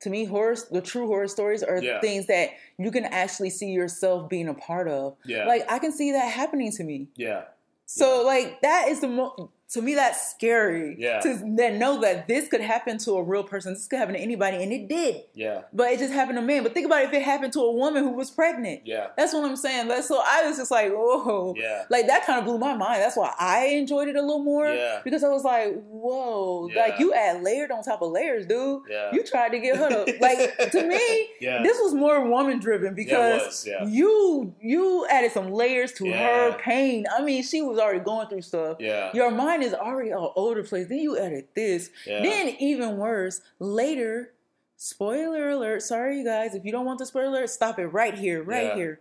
[0.00, 2.00] to me horror the true horror stories are Yeah.
[2.00, 5.90] things that you can actually see yourself being a part of yeah, like i can
[5.90, 7.44] see that happening to me yeah,
[7.90, 11.20] so like that is the mo- to me that's scary Yeah.
[11.20, 14.20] to then know that this could happen to a real person this could happen to
[14.20, 17.12] anybody and it did yeah, but it just happened to men but think about if
[17.12, 20.22] it happened to a woman who was pregnant yeah, that's what i'm saying that's so
[20.26, 23.02] i was just like whoa yeah, like that kind of blew my mind.
[23.02, 24.68] That's why I enjoyed it a little more.
[24.68, 25.00] Yeah.
[25.04, 26.82] Because I was like, whoa, Yeah.
[26.82, 28.82] like you add layered on top of layers, dude.
[28.88, 32.58] yeah, You tried to get her to like to me, yeah, this was more woman
[32.58, 37.06] driven because was, you you added some layers to her pain.
[37.16, 38.76] I mean, she was already going through stuff.
[38.80, 40.88] yeah, Your mind is already all over the place.
[40.88, 41.90] Then you edit this.
[42.06, 44.32] yeah, Then even worse, later,
[44.76, 45.82] spoiler alert.
[45.82, 46.54] Sorry, you guys.
[46.54, 48.74] If you don't want the spoiler alert, stop it right here, right Yeah.
[48.74, 49.00] here.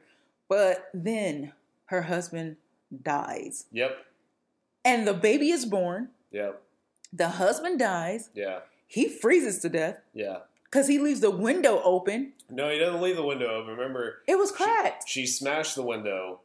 [0.49, 1.53] But then
[1.85, 2.57] her husband
[3.03, 3.65] dies.
[3.71, 4.05] yep,
[4.85, 6.09] And the baby is born.
[6.31, 6.61] yep,
[7.13, 8.29] The husband dies.
[8.33, 10.39] yeah, He freezes to death yeah.
[10.65, 12.33] because he leaves the window open.
[12.49, 13.75] No, he doesn't leave the window open.
[13.75, 15.07] Remember, It was she- cracked.
[15.09, 16.39] She, smashed the window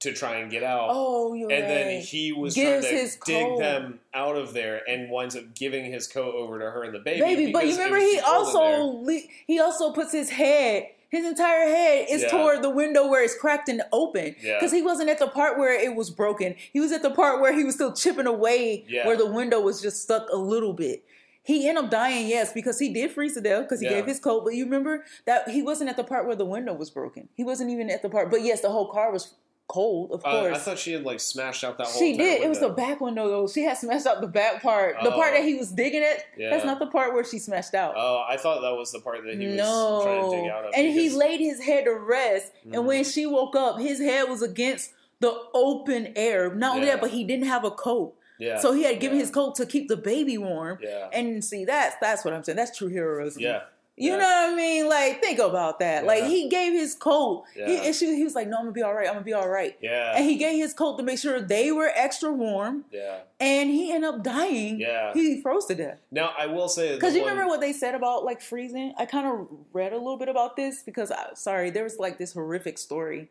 [0.00, 0.88] to try and get out.
[0.92, 3.58] oh, you're and then he was Gives trying to dig coat.
[3.58, 7.00] them out of there and winds up giving his coat over to her and the
[7.00, 7.20] baby.
[7.20, 7.52] baby.
[7.52, 10.86] But you remember he too cold in also le- he also puts his head.
[11.10, 12.28] His entire head is Yeah.
[12.28, 14.36] toward the window where it's cracked and open.
[14.42, 14.58] Yeah.
[14.58, 16.54] Because he wasn't at the part where it was broken.
[16.72, 19.06] He was at the part where he was still chipping away, Yeah.
[19.06, 21.02] where the window was just stuck a little bit.
[21.42, 23.94] He ended up dying, yes, because he did freeze to death because he Yeah.
[23.94, 24.44] gave his coat.
[24.44, 27.30] But you remember that he wasn't at the part where the window was broken.
[27.34, 28.30] He wasn't even at the part.
[28.30, 29.32] But yes, the whole car was
[29.68, 30.56] cold, of Uh, course.
[30.56, 31.98] I thought she had like smashed out that whole.
[32.00, 32.42] She did.
[32.42, 33.46] It was the back window though.
[33.46, 34.96] She had smashed out the back part.
[35.02, 35.36] The part Oh.
[35.36, 36.24] that he was digging at.
[36.36, 36.50] Yeah.
[36.50, 37.94] That's not the part where she smashed out.
[37.96, 40.00] Oh, I thought that was the part that he was no.
[40.02, 40.72] trying to dig out of.
[40.74, 42.50] and he laid his head to rest.
[42.66, 42.74] Mhm.
[42.74, 44.90] And when she woke up, his head was against
[45.20, 46.52] the open air.
[46.54, 46.94] Not only Yeah.
[46.94, 48.14] that, but he didn't have a coat.
[48.38, 48.58] Yeah.
[48.60, 50.78] So he had given yeah, his coat to keep the baby warm.
[50.80, 51.08] Yeah.
[51.12, 52.54] And see, that's that's what I'm saying.
[52.56, 53.42] That's true heroism.
[53.42, 53.62] Yeah.
[54.00, 54.16] You yeah.
[54.18, 54.88] know what I mean?
[54.88, 56.04] Like, think about that.
[56.04, 57.44] Like, he gave his coat.
[57.54, 57.82] He, Yeah.
[57.82, 59.06] and she, he was like, "No, I'm gonna be all right.
[59.08, 60.14] I'm gonna be all right." Yeah.
[60.16, 62.84] And he gave his coat to make sure they were extra warm.
[62.92, 63.18] yeah.
[63.40, 64.80] And he ended up dying.
[64.80, 65.12] Yeah.
[65.14, 65.98] He froze to death.
[66.10, 68.94] Now I will say Because you one- remember what they said about like freezing?
[68.98, 72.18] I kind of read a little bit about this because, I, sorry, there was like
[72.18, 73.28] this horrific story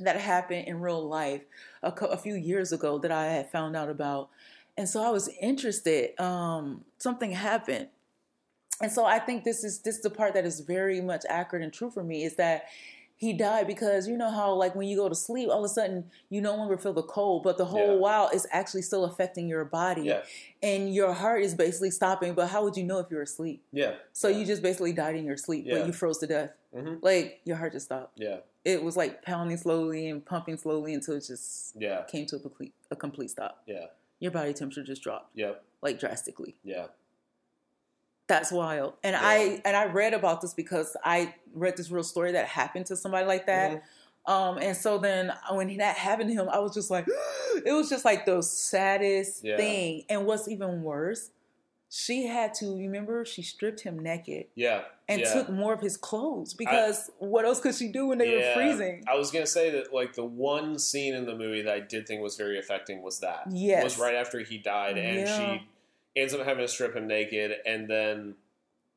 [0.00, 1.44] that happened in real life
[1.82, 4.28] a, cou- a few years ago that I had found out about.
[4.76, 6.18] And so I was interested.
[6.20, 7.88] Um, something happened.
[8.80, 11.62] And so I think this is this is the part that is very much accurate
[11.62, 12.64] and true for me is that
[13.16, 15.72] he died because you know how like when you go to sleep all of a
[15.72, 18.00] sudden you no longer feel the cold but the whole Yeah.
[18.00, 20.22] while it's actually still affecting your body Yeah.
[20.64, 23.94] and your heart is basically stopping but how would you know if you're asleep Yeah.
[24.12, 24.38] so yeah.
[24.38, 25.78] you just basically died in your sleep Yeah.
[25.78, 26.98] but you froze to death Mhm.
[27.02, 28.38] like your heart just stopped Yeah.
[28.64, 32.02] it was like pounding slowly and pumping slowly until it just Yeah.
[32.08, 33.86] came to a complete a complete stop Yeah.
[34.18, 35.62] your body temperature just dropped Yep.
[35.82, 36.88] like drastically Yeah.
[38.26, 38.94] That's wild.
[39.02, 39.20] And Yeah.
[39.22, 42.96] I and I read about this because I read this real story that happened to
[42.96, 43.82] somebody like that.
[44.26, 47.06] Um, and so then when that happened to him, I was just like,
[47.66, 49.56] it was just like the saddest Yeah.
[49.58, 50.04] thing.
[50.08, 51.30] And what's even worse,
[51.90, 54.84] she had to remember she stripped him naked Yeah.
[55.08, 55.32] and yeah.
[55.32, 58.48] took more of his clothes because what else could she do when they Yeah.
[58.48, 59.04] were freezing?
[59.06, 62.08] I was gonna say that like the one scene in the movie that I did
[62.08, 63.44] think was very affecting was that.
[63.50, 63.84] Yes.
[63.84, 65.68] Was right after he died and she
[66.16, 68.34] ends up having to strip him naked and then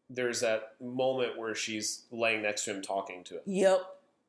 [0.10, 3.42] there's that moment where she's laying next to him talking to him.
[3.46, 3.82] Yep.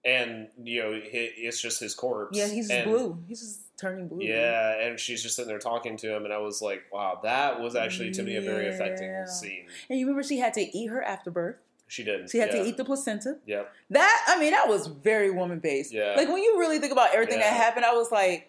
[0.05, 2.37] And you know, it's just his corpse.
[2.37, 3.19] Yeah, he's and, blue.
[3.27, 4.25] He's just turning blue.
[4.25, 7.61] Yeah, and she's just sitting there talking to him, and I was like, "Wow, that
[7.61, 10.87] was actually to me a very affecting scene." And you remember she had to eat
[10.87, 11.57] her afterbirth.
[11.89, 12.31] She did.
[12.31, 12.63] She had yeah.
[12.63, 13.39] to eat the placenta.
[13.45, 15.93] Yeah, That I mean, that was very woman based.
[15.93, 16.15] Yeah.
[16.17, 17.51] Like when you really think about everything Yeah.
[17.51, 18.48] that happened, I was like,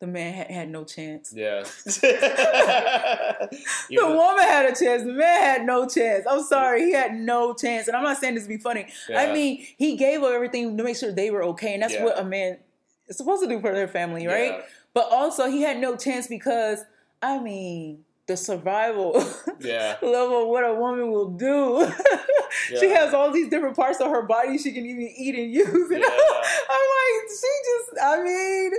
[0.00, 1.32] the man had, had no chance.
[1.34, 1.64] yeah.
[3.90, 5.02] The woman had a chance.
[5.02, 6.24] The man had no chance.
[6.28, 7.88] I'm sorry, he had no chance.
[7.88, 8.86] And I'm not saying this to be funny.
[9.14, 12.04] I mean, he gave her everything to make sure they were okay, and that's Yeah.
[12.04, 12.58] what a man
[13.08, 14.52] is supposed to do for their family, right?
[14.52, 14.62] Yeah.
[14.94, 16.84] But also, he had no chance because
[17.22, 19.12] I mean, the survival
[19.60, 19.96] Yeah.
[20.02, 21.90] level of what a woman will do.
[22.78, 25.66] she has all these different parts of her body she can even eat and use.
[25.90, 26.06] And Yeah.
[26.70, 28.72] I'm like, she just, I mean,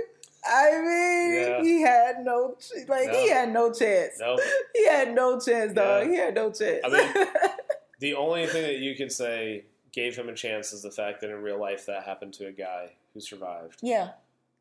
[0.44, 1.62] I mean, Yeah.
[1.62, 2.56] he had no,
[2.88, 4.14] like, he had no chance.
[4.18, 4.38] No.
[4.74, 6.04] He had no chance, dog.
[6.06, 6.08] Yeah.
[6.10, 6.80] He had no chance.
[6.84, 7.26] I mean-
[8.00, 11.28] The only thing that you could say gave him a chance is the fact that
[11.30, 13.76] in real life that happened to a guy who survived.
[13.82, 14.12] yeah,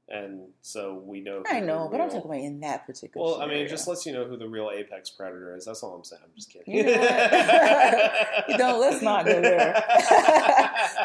[0.09, 1.43] and so we know.
[1.47, 3.23] I know, but I'm talking about in that particular.
[3.25, 5.63] Well, I mean, it just lets you know who the real apex predator is.
[5.65, 6.21] That's all I'm saying.
[6.25, 6.73] I'm just kidding.
[6.75, 6.91] You know?
[8.49, 9.81] You let's not go there.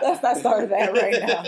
[0.03, 1.45] let's not start that right now.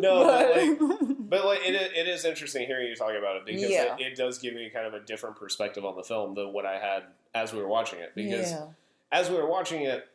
[0.00, 3.96] No, but, But like, it, it is interesting hearing you talk about it because Yeah.
[3.96, 6.64] it, it does give me kind of a different perspective on the film than what
[6.66, 7.04] I had
[7.34, 8.12] as we were watching it.
[8.14, 8.66] Because yeah,
[9.12, 10.06] as we were watching it,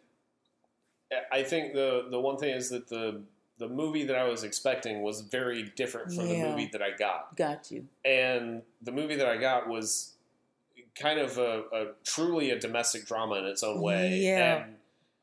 [1.32, 3.22] I think the the one thing is that the
[3.60, 7.36] the movie that I was expecting was very different from the movie that I got,
[7.38, 7.86] got you.
[8.04, 10.14] and the movie that I got was
[11.00, 14.18] kind of a, a truly a domestic drama in its own way.
[14.18, 14.64] Yeah.
[14.64, 14.76] And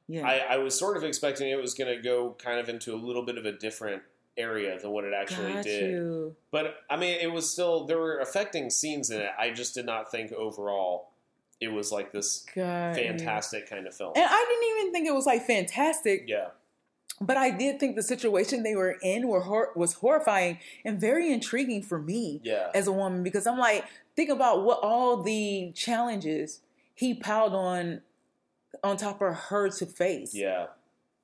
[0.07, 2.95] Yeah, I, I was sort of expecting it was going to go kind of into
[2.95, 4.03] a little bit of a different
[4.41, 5.91] area than what it actually got did.
[5.91, 6.37] you.
[6.51, 9.31] But I mean, it was still there were affecting scenes in it.
[9.39, 11.11] I just did not think overall
[11.61, 13.05] it was like this Got you.
[13.05, 14.13] fantastic kind of film.
[14.17, 16.49] And I didn't even think it was like fantastic, Yeah,
[17.21, 21.31] but I did think the situation they were in were hor- was horrifying and very
[21.31, 23.85] intriguing for me yeah, as a woman because I'm like,
[24.17, 26.61] think about what all the challenges
[26.95, 28.01] he piled on
[28.83, 30.35] on top of her to face.
[30.35, 30.67] yeah,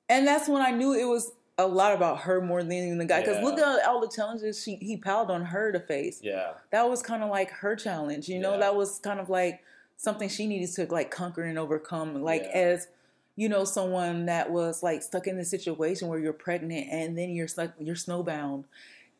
[0.09, 3.19] And that's when I knew it was a lot about her more than the guy.
[3.21, 3.43] Because Yeah.
[3.43, 6.19] look at all the challenges she he piled on her to face.
[6.21, 8.53] yeah, That was kind of like her challenge, you know.
[8.53, 8.59] Yeah.
[8.59, 9.61] That was kind of like
[9.95, 12.21] something she needed to like conquer and overcome.
[12.21, 12.57] Like Yeah.
[12.59, 12.87] as
[13.35, 17.29] you know, someone that was like stuck in a situation where you're pregnant and then
[17.29, 18.63] you're stuck, you're snowbound.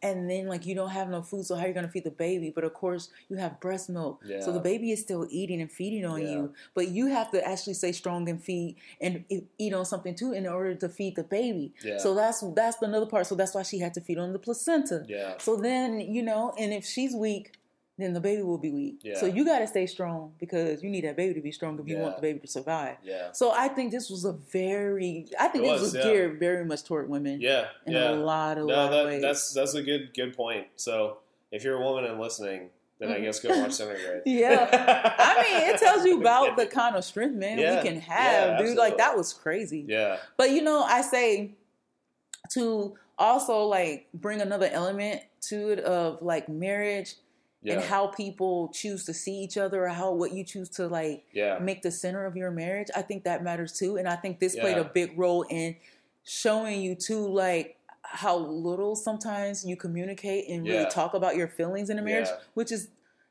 [0.02, 2.12] And then, like, you don't have no food, so how are you gonna feed the
[2.12, 2.52] baby?
[2.54, 6.06] But of course, you have breast milk, so the baby is still eating and feeding
[6.06, 6.28] on Yeah.
[6.34, 6.54] you.
[6.76, 9.26] But you have to actually stay strong and feed and
[9.58, 11.74] eat on something too in order to feed the baby.
[11.84, 13.26] yeah, So that's that's another part.
[13.26, 15.04] So that's why she had to feed on the placenta.
[15.08, 17.57] yeah, So then, you know, and if she's weak,
[17.98, 19.00] then the baby will be weak.
[19.02, 19.18] Yeah.
[19.20, 21.88] So you got to stay strong because you need that baby to be strong if
[21.88, 22.98] you want the baby to survive.
[23.04, 26.40] yeah, So I think this was a very, I think It this was, was geared
[26.40, 28.12] very much toward women yeah, in yeah.
[28.12, 29.22] a lot of, No, lot of that, ways.
[29.22, 30.68] that's that's a good good point.
[30.76, 31.18] So
[31.52, 32.70] if you're a woman and listening,
[33.00, 33.24] then I Mhm.
[33.24, 34.22] guess go watch Centigrade.
[34.26, 34.70] Yeah.
[35.20, 37.78] I mean, it tells you about the kind of strength man, Yeah.
[37.82, 38.78] we can have, Yeah, dude.
[38.78, 39.86] Like that was crazy.
[39.88, 41.56] yeah, But you know, I say
[42.52, 47.16] to also like bring another element to it of like marriage
[47.68, 50.88] yeah, and how people choose to see each other or how what you choose to
[50.88, 52.88] like yeah, make the center of your marriage.
[52.96, 53.98] I think that matters too.
[53.98, 55.76] And I think this played a big role in
[56.24, 61.90] showing you too like how little sometimes you communicate and really talk about your feelings
[61.90, 62.38] in a marriage, Yeah.
[62.54, 62.88] which is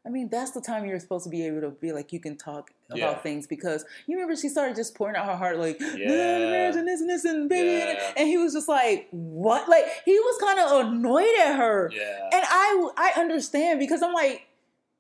[0.07, 2.37] I mean, that's the time you're supposed to be able to be like you can
[2.37, 3.19] talk about Yeah.
[3.19, 6.07] things because you remember she started just pouring out her heart like Yeah.
[6.51, 8.13] marriage and this and this and baby Yeah.
[8.17, 12.31] and he was just like what like he was kind of annoyed at her yeah,
[12.33, 14.47] and I I understand because I'm like,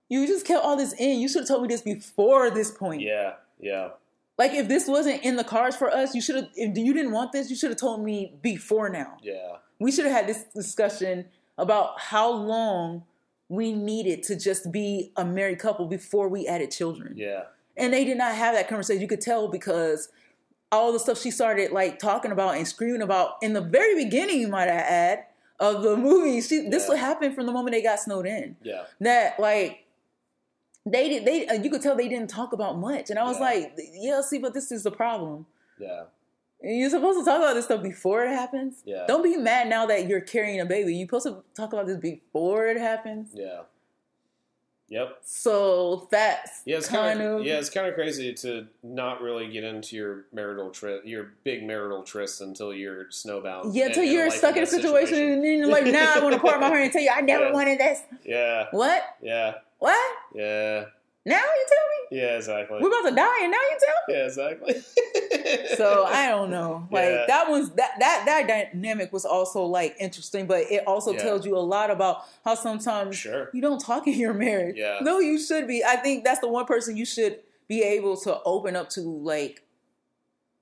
[0.09, 1.21] you just kept all this in.
[1.21, 3.03] You should have told me this before this point.
[3.03, 3.91] yeah, yeah,
[4.39, 6.49] Like if this wasn't in the cards for us, you should have.
[6.55, 9.17] If you didn't want this, you should have told me before now.
[9.23, 11.27] yeah, We should have had this discussion
[11.59, 13.05] about how long
[13.49, 17.15] we needed to just be a married couple before we added children.
[17.17, 17.45] yeah,
[17.77, 19.01] And they did not have that conversation.
[19.01, 20.09] You could tell because
[20.73, 24.41] all the stuff she started like talking about and screaming about in the very beginning,
[24.41, 25.25] you might add,
[25.61, 26.41] of the movie.
[26.41, 28.57] She this would happen from the moment they got snowed in.
[28.63, 29.85] yeah, That like
[30.85, 33.11] they did they uh, you could tell they didn't talk about much.
[33.11, 33.43] And I was Yeah.
[33.45, 35.47] like, yeah, see, but this is the problem.
[35.79, 36.05] yeah,
[36.63, 38.83] You're supposed to talk about this stuff before it happens.
[38.85, 40.95] yeah, Don't be mad now that you're carrying a baby.
[40.95, 43.31] You're supposed to talk about this before it happens.
[43.35, 43.63] yeah.
[44.89, 45.19] Yep.
[45.25, 49.49] So that's Yeah, it's kind of of yeah, it's kind of crazy to not really
[49.51, 53.71] get into your marital tryst, your big marital tryst until you're snowbound.
[53.75, 56.35] Yeah, until you're stuck in a that situation, and then you're like, now I want
[56.35, 57.53] to part my heart and tell you I never Yeah.
[57.53, 58.01] wanted this.
[58.25, 59.03] Yeah, What?
[59.21, 60.17] yeah, What?
[60.37, 60.85] yeah,
[61.27, 62.19] Now you tell me?
[62.23, 62.79] yeah, exactly.
[62.81, 64.15] We're about to die and now you tell me?
[64.15, 64.83] Yeah, exactly.
[65.77, 66.89] So I don't know.
[66.93, 67.25] Like Yeah.
[67.29, 71.23] that one's that that that dynamic was also like interesting, but it also Yeah.
[71.23, 73.51] tells you a lot about how sometimes sure.
[73.53, 74.77] you don't talk in your marriage.
[74.77, 74.99] Yeah.
[75.03, 75.85] No, you should be.
[75.85, 79.63] I think that's the one person you should be able to open up to like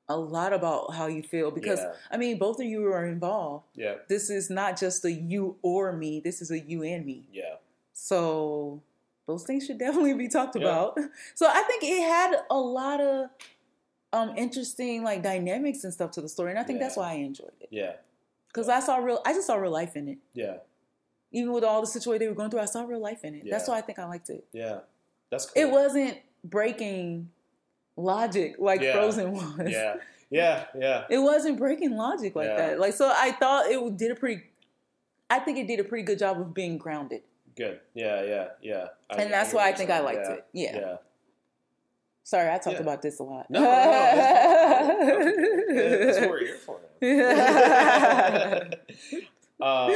[0.09, 1.93] a lot about how you feel because Yeah.
[2.11, 3.65] I mean both of you are involved.
[3.75, 6.21] Yeah, This is not just a you or me.
[6.21, 7.27] This is a you and me.
[7.33, 7.57] yeah,
[7.93, 8.83] So
[9.27, 10.63] those things should definitely be talked Yeah.
[10.63, 10.99] about.
[11.35, 13.31] So I think it had a lot of
[14.13, 17.15] um interesting like dynamics and stuff to the story, and I think that's why I
[17.15, 17.93] enjoyed it yeah,
[18.49, 19.21] because I saw real.
[19.27, 20.19] I just saw real life in it.
[20.35, 20.59] yeah,
[21.33, 23.45] Even with all the situation they were going through, I saw real life in it.
[23.51, 24.45] That's why I think I liked it.
[24.53, 24.81] yeah.
[25.31, 25.63] That's cool.
[25.63, 27.31] It wasn't breaking
[27.97, 28.93] logic like Yeah.
[28.93, 29.59] Frozen was.
[29.71, 29.97] Yeah,
[30.31, 31.05] yeah, yeah.
[31.11, 32.57] It wasn't breaking logic like Yeah.
[32.57, 32.79] that.
[32.81, 34.43] Like so, I thought it did a pretty.
[35.31, 37.23] I think it did a pretty good job of being grounded,
[37.57, 37.81] Good.
[37.95, 38.89] Yeah, yeah, yeah.
[39.11, 40.33] I- and that's get why I think I liked yeah.
[40.33, 40.47] it.
[40.53, 40.77] Yeah.
[40.79, 40.97] Yeah.
[42.27, 42.83] Sorry, I talked Yeah.
[42.83, 43.51] about this a lot.
[43.51, 45.25] No, no, no,
[45.75, 46.81] that's, that's what we're here for.
[49.61, 49.95] Um,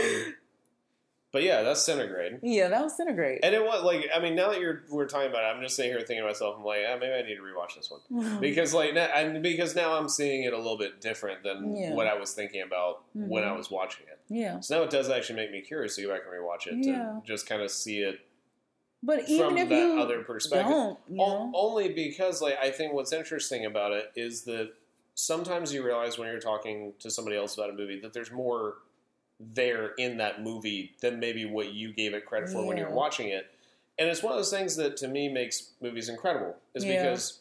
[1.32, 2.38] but yeah, that's Centigrade.
[2.42, 3.40] Yeah, that was Centigrade.
[3.42, 5.76] And it was like, I mean, now that you're we're talking about it, I'm just
[5.76, 8.38] sitting here thinking to myself, I'm like, ah, maybe I need to rewatch this one
[8.40, 11.92] because like, now, and because now I'm seeing it a little bit different than Yeah.
[11.92, 13.56] what I was thinking about when I Mhm.
[13.58, 14.17] was watching it.
[14.28, 16.86] Yeah, So now it does actually make me curious to go back and rewatch it
[16.86, 16.94] Yeah.
[17.20, 18.20] to just kind of see it
[19.02, 20.70] but even from if that you other perspective.
[20.70, 24.72] don't, you O- only because like I think what's interesting about it is that
[25.14, 28.74] sometimes you realize when you're talking to somebody else about a movie that there's more
[29.40, 32.88] there in that movie than maybe what you gave it credit for when you were
[32.90, 32.94] Yeah.
[32.96, 33.46] watching it.
[34.00, 37.02] And it's one of those things that to me makes movies incredible is Yeah.
[37.02, 37.38] because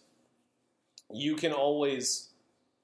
[1.11, 2.26] you can always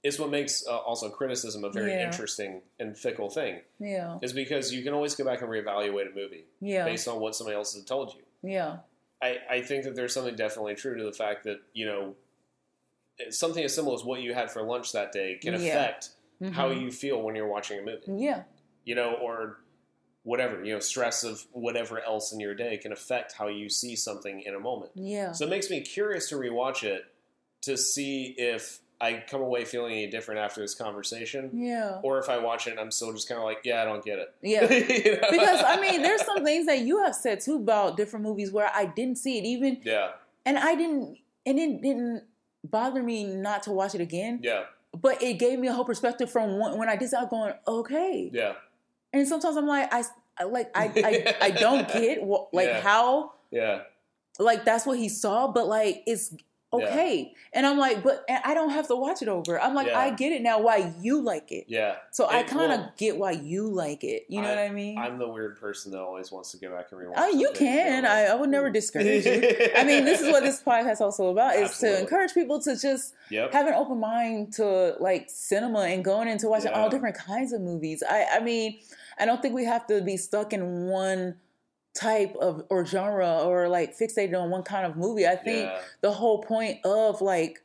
[0.03, 2.05] it's what makes uh, also criticism a very Yeah.
[2.05, 6.15] interesting and fickle thing yeah, is because you can always go back and reevaluate a
[6.15, 8.21] movie yeah, based on what somebody else has told you.
[8.49, 8.77] yeah,
[9.21, 12.15] I, I think that there's something definitely true to the fact that you know
[13.29, 15.59] something as simple as what you had for lunch that day can Yeah.
[15.59, 16.09] affect
[16.51, 16.81] how Mhm.
[16.81, 18.03] you feel when you're watching a movie.
[18.07, 18.43] yeah,
[18.83, 19.59] You know, or
[20.23, 23.95] whatever you know, stress of whatever else in your day can affect how you see
[23.95, 24.91] something in a moment.
[24.95, 27.03] yeah, So it makes me curious to rewatch it
[27.61, 32.29] to see if I come away feeling any different after this conversation, yeah, or if
[32.29, 34.33] I watch it and I'm still just kind of like, yeah, I don't get it.
[34.41, 34.61] yeah.
[34.71, 35.27] You know?
[35.31, 38.71] Because I mean, there's some things that you have said too about different movies where
[38.73, 40.11] I didn't see it even, yeah,
[40.45, 42.23] and I didn't, and it didn't
[42.63, 44.39] bother me not to watch it again.
[44.41, 44.63] yeah,
[44.99, 47.13] But it gave me a whole perspective from when, I did.
[47.13, 48.29] I'm going, okay.
[48.33, 48.53] yeah,
[49.11, 50.03] And sometimes I'm like, I,
[50.39, 52.79] I like, I, I, I don't get what, like Yeah.
[52.81, 53.81] how, yeah,
[54.39, 56.33] like that's what he saw, but like it's
[56.73, 57.33] okay.
[57.53, 59.59] And I'm like, but I don't have to watch it over.
[59.61, 59.99] I'm like, Yeah.
[59.99, 61.65] I get it now why you like it.
[61.67, 61.95] yeah.
[62.11, 64.25] So I kind of well, get why you like it.
[64.29, 64.97] You know what I mean?
[64.97, 67.13] I'm the weird person that always wants to go back and rewatch.
[67.17, 68.05] oh, you can.
[68.05, 69.71] I, I would never discourage you.
[69.75, 71.97] I mean, this is what this podcast is also about: is Absolutely.
[71.97, 73.53] to encourage people to just Yep.
[73.53, 76.79] have an open mind to like cinema and going into watching Yeah.
[76.81, 78.03] all different kinds of movies.
[78.07, 78.79] I, I mean,
[79.17, 81.35] I don't think we have to be stuck in one
[81.93, 85.27] type of or genre or like fixated on one kind of movie.
[85.27, 85.79] I think Yeah.
[86.01, 87.61] the whole point of like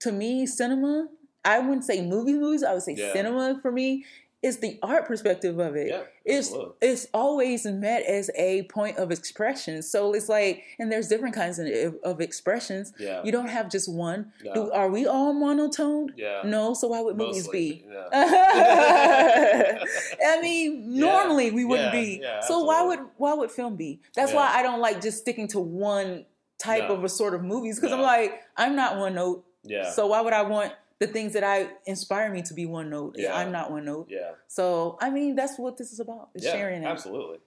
[0.00, 1.08] to me cinema
[1.44, 3.12] i wouldn't say movie movies i would say Yeah.
[3.12, 4.04] cinema for me
[4.48, 6.88] is the art perspective of it Yeah, it's absolutely.
[6.90, 11.58] it's always met as a point of expression so it's like and there's different kinds
[11.58, 11.66] of,
[12.10, 13.22] of expressions Yeah.
[13.24, 14.54] you don't have just one No.
[14.54, 16.42] Do, are we all monotoned yeah.
[16.44, 18.08] no so why would movies be Yeah.
[20.26, 22.20] I mean, normally we wouldn't Yeah, be.
[22.22, 24.00] yeah, so why would why would film be?
[24.14, 24.36] That's Yeah.
[24.38, 26.24] why I don't like just sticking to one
[26.58, 26.94] type No.
[26.94, 29.44] of a sort of movies because I'm like I'm not one note.
[29.62, 29.90] yeah.
[29.90, 33.16] So why would I want the things that I inspire me to be one note?
[33.18, 33.36] Yeah.
[33.36, 34.08] I'm not one note.
[34.10, 34.32] yeah.
[34.48, 36.30] So I mean, that's what this is about.
[36.34, 36.52] Is Yeah.
[36.52, 36.86] sharing it.
[36.86, 37.38] Absolutely.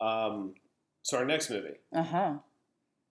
[0.00, 0.54] Um,
[1.02, 2.34] so our next movie Uh huh.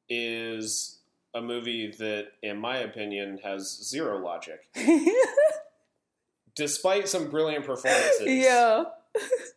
[0.09, 0.99] is
[1.34, 4.70] a movie that, in my opinion, has zero logic,
[6.55, 8.22] despite some brilliant performances.
[8.28, 8.84] yeah.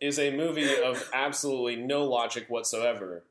[0.00, 3.24] is a movie of absolutely no logic whatsoever,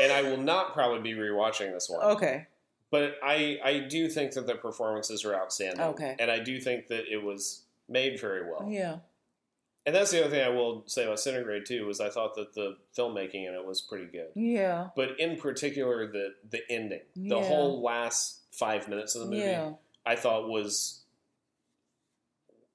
[0.00, 2.02] and I will not probably be rewatching this one.
[2.16, 2.46] Okay.
[2.92, 5.80] But I, I do think that the performances are outstanding.
[5.80, 6.14] Okay.
[6.20, 8.68] And I do think that it was made very well.
[8.70, 8.98] Yeah.
[9.84, 12.52] And that's the other thing I will say about Centigrade too, was I thought that
[12.54, 14.28] the filmmaking in it was pretty good.
[14.36, 14.88] Yeah.
[14.94, 17.00] But in particular the the ending.
[17.16, 17.44] The Yeah.
[17.48, 19.72] whole last five minutes of the movie Yeah.
[20.06, 21.00] I thought was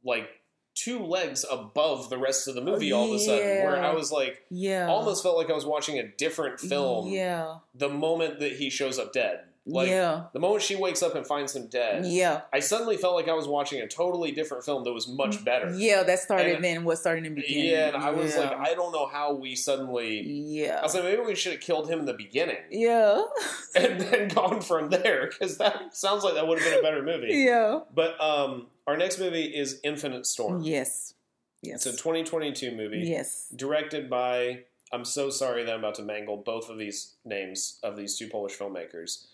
[0.03, 0.29] like
[0.73, 3.45] two legs above the rest of the movie all of a sudden.
[3.63, 4.87] Where I was like Yeah.
[4.87, 7.59] almost felt like I was watching a different film Yeah.
[7.73, 9.41] the moment that he shows up dead.
[9.69, 10.23] Like yeah.
[10.31, 12.05] the moment she wakes up and finds him dead.
[12.05, 12.41] Yeah.
[12.53, 15.73] I suddenly felt like I was watching a totally different film that was much better.
[15.75, 16.03] Yeah.
[16.03, 16.83] That started And- then.
[16.85, 17.69] What started in the beginning?
[17.69, 18.41] Yeah, and I was Yeah.
[18.41, 20.21] like, I don't know how we suddenly.
[20.21, 20.79] Yeah.
[20.79, 23.23] I was like, maybe we should have killed him in the beginning Yeah.
[23.75, 27.03] and then gone from there because that sounds like that would have been a better
[27.03, 27.33] movie.
[27.33, 27.79] yeah.
[27.93, 30.61] But um, our next movie is Infinite Storm.
[30.61, 31.13] Yes.
[31.61, 31.85] Yes.
[31.85, 33.51] It's a 2022 movie yes.
[33.55, 34.63] directed by.
[34.93, 38.27] I'm so sorry that I'm about to mangle both of these names of these two
[38.29, 39.25] Polish filmmakers.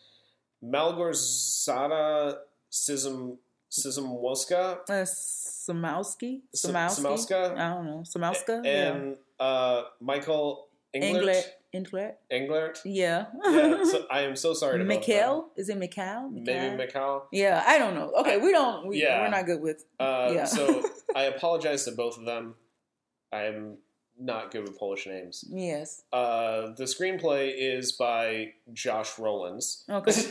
[0.64, 2.36] Malgorzata
[2.72, 3.38] Sizm
[3.72, 6.42] Sizmowska Uh, Samowski?
[6.56, 7.58] Samowska?
[7.58, 8.04] I don't know.
[8.06, 8.66] Samowska?
[8.66, 11.02] and uh, Michael yeah.
[11.02, 11.44] Englert.
[11.74, 12.14] Englert?
[12.32, 12.80] Englert.
[12.86, 13.26] Yeah.
[13.44, 14.84] Yeah, so I am so sorry to.
[14.86, 15.50] Mikhail?
[15.56, 16.30] Is it Mikhail?
[16.32, 17.26] Maybe Mikhail.
[17.32, 18.12] Yeah, I don't know.
[18.20, 18.86] Okay, we don't.
[18.88, 19.22] We, Yeah.
[19.22, 19.84] We're not good with.
[20.00, 20.46] Uh, Yeah.
[20.46, 20.84] So
[21.16, 22.54] I apologize to both of them.
[23.32, 23.78] I am
[24.20, 25.44] not good with Polish names.
[25.50, 26.04] Yes.
[26.12, 29.84] Uh, the screenplay is by Josh Rollins.
[29.90, 30.12] Okay.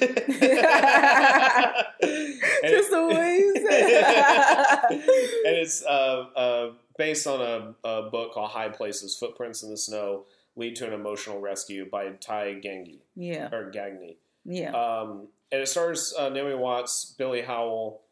[2.63, 4.05] Just the way you say it.
[5.47, 9.77] and it's uh, uh, based on a, a book called High Places: Footprints in the
[9.77, 10.25] Snow
[10.57, 13.49] Lead to an Emotional Rescue by Ty Gangi yeah.
[13.53, 14.17] or Gagny.
[14.45, 14.71] Yeah.
[14.71, 18.03] Um, and it stars uh, Naomi Watts, Billy Howle,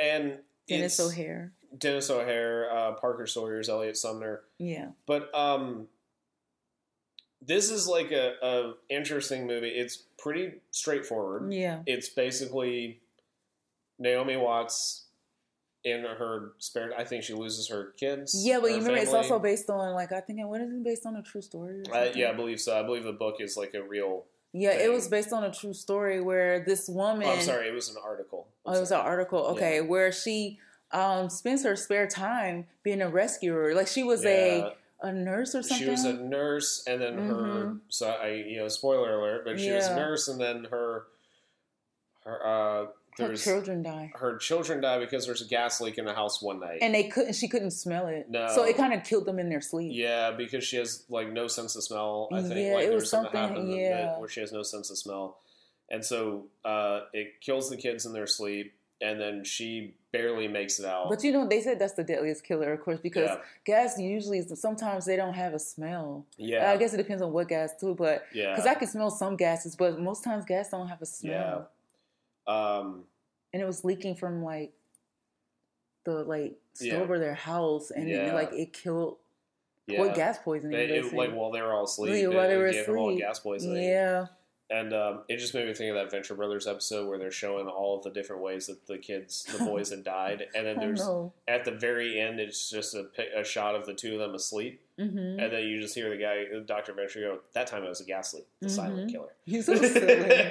[0.00, 0.38] and
[0.68, 1.52] Denis it's- O'Hare.
[1.76, 4.40] Denis O'Hare, uh, Parker Sawyers, Eliot Sumner.
[4.58, 4.88] Yeah.
[5.06, 5.86] But um,
[7.40, 9.68] this is like a, a interesting movie.
[9.68, 11.52] It's pretty straightforward.
[11.52, 11.80] Yeah.
[11.86, 13.00] It's basically
[13.98, 15.06] Naomi Watts
[15.84, 16.92] in her spare.
[16.98, 18.34] I think she loses her kids.
[18.44, 21.06] Yeah, but you remember it's also based on like I think what is it based
[21.06, 21.82] on a true story?
[21.90, 22.78] Or Uh, yeah, I believe so.
[22.78, 24.24] I believe the book is like a real.
[24.52, 27.26] yeah, it was based on a true story where this woman.
[27.26, 28.48] Oh, I'm sorry, it was an article.
[28.66, 29.38] I'm Oh, it was an article.
[29.52, 30.58] Okay, where she
[30.92, 33.74] um spends her spare time being a rescuer.
[33.74, 35.86] Like she was a a nurse or something.
[35.86, 37.34] She was a nurse, and then her.
[37.34, 37.80] Mhm.
[37.88, 41.04] So I, you know, spoiler alert, but she was a nurse, and then her,
[42.24, 42.86] her, uh,
[43.18, 44.12] her children die.
[44.14, 46.78] her children die because there's a gas leak in the house one night.
[46.82, 48.28] And they couldn't she couldn't smell it.
[48.30, 48.48] No.
[48.54, 49.92] So it kind of killed them in their sleep.
[49.94, 52.28] yeah, because she has like no sense of smell.
[52.32, 54.18] I think Yeah, like it was something, something- yeah.
[54.18, 55.38] where she has no sense of smell,
[55.88, 60.78] and so uh, it kills the kids in their sleep, and then she barely makes
[60.78, 61.08] it out.
[61.08, 64.42] But you know, they said that's the deadliest killer, of course, because yeah, gas usually
[64.42, 66.26] sometimes they don't have a smell.
[66.36, 69.10] yeah, I guess it depends on what gas too, but yeah, because I can smell
[69.10, 71.70] some gases, but most times gas don't have a smell.
[72.46, 72.52] Yeah.
[72.78, 73.04] um,
[73.52, 74.72] And it was leaking from like
[76.04, 76.94] the like Yeah.
[76.94, 78.30] stove or their house, and Yeah.
[78.30, 79.18] it, like it killed
[79.86, 79.98] yeah.
[80.00, 80.76] what gas poisoning.
[80.76, 83.08] They, it, like while they were all asleep, Yeah, while they were gave them all
[83.10, 83.20] asleep.
[83.20, 83.82] gas poisoning.
[83.84, 84.26] yeah,
[84.70, 87.66] And um, it just made me think of that Venture Brothers episode where they're showing
[87.66, 91.00] all of the different ways that the kids, the boys, had died, and then there's
[91.00, 91.32] know.
[91.48, 93.06] at the very end, it's just a,
[93.36, 95.08] a shot of the two of them asleep, hmm
[95.40, 98.04] and then you just hear the guy, Doctor Venture, go, "That time it was a
[98.04, 99.12] gas leak, the silent Mhm.
[99.12, 100.50] killer." He's so silly.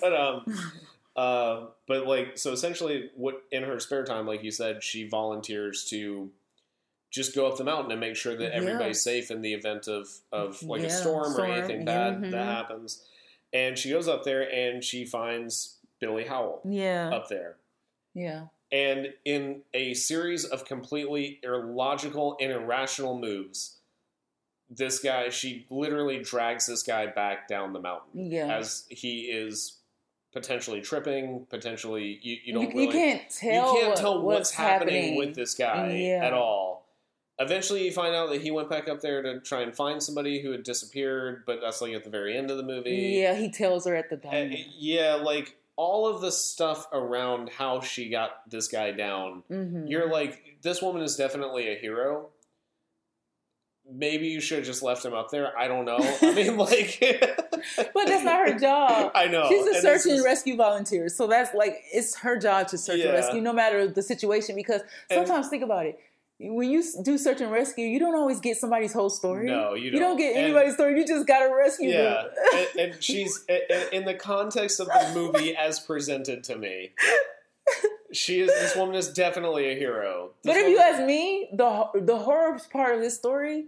[0.00, 0.44] but um,
[1.16, 5.84] uh, but like so essentially, what in her spare time, like you said, she volunteers
[5.86, 6.30] to
[7.10, 8.56] just go up the mountain and make sure that Yeah.
[8.56, 12.14] everybody's safe in the event of of like a Yeah, storm, or anything yeah, bad
[12.22, 12.30] mhm.
[12.30, 13.04] that happens.
[13.52, 17.56] And she goes up there and she finds Billy Howle yeah, up there.
[18.14, 18.44] yeah.
[18.70, 23.78] And in a series of completely illogical and irrational moves,
[24.68, 28.54] this guy, she literally drags this guy back down the mountain Yeah.
[28.54, 29.78] as he is
[30.34, 33.72] potentially tripping, potentially you, you don't you, really you can't tell.
[33.74, 36.26] you can't what- tell what's, happening, with this guy Yeah.
[36.26, 36.67] at all.
[37.40, 40.42] Eventually, you find out that he went back up there to try and find somebody
[40.42, 42.90] who had disappeared, but that's like at the very end of the movie.
[43.20, 44.56] Yeah, he tells her at the Uh, diner.
[44.76, 49.44] yeah, like all of the stuff around how she got this guy down.
[49.46, 52.30] hmm You're like, this woman is definitely a hero.
[53.90, 55.56] Maybe you should have just left him up there.
[55.56, 55.96] I don't know.
[55.98, 56.98] I mean, like,
[57.94, 59.12] But that's not her job.
[59.14, 59.48] I know.
[59.48, 61.08] She's a And search and is- rescue volunteer.
[61.08, 63.06] So that's like it's her job to search Yeah.
[63.06, 65.98] and rescue no matter the situation because And- sometimes think about it.
[66.40, 69.46] When you do search and rescue, you don't always get somebody's whole story.
[69.46, 69.94] No, you don't.
[69.94, 70.96] You don't get And- anybody's story.
[70.98, 72.26] You just got to rescue Yeah, them.
[72.54, 73.60] and, and she's in-
[73.92, 76.92] in the context of the movie as presented to me.
[78.12, 78.48] She is.
[78.50, 80.30] This woman is definitely a hero.
[80.42, 83.66] This But if you ask me, the the horror part of this story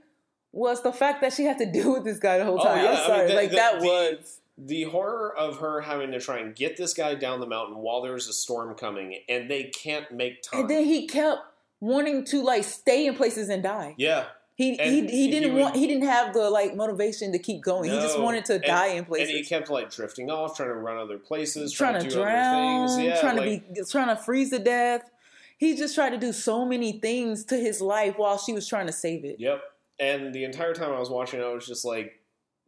[0.52, 2.82] was the fact that she had to deal with this guy the whole Oh, time.
[2.84, 6.12] yeah, I I'm mean, the- like the- that the- was the horror of her having
[6.12, 9.50] to try and get this guy down the mountain while there's a storm coming, and
[9.50, 10.60] they can't make time.
[10.60, 11.40] and then he kept
[11.80, 13.94] wanting to like stay in places and die.
[13.98, 17.38] yeah, He he, he didn't he would- want he didn't have the like motivation to
[17.38, 17.90] keep going.
[17.90, 19.28] he just wanted to And- die in places.
[19.30, 22.88] and he kept like drifting off, trying to run other places, trying to do drown,
[22.88, 23.02] things.
[23.04, 25.10] Yeah, trying like, to be trying to freeze to death.
[25.58, 28.86] He just tried to do so many things to his life while she was trying
[28.86, 29.36] to save it.
[29.38, 29.62] Yep.
[29.98, 32.18] And the entire time I was watching, I was just like,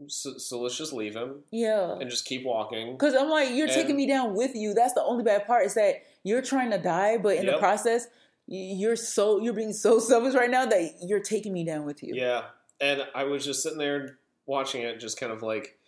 [0.08, 1.92] so, so let's just leave him Yeah.
[1.98, 2.92] and just keep walking.
[2.92, 4.74] Because I'm like, you're And- taking me down with you.
[4.74, 8.08] That's the only bad part is that you're trying to die, but in the process,
[8.46, 12.14] you're so you're being so selfish right now that you're taking me down with you.
[12.14, 12.42] Yeah.
[12.80, 15.78] And I was just sitting there watching it, just kind of like,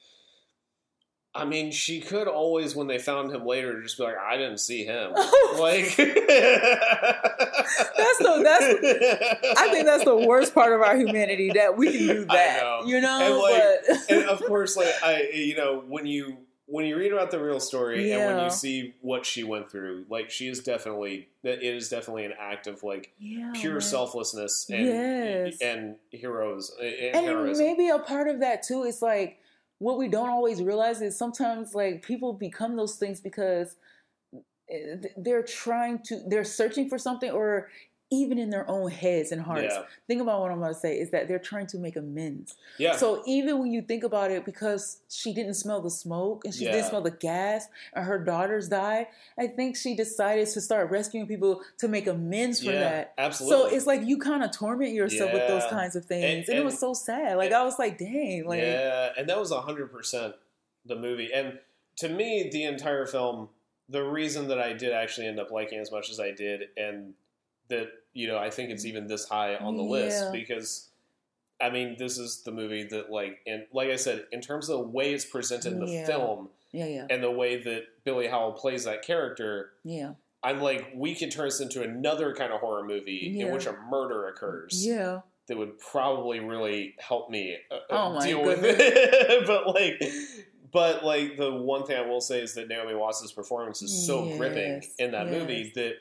[1.35, 4.59] I mean, she could always, when they found him later, just be like, I didn't
[4.59, 5.13] see him.
[5.59, 5.97] like,
[7.97, 12.07] That's the that's I think that's the worst part of our humanity that we can
[12.07, 12.63] do that.
[12.63, 12.83] know.
[12.87, 16.37] You know, And, like, but and of course, like I, you know, when you
[16.67, 20.07] when you read about the real story and when you see what she went through,
[20.09, 24.67] like she is definitely that it is definitely an act of like yeah, pure selflessness
[24.71, 25.61] and Yes.
[25.61, 27.67] and heroes and, and heroism.
[27.67, 29.39] maybe a part of that too is like
[29.79, 33.77] what we don't always realize is sometimes like people become those things because
[34.71, 37.69] eh, they're trying to they're searching for something or
[38.11, 40.95] even in their own heads and hearts yeah, think about what i'm going to say
[40.99, 44.45] is that they're trying to make amends yeah, so even when you think about it
[44.45, 46.73] because she didn't smell the smoke and she Yeah.
[46.73, 49.07] didn't smell the gas and her daughters died
[49.39, 53.71] i think she decided to start rescuing people to make amends for yeah, that absolutely.
[53.71, 56.59] so it's like you kind of torment yourself with those kinds of things, and, And-
[56.59, 57.37] it was so sad.
[57.37, 60.35] Like and- I was like, dang, like yeah, and that was hundred percent
[60.85, 61.33] the movie.
[61.33, 61.59] And
[61.97, 63.49] to me, the entire film,
[63.89, 67.15] the reason that I did actually end up liking as much as I did, and
[67.69, 70.89] that you know, I think it's even this high on the list because
[71.61, 74.79] I mean, this is the movie that, like, and like I said, in terms of
[74.81, 76.05] the way it's presented in the Yeah.
[76.07, 80.93] film Yeah, yeah, and the way that Billy Howle plays that character, yeah, I'm like,
[80.95, 83.47] we could turn this into another kind of horror movie Yeah.
[83.47, 85.21] in which a murder occurs yeah.
[85.47, 89.45] that would probably really help me uh, Oh my deal with it.
[89.47, 90.03] but like,
[90.73, 94.25] but like the one thing I will say is that Naomi Watts' performance is so
[94.27, 95.41] Yes, gripping in that yes.
[95.41, 95.95] movie that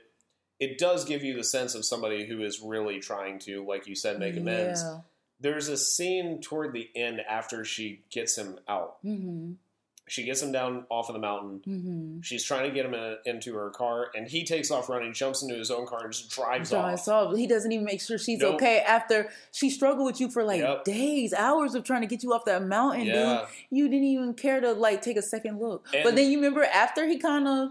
[0.59, 3.95] it does give you the sense of somebody who is really trying to, like you
[3.95, 4.81] said, make amends.
[4.83, 4.99] Yeah.
[5.39, 9.03] There's a scene toward the end after she gets him out.
[9.03, 9.53] Mm-hmm.
[10.07, 11.61] She gets him down off of the mountain.
[11.65, 12.21] Mm-hmm.
[12.21, 15.41] She's trying to get him in, into her car, and he takes off running, jumps
[15.41, 17.07] into his own car, and just drives off.
[17.07, 17.35] off.
[17.37, 18.55] He doesn't even make sure she's Nope.
[18.55, 20.83] okay after she struggled with you for like Yep.
[20.83, 23.39] days, hours of trying to get you off that mountain, Yeah.
[23.39, 23.47] dude.
[23.77, 25.87] You didn't even care to like take a second look.
[26.03, 27.69] but then you remember after he kind of,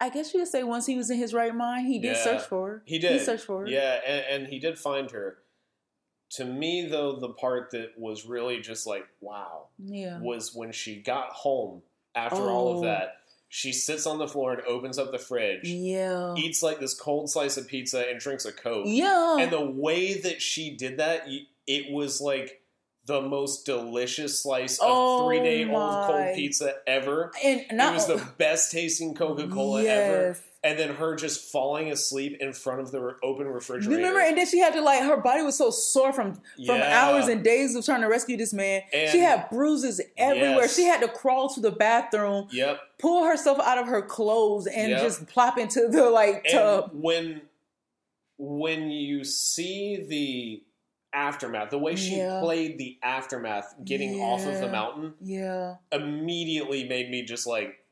[0.00, 2.22] I guess you could say once he was in his right mind, he did Yeah.
[2.24, 2.82] search for her.
[2.84, 3.12] He did.
[3.12, 3.66] He searched for her.
[3.68, 5.38] Yeah, and, and he did find her.
[6.32, 10.20] To me, though, the part that was really just like, wow, Yeah.
[10.20, 11.82] was when she got home
[12.14, 12.82] after all of Oh.
[12.82, 13.18] that.
[13.48, 16.34] She sits on the floor and opens up the fridge, Yeah.
[16.36, 18.86] eats like this cold slice of pizza, and drinks a Coke.
[18.88, 19.38] Yeah.
[19.38, 21.26] And the way that she did that,
[21.66, 22.60] it was like
[23.06, 27.30] the most delicious slice of Oh three day old cold pizza ever.
[27.44, 30.38] and not it was the best tasting Coca Cola ever.
[30.64, 33.98] And then her just falling asleep in front of the re- open refrigerator.
[33.98, 36.40] Remember, and then she had to like her body was so sore from from
[36.78, 37.04] Yeah.
[37.04, 38.82] hours and days of trying to rescue this man.
[38.92, 40.62] And- she had bruises everywhere.
[40.62, 40.74] Yes.
[40.74, 42.80] She had to crawl to the bathroom, Yep.
[42.98, 45.00] pull herself out of her clothes, and Yep.
[45.02, 46.90] just plop into the like tub.
[46.92, 47.42] And when
[48.38, 50.62] when you see the
[51.12, 52.40] aftermath, the way she Yeah.
[52.40, 57.84] played the aftermath, getting off of the mountain, Yeah, immediately made me just like,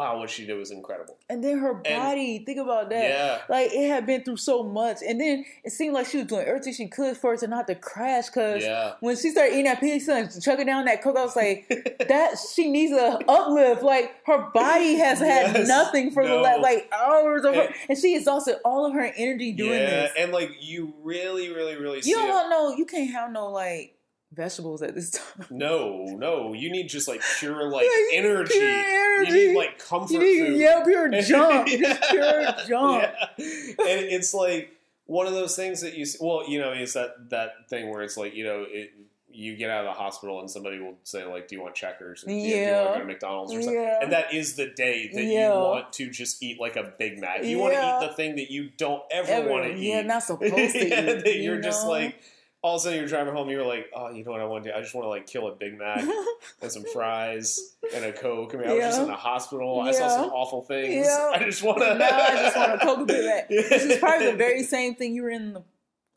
[0.00, 1.16] wow, what she did was incredible.
[1.28, 2.42] and then her And- body.
[2.46, 3.08] think about that.
[3.10, 3.38] Yeah.
[3.48, 6.46] Like it had been through so much, and then it seemed like she was doing
[6.46, 8.26] everything she could for it to not to crash.
[8.26, 8.94] Because Yeah.
[9.00, 11.66] when she started eating that pizza and chugging down that coke, I was like,
[12.08, 13.82] that she needs a uplift.
[13.82, 15.68] Like her body has had Yes.
[15.68, 19.12] nothing for the last like hours of her, And- and she exhausted all of her
[19.16, 20.12] energy doing yeah, this.
[20.18, 23.94] and like you really, really, really You don't want no, you can't have no like
[24.32, 25.46] vegetables at this time.
[25.50, 28.52] No, no, you need just like pure like Like, energy.
[28.52, 30.60] pure You need like comfort You need, food.
[30.60, 31.80] yeah, pure junk, just
[32.14, 32.52] Yeah.
[32.52, 33.08] pure junk.
[33.38, 33.46] Yeah.
[33.78, 34.70] And it's like
[35.06, 38.02] one of those things that you see, well, you know, it's that that thing where
[38.02, 38.90] it's like, you know, it,
[39.32, 42.24] you get out of the hospital and somebody will say like, "Do you want checkers?
[42.24, 43.98] And, do you- do you want to go to McDonald's or something?" Yeah.
[44.02, 45.48] And that is the day that Yeah.
[45.52, 47.44] you want to just eat like a Big Mac.
[47.44, 49.88] You want to eat the thing that you don't ever, Ever- want to eat.
[49.88, 52.16] yeah, not supposed to Yeah, eat, that you you're just like.
[52.62, 53.48] All of a sudden, you're driving home.
[53.48, 54.76] You're like, oh, you know what I want to do?
[54.76, 56.04] I just want to like kill a Big Mac
[56.62, 57.58] and some fries
[57.94, 58.54] and a Coke.
[58.54, 59.80] I mean, I was just in the hospital.
[59.80, 61.06] I saw some awful things.
[61.06, 61.30] Yeah.
[61.34, 61.94] I just want to.
[61.94, 63.48] now I just want to coke a bit back.
[63.50, 65.62] Which is probably the very same thing you were in the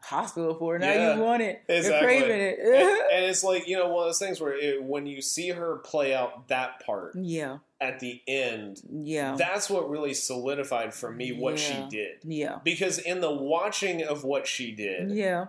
[0.01, 0.77] hospital for.
[0.77, 1.63] Now Yeah, you want it.
[1.69, 2.13] exactly.
[2.17, 2.59] You're craving it.
[2.59, 5.49] and, and it's like you know one of those things where it, when you see
[5.49, 11.09] her play out that part yeah, at the end, yeah, that's what really solidified for
[11.09, 12.17] me what she did.
[12.25, 15.45] yeah, Because in the watching of what she did, yeah,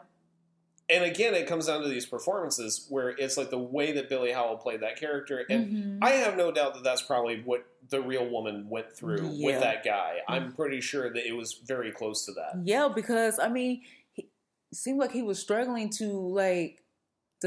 [0.91, 4.33] and again, it comes down to these performances where it's like the way that Billy
[4.33, 5.99] Howle played that character, and Mhm.
[6.03, 9.47] I have no doubt that that's probably what the real woman went through Yeah.
[9.47, 10.19] with that guy.
[10.29, 12.61] I'm pretty sure that it was very close to that.
[12.65, 12.89] yeah.
[12.89, 13.83] Because I mean,
[14.13, 16.83] he, it seemed like he was struggling to like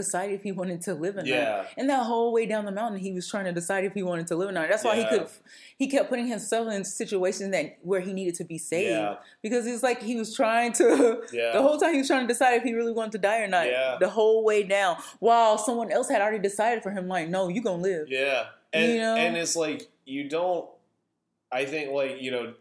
[0.01, 1.27] decide if he wanted to live or not.
[1.27, 1.65] Yeah.
[1.77, 4.27] And that whole way down the mountain, he was trying to decide if he wanted
[4.27, 4.69] to live or not.
[4.69, 5.09] That's why Yeah.
[5.09, 5.27] he could.
[5.77, 9.15] He kept putting himself in situations that where he needed to be saved Yeah.
[9.41, 11.23] because it's like he was trying to.
[11.33, 11.51] Yeah.
[11.53, 13.47] The whole time he was trying to decide if he really wanted to die or
[13.47, 13.67] not.
[13.67, 13.97] Yeah.
[13.99, 17.61] The whole way down, while someone else had already decided for him, like, no, you
[17.61, 18.07] gonna live.
[18.09, 19.15] Yeah, and You know?
[19.15, 20.69] and it's like you don't.
[21.51, 22.53] I think like you know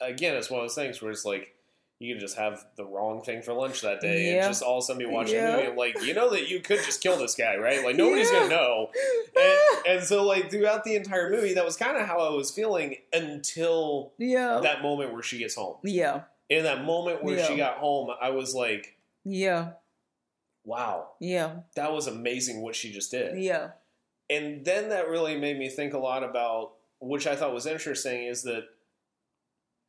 [0.00, 1.54] again, it's one of those things where it's like
[2.00, 4.82] you can just have the wrong thing for lunch that day and just all of
[4.82, 5.48] a sudden be watching Yeah.
[5.52, 7.84] a movie and like you know that you could just kill this guy, right?
[7.84, 8.40] Like nobody's Yeah.
[8.48, 8.90] gonna know.
[9.38, 12.50] And, and so like throughout the entire movie, that was kind of how I was
[12.50, 14.60] feeling until yeah.
[14.62, 15.76] that moment where she gets home.
[15.84, 16.22] yeah.
[16.48, 19.72] In that moment where she got home, I was like, Yeah.
[20.64, 21.56] wow, Yeah.
[21.76, 23.38] that was amazing what she just did.
[23.38, 23.70] Yeah.
[24.28, 28.24] and then that really made me think a lot about which i thought was interesting
[28.26, 28.64] is that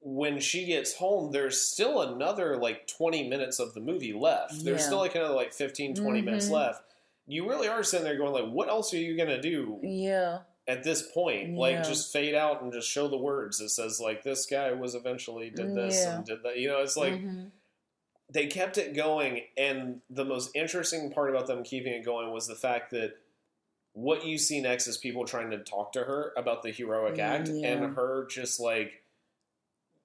[0.04, 4.84] when she gets home there's still another like 20 minutes of the movie left there's
[4.84, 6.54] still like another like 15 20 minutes Mhm.
[6.54, 6.84] left
[7.28, 10.40] you really are sitting there going like what else are you going to do Yeah.
[10.68, 14.24] at this point like just fade out and just show the words it says like
[14.24, 16.16] this guy was eventually did this Yeah.
[16.18, 17.52] and did that you know it's like Mhm.
[18.28, 22.48] they kept it going and the most interesting part about them keeping it going was
[22.48, 23.18] the fact that
[23.94, 27.50] what you see next is people trying to talk to her about the heroic act
[27.50, 27.68] Yeah.
[27.68, 29.01] and her just like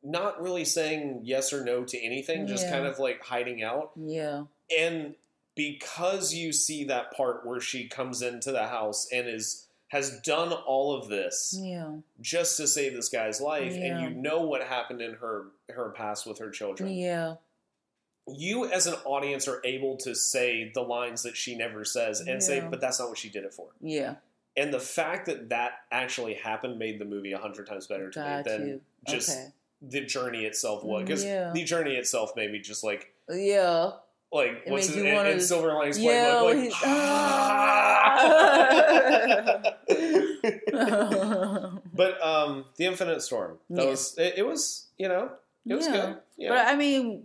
[0.09, 2.70] not really saying yes or no to anything just Yeah.
[2.73, 4.45] kind of like hiding out yeah.
[4.78, 5.15] and
[5.57, 10.53] because you see that part where she comes into the house and is has done
[10.53, 11.97] all of this Yeah.
[12.20, 13.99] just to save this guy's life Yeah.
[13.99, 17.37] and you know what happened in her her past with her children Yeah.
[18.28, 22.43] you as an audience are able to say the lines that she never says and
[22.43, 24.16] say but that's not what she did it for Yeah.
[24.57, 28.20] and the fact that that actually happened made the movie a hundred times better to
[28.20, 28.81] me than you.
[29.09, 29.49] just okay.
[29.89, 31.53] The journey itself was because Yeah.
[31.55, 33.93] the journey itself made me just like Yeah.
[34.33, 38.27] like It what's his in, wanna- in Silver Linings Yeah, Playbook like Ah.
[41.95, 43.91] but um the Infinite Storm that Yeah.
[43.91, 45.31] was it, it was you know
[45.67, 45.93] it was Yeah.
[45.93, 46.49] good yeah.
[46.51, 47.25] But I mean,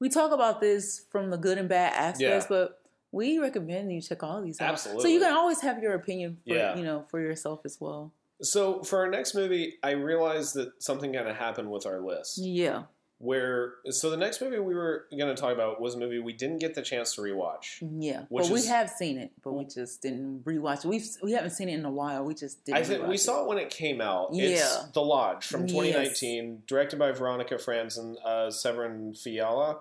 [0.00, 2.80] we talk about this from the good and bad aspects, but
[3.12, 4.70] we recommend you check all these out.
[4.70, 5.02] Absolutely.
[5.02, 6.74] So you can always have your opinion, for, Yeah.
[6.76, 8.10] you know, for yourself as well.
[8.42, 12.38] So for our next movie I realized that something kind of happened with our list
[12.38, 12.84] Yeah.
[13.18, 16.32] where so the next movie we were going to talk about was a movie we
[16.32, 18.24] didn't get the chance to rewatch Yeah.
[18.30, 20.88] But we have seen it, but we just didn't rewatch it.
[20.88, 22.24] We've we haven't seen it in a while.
[22.24, 22.78] We just didn't.
[22.78, 24.28] I think we rewatch saw it when it came out.
[24.32, 24.82] It's Yeah.
[24.94, 25.70] The Lodge from Yes.
[25.72, 29.78] 2019, directed by Veronika Franz and uh, Severin Fiala.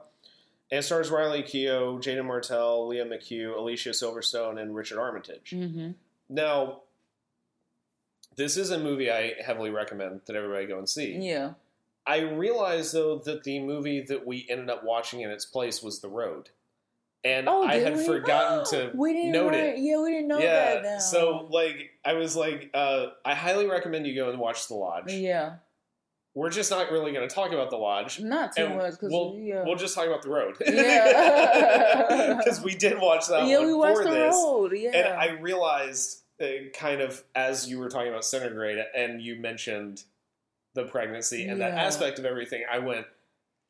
[0.72, 5.52] And it stars Riley Keough, Jaeden Martell, Lia McHugh, Alicia Silverstone, and Richard Armitage.
[5.56, 5.92] Mm-hmm.
[6.30, 6.82] Now,
[8.38, 11.18] this is a movie I heavily recommend that everybody go and see.
[11.20, 11.54] Yeah.
[12.06, 16.00] I realized, though, that the movie that we ended up watching in its place was
[16.00, 16.50] The Road.
[17.26, 18.06] And Oh, I had we?
[18.06, 19.80] forgotten to we didn't note it.
[19.80, 20.84] Yeah, we didn't know yeah, that.
[20.84, 21.00] Now.
[21.00, 25.12] so like I was like, uh, I highly recommend you go and watch The Lodge.
[25.12, 25.56] yeah,
[26.36, 28.22] We're just not really going to talk about The Lodge.
[28.22, 30.56] not too much because we'll, yeah, we'll just talk about The Road.
[30.66, 32.36] Yeah.
[32.38, 34.34] Because we did watch that yeah, we watched the this.
[34.36, 34.72] road.
[34.76, 36.22] Yeah, And I realized,
[36.74, 40.04] kind of as you were talking about Centigrade and you mentioned
[40.74, 43.06] the pregnancy and that aspect of everything, I went,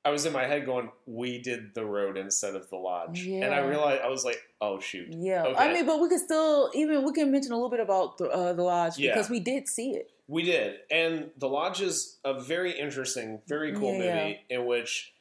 [0.03, 3.25] I was in my head going, we did The Road instead of The Lodge.
[3.25, 5.09] And I realized, I was like, oh, shoot.
[5.11, 5.43] yeah.
[5.43, 5.55] Okay.
[5.57, 8.25] I mean, but we could still even we can mention a little bit about the,
[8.29, 9.13] uh, the lodge Yeah.
[9.13, 10.11] because we did see it.
[10.29, 10.75] We did.
[10.91, 14.15] And The Lodge is a very interesting, very cool Yeah.
[14.25, 15.13] movie in which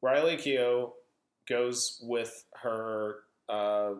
[0.00, 0.92] Riley Keough
[1.48, 3.16] goes with her,
[3.48, 3.94] uh,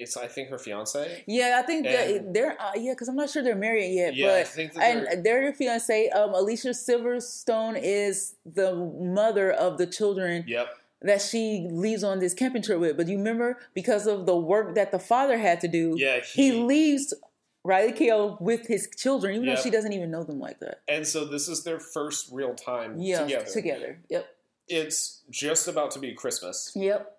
[0.00, 1.22] it's, I think, her fiance.
[1.26, 4.26] Yeah, I think And- they're uh, yeah because I'm not sure they're married yet, Yeah,
[4.34, 4.48] I but.
[4.48, 10.44] think that they're- And their fiance, um, Alicia Silverstone, is the mother of the children
[10.46, 10.68] Yep.
[11.02, 12.96] that she leaves on this camping trip with.
[12.96, 16.52] But you remember, because of the work that the father had to do, Yeah, he,
[16.52, 17.14] leaves
[17.62, 19.56] Riley Keough with his children, even Yep.
[19.56, 20.80] though she doesn't even know them like that.
[20.88, 23.44] And so this is their first real time Yeah, together.
[23.50, 24.00] together.
[24.08, 24.26] Yep.
[24.68, 27.18] It's just about to be Christmas, Yep.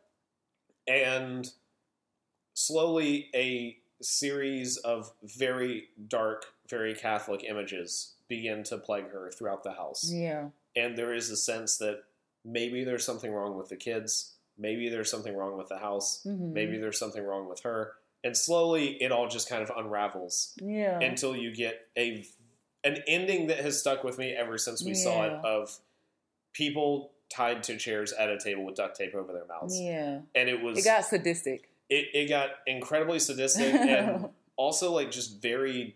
[0.88, 1.52] and
[2.66, 9.74] slowly a series of very dark, very Catholic images begin to plague her throughout the
[9.74, 10.10] house.
[10.12, 10.50] Yeah.
[10.76, 12.04] And there is a sense that
[12.46, 16.54] maybe there's something wrong with the kids, maybe there's something wrong with the house, Mhm.
[16.54, 17.94] maybe there's something wrong with her.
[18.24, 21.00] And slowly it all just kind of unravels Yeah.
[21.00, 22.26] until you get a
[22.84, 25.80] an ending that has stuck with me ever since we saw it of
[26.54, 30.22] people tied to chairs at a table with duct tape over their mouths yeah.
[30.36, 31.70] and it was It got sadistic.
[31.92, 35.96] It, it got incredibly sadistic and also like just very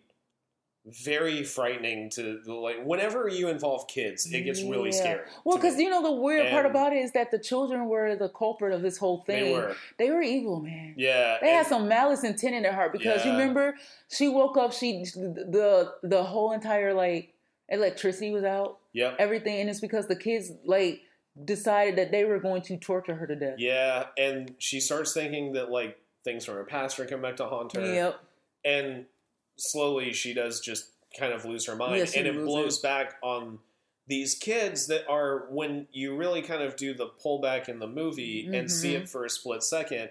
[0.87, 4.99] very frightening to the like whenever you involve kids it gets really Yeah.
[4.99, 8.15] scary Well, because you know the weird part about it is that the children were
[8.15, 9.45] the culprit of this whole thing.
[9.45, 10.93] they were They were evil, man.
[10.95, 13.75] yeah They had some malice intent in their heart because you remember
[14.11, 17.33] she woke up, she the the whole entire like
[17.67, 21.01] electricity was out, yep everything, and it's because the kids like
[21.43, 23.55] decided that they were going to torture her to death.
[23.57, 27.45] yeah and she starts thinking that like things from her past are coming back to
[27.45, 28.19] haunt her Yep.
[28.63, 29.05] and
[29.57, 33.59] slowly she does just kind of lose her mind she and it blows back on
[34.07, 38.47] these kids that are when you really kind of do the pullback in the movie
[38.53, 39.01] and see Mhm.
[39.01, 40.09] it for a split second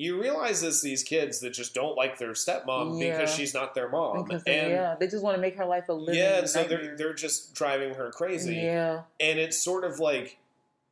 [0.00, 3.18] you realize it's these kids that just don't like their stepmom Yeah.
[3.18, 5.66] because she's not their mom Because they, and yeah, they just want to make her
[5.66, 9.02] life a living yeah so they're they're just driving her crazy Yeah.
[9.20, 10.38] and it's sort of like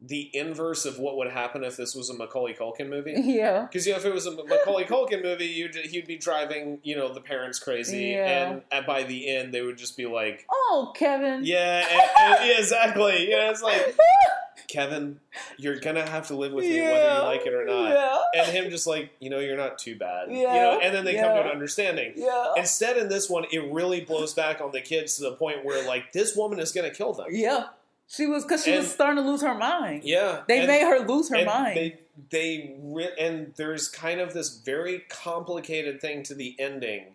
[0.01, 3.63] the inverse of what would happen if this was a Macaulay Culkin movie Yeah.
[3.63, 6.95] because you know, if it was a Macaulay Culkin movie, you'd he'd be driving, you
[6.95, 8.51] know, the parents crazy, Yeah.
[8.51, 11.41] and, and by the end, they would just be like, Oh, Kevin.
[11.45, 12.01] "Yeah, and-
[12.41, 13.97] and- yeah, exactly." Yeah, it's like,
[14.69, 15.19] Kevin,
[15.57, 17.89] you're gonna have to live with me whether you like it or not.
[17.90, 18.19] Yeah.
[18.43, 20.78] And him just like, you know, you're not too bad, you know.
[20.82, 22.12] And then they come to an understanding.
[22.16, 22.53] Yeah.
[22.57, 25.86] Instead, in this one, it really blows back on the kids to the point where
[25.86, 27.27] like this woman is gonna kill them.
[27.31, 27.69] Yeah.
[28.11, 30.03] She was because she was starting to lose her mind.
[30.05, 31.77] Yeah, They and- made her lose her and mind.
[31.77, 31.99] They
[32.31, 37.15] they re- and there's kind of this very complicated thing to the ending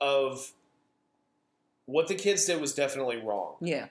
[0.00, 0.52] of
[1.86, 3.54] what the kids did was definitely wrong.
[3.60, 3.86] yeah.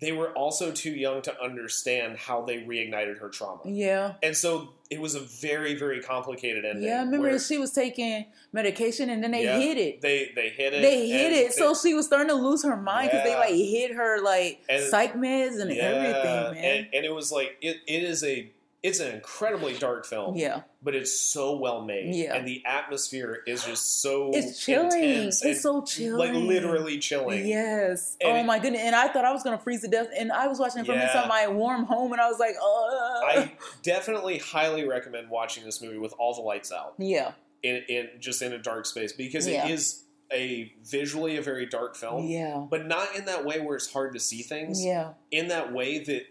[0.00, 3.60] They were also too young to understand how they reignited her trauma.
[3.64, 4.14] Yeah.
[4.22, 6.84] And so it was a very, very complicated ending.
[6.84, 9.58] Yeah, I remember where she was taking medication and then they Yeah.
[9.58, 10.00] hid it.
[10.00, 10.82] They they hit it.
[10.82, 13.34] They and it, so she was starting to lose her mind because Yeah.
[13.34, 16.56] they like hit her like And- psych meds and yeah, everything, man.
[16.64, 18.50] And, and it was like it, it is a
[18.82, 20.34] it's an incredibly dark film.
[20.36, 22.14] yeah, but it's so well made.
[22.14, 22.34] Yeah.
[22.34, 25.02] And the atmosphere is just so it's chilling.
[25.02, 27.46] intense It's so chilling, like literally chilling.
[27.46, 28.16] Yes.
[28.20, 28.82] And oh my goodness.
[28.84, 30.08] And I thought I was gonna freeze to death.
[30.18, 31.06] And I was watching it from Yeah.
[31.06, 33.22] inside my warm home, and I was like, oh.
[33.24, 33.52] I
[33.82, 37.32] definitely highly recommend watching this movie with all the lights out yeah,
[37.62, 39.66] in, in just in a dark space because Yeah.
[39.66, 40.00] it is
[40.32, 44.14] a visually a very dark film, yeah, but not in that way where it's hard
[44.14, 44.82] to see things.
[44.84, 46.22] yeah, In that way that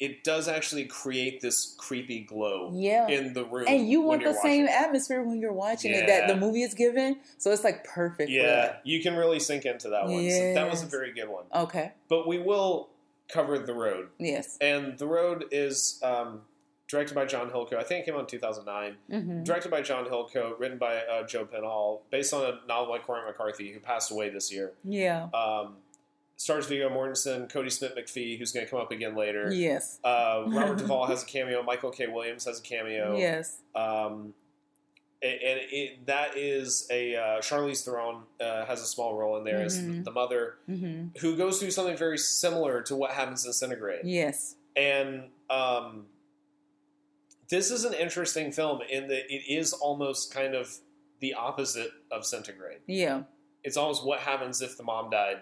[0.00, 3.06] it does actually create this creepy glow yeah.
[3.06, 3.66] in the room.
[3.68, 4.70] And you want the same it.
[4.70, 7.18] atmosphere when you're watching it that the movie is given.
[7.36, 8.30] So it's like perfect.
[8.30, 10.28] for Yeah, you can really sink into that one.
[10.30, 11.44] So that was a very good one.
[11.54, 11.92] Okay.
[12.08, 12.88] But we will
[13.28, 14.08] cover the road.
[14.18, 14.56] Yes.
[14.60, 16.40] And The Road is um,
[16.88, 17.74] directed by John Hillcoat.
[17.74, 18.96] I think it came out in 2009.
[19.08, 22.98] hmm Directed by John Hillcoat, written by uh, Joe Penhall, based on a novel by
[22.98, 24.72] Cormac McCarthy, who passed away this year.
[24.82, 25.28] Yeah.
[25.34, 25.76] Um,
[26.40, 29.52] stars Viggo Mortensen, Kodi Smit-McPhee, who's going to come up again later.
[29.52, 29.98] Yes.
[30.02, 31.62] Uh, Robert Duvall has a cameo.
[31.62, 32.06] Michael K.
[32.06, 33.14] Williams has a cameo.
[33.14, 33.58] Yes.
[33.74, 34.32] Um,
[35.22, 39.44] and and it, that is a uh, Charlize Theron uh, has a small role in
[39.44, 43.44] there as the, the mother hmm who goes through something very similar to what happens
[43.44, 44.00] in Centigrade.
[44.04, 44.56] Yes.
[44.74, 46.06] And um,
[47.50, 50.74] this is an interesting film in that it is almost kind of
[51.20, 52.78] the opposite of Centigrade.
[52.86, 53.24] Yeah.
[53.62, 55.40] It's almost what happens if the mom died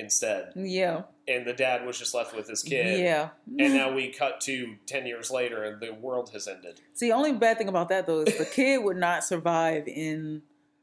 [0.00, 1.02] instead, Yeah.
[1.28, 2.98] and the dad was just left with his kid.
[3.00, 3.28] Yeah.
[3.58, 6.80] And now we cut to ten years later, and the world has ended.
[6.94, 10.42] See, the only bad thing about that though is the kid would not survive in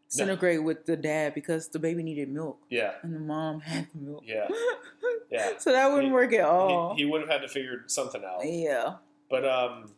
[0.10, 4.00] centigrade with the dad because the baby needed milk Yeah, and the mom had the
[4.00, 4.24] milk.
[4.26, 4.48] yeah,
[5.30, 5.58] yeah.
[5.58, 6.96] so that wouldn't He- work at all.
[6.96, 8.40] He, he would have had to figure something out.
[8.46, 8.94] yeah.
[9.30, 9.92] But um,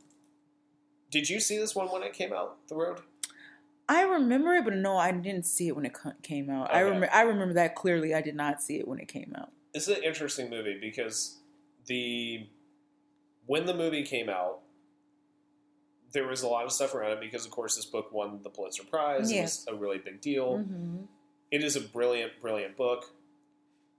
[1.12, 2.58] did you see this one when it came out?
[2.70, 3.00] The road.
[3.90, 6.74] I remember it, but no, I didn't see it when it came out.
[6.74, 7.10] I remember.
[7.12, 8.14] I remember that clearly.
[8.14, 9.52] I did not see it when it came out.
[9.74, 11.40] It's an interesting movie because
[11.88, 12.48] the
[13.48, 14.60] when the movie came out,
[16.12, 18.50] there was a lot of stuff around it because, of course, this book won the
[18.50, 19.32] Pulitzer Prize.
[19.32, 20.60] It was a really big deal.
[20.60, 21.02] hmm
[21.52, 23.06] It is a brilliant, brilliant book.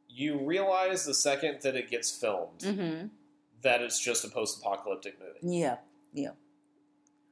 [0.09, 3.07] You realize the second that it gets filmed hmm
[3.63, 5.59] that it's just a post-apocalyptic movie.
[5.59, 5.77] Yeah,
[6.15, 6.31] yeah.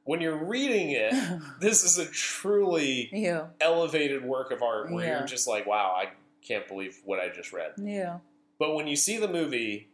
[0.03, 1.13] When you're reading it,
[1.59, 3.47] this is a truly yeah.
[3.61, 5.17] elevated work of art where Yeah.
[5.19, 6.09] you're just like, wow, I
[6.41, 7.73] can't believe what I just read.
[7.77, 8.19] Yeah.
[8.57, 9.89] But when you see the movie,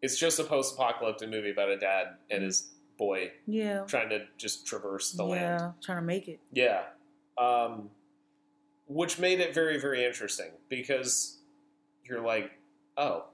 [0.00, 3.84] it's just a post apocalyptic movie about a dad and his boy Yeah.
[3.86, 5.30] trying to just traverse the yeah.
[5.58, 5.74] land.
[5.82, 6.40] Trying to make it.
[6.52, 6.82] Yeah.
[7.38, 7.90] Um,
[8.86, 11.38] which made it very, very interesting because
[12.04, 12.50] you're like,
[12.96, 13.24] oh.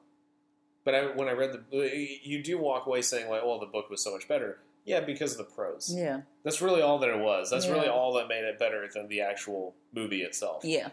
[0.84, 3.90] But I, when I read the, you do walk away saying like, well, the book
[3.90, 4.58] was so much better.
[4.88, 5.92] Yeah, because of the prose.
[5.94, 6.22] Yeah.
[6.44, 7.50] That's really all that it was.
[7.50, 10.64] That's really all that made it better than the actual movie itself.
[10.64, 10.88] Yeah.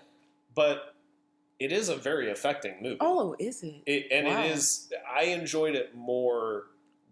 [0.54, 0.96] But
[1.60, 2.98] it is a very affecting movie.
[3.00, 3.76] Oh, is it?
[3.86, 4.44] It, and Wow.
[4.44, 4.92] it is.
[5.10, 6.66] I enjoyed it more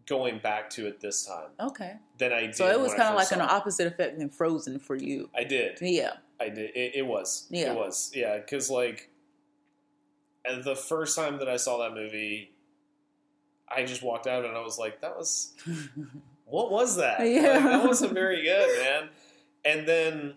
[0.05, 1.93] going back to it this time Okay.
[2.17, 2.55] than I did.
[2.57, 3.49] So it was kind of like an it.
[3.49, 5.29] opposite effect than Frozen for you.
[5.33, 5.77] I did.
[5.79, 6.13] Yeah.
[6.41, 6.71] I did.
[6.75, 7.47] It, it was.
[7.49, 7.71] Yeah.
[7.71, 8.11] It was.
[8.13, 8.37] Yeah.
[8.37, 9.09] Because like,
[10.65, 12.51] the first time that I saw that movie,
[13.73, 15.53] I just walked out and I was like, "That was
[16.45, 17.19] what was that?
[17.19, 17.59] Like, Yeah.
[17.59, 19.09] that wasn't very good, man."
[19.65, 20.35] And then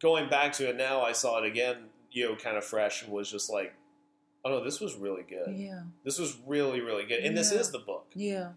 [0.00, 3.12] going back to it now, I saw it again, you know, kind of fresh, and
[3.12, 3.74] was just like,
[4.44, 5.56] "Oh no, this was really good.
[5.56, 5.82] yeah.
[6.04, 8.06] This was really, really good." And this is the book.
[8.14, 8.52] Yeah.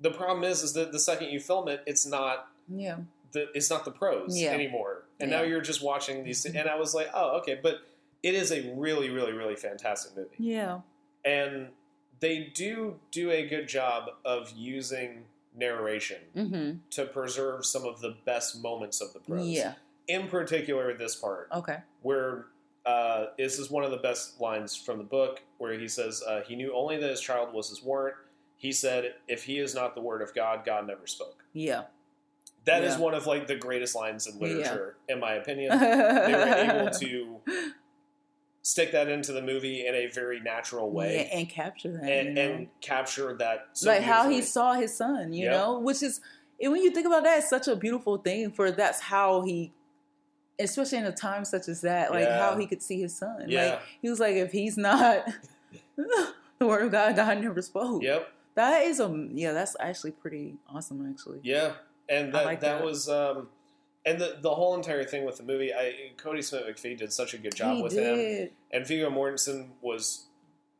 [0.00, 2.98] The problem is, is that the second you film it, it's not Yeah.
[3.32, 4.50] the it's not the prose Yeah.
[4.50, 5.38] anymore, and Yeah.
[5.38, 6.44] now you're just watching these.
[6.44, 6.56] Mm-hmm.
[6.56, 7.82] And I was like, "Oh, okay," but
[8.22, 10.80] it is a really, really, really fantastic movie, Yeah.
[11.24, 11.68] and
[12.20, 15.26] they do do a good job of using
[15.56, 16.78] narration Mm-hmm.
[16.90, 19.46] to preserve some of the best moments of the prose.
[19.46, 19.74] Yeah.
[20.08, 21.78] In particular, this part Okay.
[22.02, 22.46] where
[22.86, 26.42] uh, this is one of the best lines from the book, where he says uh,
[26.46, 28.16] he knew only that his child was his warrant.
[28.56, 31.84] He said, "If he is not the word of God, God never spoke." Yeah.
[32.66, 33.00] That is Yeah.
[33.00, 34.46] one of like the greatest lines in Yeah.
[34.46, 35.70] literature, in my opinion.
[35.78, 37.40] They were able to
[38.66, 42.02] stick that into the movie in a very natural way and capture that.
[42.10, 42.40] and, you know?
[42.54, 45.52] and capture that so like how he saw his son, you Yep.
[45.52, 46.20] know, which is
[46.60, 48.52] and when you think about that, it's such a beautiful thing.
[48.52, 49.72] For that's how he,
[50.58, 52.38] especially in a time such as that, like Yeah.
[52.38, 53.44] how he could see his son.
[53.48, 53.64] Yeah.
[53.70, 55.26] Like he was like, if he's not
[55.96, 58.02] the word of God, God never spoke.
[58.02, 58.28] Yep.
[58.54, 59.52] That is a yeah.
[59.52, 61.06] That's actually pretty awesome.
[61.10, 61.40] Actually.
[61.42, 61.72] Yeah,
[62.08, 62.84] and that like that, that.
[62.84, 63.48] was um,
[64.06, 65.72] and the the whole entire thing with the movie.
[65.72, 68.52] I Kodi Smit-McPhee did such a good job he with him, did.
[68.72, 70.26] and Viggo Mortensen was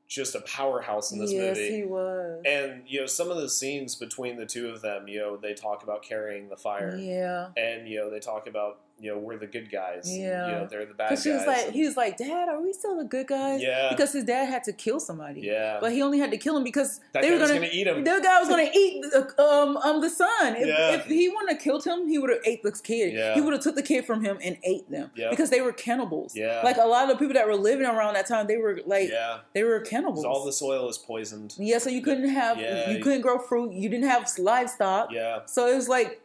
[0.07, 1.77] just a powerhouse in this yes, movie.
[1.77, 2.43] he was.
[2.47, 5.55] And you know, some of the scenes between the two of them, you know, they
[5.55, 7.49] talk about carrying the fire, yeah.
[7.57, 10.47] and you know, they talk about you know we're the good guys, Yeah.
[10.47, 11.23] you know, they're the bad guys.
[11.23, 13.61] she was like, and- he was like, Dad, are we still the good guys?
[13.61, 15.41] yeah, Because his dad had to kill somebody.
[15.43, 17.55] yeah, But he only had to kill him because that they were gonna.
[17.55, 18.05] gonna eat him.
[18.05, 20.57] The guy was gonna eat the, um um the son.
[20.57, 20.91] If, Yeah.
[20.95, 23.13] if he wouldn't have killed him, he would have ate the kid.
[23.15, 23.35] Yeah.
[23.35, 25.31] He would have took the kid from him and ate them Yep.
[25.31, 26.35] because they were cannibals.
[26.37, 26.61] Yeah.
[26.65, 29.11] Like a lot of the people that were living around that time, they were like
[29.11, 30.25] yeah, they were cannibals.
[30.25, 31.55] all the soil is poisoned.
[31.59, 32.91] yeah, so you couldn't have Yeah.
[32.91, 33.73] you couldn't grow fruit.
[33.73, 35.11] You didn't have livestock.
[35.13, 36.21] Yeah, So it was like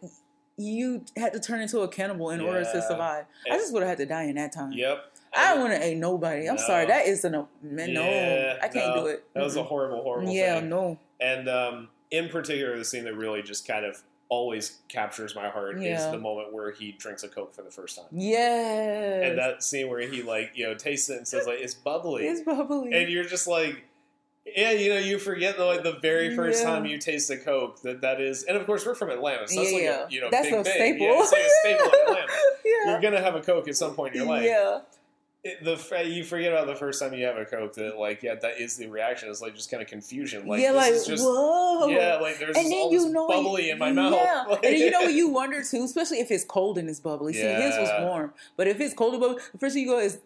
[0.59, 2.87] you had to turn into a cannibal in order to Yeah.
[2.87, 3.25] survive.
[3.49, 4.73] I just would have had to die in that time.
[4.73, 5.05] yep.
[5.33, 6.49] I wouldn't have ate nobody.
[6.49, 6.61] I'm No.
[6.61, 6.85] sorry.
[6.87, 7.47] That is a no.
[7.61, 9.23] Man, no, Yeah, I can't no, do it.
[9.33, 10.69] That was a horrible, horrible yeah, thing.
[10.69, 10.97] no.
[11.21, 15.81] And um, in particular, the scene that really just kind of always captures my heart
[15.81, 18.05] is the moment where he drinks a Coke for the first time.
[18.11, 19.21] Yeah.
[19.23, 22.25] And that scene where he like, you know, tastes it and says like, it's bubbly.
[22.27, 22.91] it's bubbly.
[22.93, 23.85] and you're just like,
[24.55, 26.69] yeah, you know, you forget the, like the very first Yeah.
[26.69, 29.59] time you taste a Coke that that is, and of course we're from Atlanta, so
[29.61, 30.05] that's like Yeah.
[30.05, 30.73] a you know That's big a thing.
[30.73, 31.07] staple.
[31.07, 32.31] Yeah, it's like a staple in Atlanta.
[32.65, 32.91] yeah.
[32.91, 34.43] You're gonna have a Coke at some point in your life.
[34.43, 34.79] Yeah.
[35.41, 38.23] It, the uh, you forget about the first time you have a Coke that like
[38.23, 39.29] yeah that is the reaction.
[39.29, 40.45] It's like just kind of confusion.
[40.45, 41.87] Like yeah, this like is just whoa.
[41.87, 44.13] yeah, like there's and then all you this know bubbly in my mouth.
[44.21, 44.43] Yeah.
[44.49, 46.99] Like- and then you know what you wonder too, especially if it's cold and it's
[46.99, 47.31] bubbly.
[47.31, 49.99] See, his was warm, but if it's cold and bubbly, the first thing you go
[49.99, 50.19] is,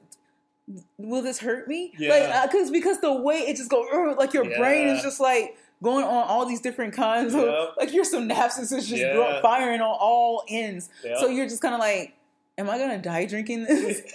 [0.97, 2.13] "Will this hurt me?" Yeah.
[2.13, 5.19] Uh, like, because because the way it just go, uh, like your brain is just
[5.19, 7.73] like going on all these different kinds of, Yep.
[7.77, 9.41] like your synapses is just Yeah.
[9.41, 10.89] firing on all ends.
[11.03, 11.19] Yeah.
[11.19, 12.13] So you're just kind of like,
[12.57, 14.01] "Am I gonna die drinking this?"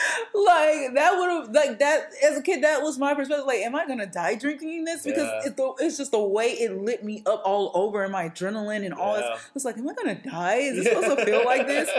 [0.34, 3.74] like that would have like that as a kid that was my perspective like am
[3.74, 5.40] i gonna die drinking this because Yeah.
[5.44, 8.84] it's, the, it's just the way it lit me up all over and my adrenaline
[8.84, 9.32] and all Yeah.
[9.34, 11.90] this it's like am i gonna die is it supposed to feel like this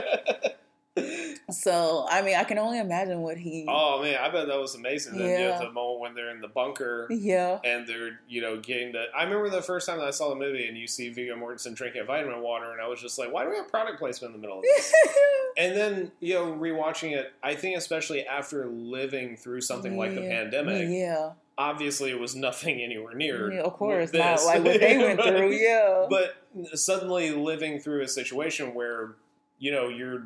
[1.52, 4.76] so i mean i can only imagine what he oh man, I bet that was
[4.76, 5.18] amazing.
[5.18, 5.60] Then you Yeah.
[5.60, 9.06] the moment when they're in the bunker yeah and they're you know getting the.
[9.16, 11.76] I remember the first time that I saw the movie and you see Viggo Mortensen
[11.76, 14.42] drinking vitamin water, and I was just like, why do we have product placement in
[14.42, 14.94] the middle of this?
[15.58, 20.22] and then you know rewatching it, I think especially after living through something like the
[20.22, 23.52] pandemic, yeah, obviously it was nothing anywhere near.
[23.52, 26.36] yeah of course not like what they went through yeah but
[26.78, 29.16] suddenly living through a situation where
[29.60, 30.24] you know you're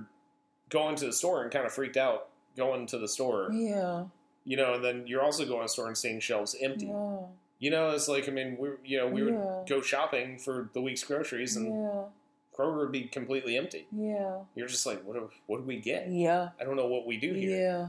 [0.69, 2.27] going to the store and kind of freaked out
[2.57, 3.49] going to the store.
[3.51, 4.05] Yeah.
[4.43, 6.85] You know and then you're also going to the store and seeing shelves empty.
[6.87, 7.17] Yeah.
[7.59, 10.81] You know it's like i mean we you know we would go shopping for the
[10.81, 12.03] week's groceries and yeah.
[12.55, 13.87] Kroger would be completely empty.
[13.91, 14.37] Yeah.
[14.55, 16.09] You're just like what do, what do we get?
[16.09, 16.49] Yeah.
[16.59, 17.57] I don't know what we do here.
[17.59, 17.87] Yeah.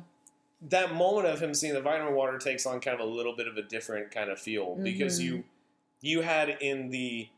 [0.70, 3.46] That moment of him seeing the vitamin water takes on kind of a little bit
[3.46, 5.24] of a different kind of feel because Mhm.
[5.24, 5.44] you
[6.00, 7.28] you had in the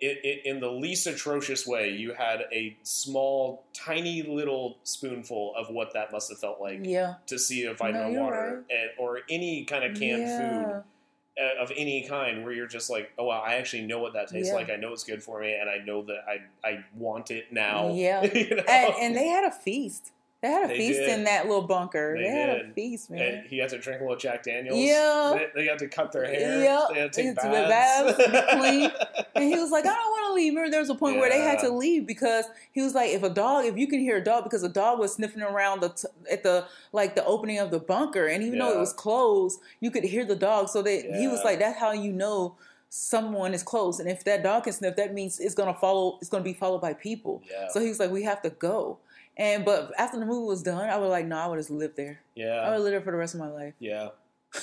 [0.00, 6.10] in the least atrocious way you had a small tiny little spoonful of what that
[6.12, 9.84] must have felt like yeah to see a vitamin you're water and, or any kind
[9.84, 10.82] of canned food
[11.38, 11.48] yeah.
[11.58, 14.28] uh, of any kind where you're just like oh wow i actually know what that
[14.28, 14.54] tastes Yeah.
[14.56, 17.52] like i know it's good for me and i know that i i want it
[17.52, 18.22] now Yeah.
[18.34, 18.62] You know?
[18.68, 20.12] and, and they had a feast.
[20.42, 21.08] They had a They feast did.
[21.18, 22.14] in that little bunker.
[22.16, 23.20] They They, had a feast, man.
[23.20, 24.78] And he had to drink a little Jack Daniels.
[24.78, 25.34] Yeah.
[25.54, 26.62] They, they got to cut their hair.
[26.64, 26.86] Yeah.
[26.92, 28.16] They had to take It's baths.
[28.16, 28.90] baths, clean.
[29.34, 30.52] and he was like, I don't want to leave.
[30.54, 33.22] Remember, there was a point where they had to leave because he was like, if
[33.22, 35.90] a dog, if you can hear a dog, because a dog was sniffing around the
[35.90, 39.60] t- at the like the opening of the bunker, and even though it was closed,
[39.80, 40.70] you could hear the dog.
[40.70, 41.44] So that he was Yeah.
[41.44, 42.54] like, that's how you know
[42.88, 44.00] someone is close.
[44.00, 46.18] And if that dog can sniff, that means it's gonna follow.
[46.20, 47.42] It's gonna be followed by people.
[47.50, 47.68] Yeah.
[47.68, 48.98] So he was like, we have to go.
[49.36, 51.94] And but after the movie was done, I was like, no, I would just live
[51.96, 52.20] there.
[52.34, 52.56] Yeah.
[52.56, 53.74] I would live there for the rest of my life.
[53.78, 54.08] Yeah.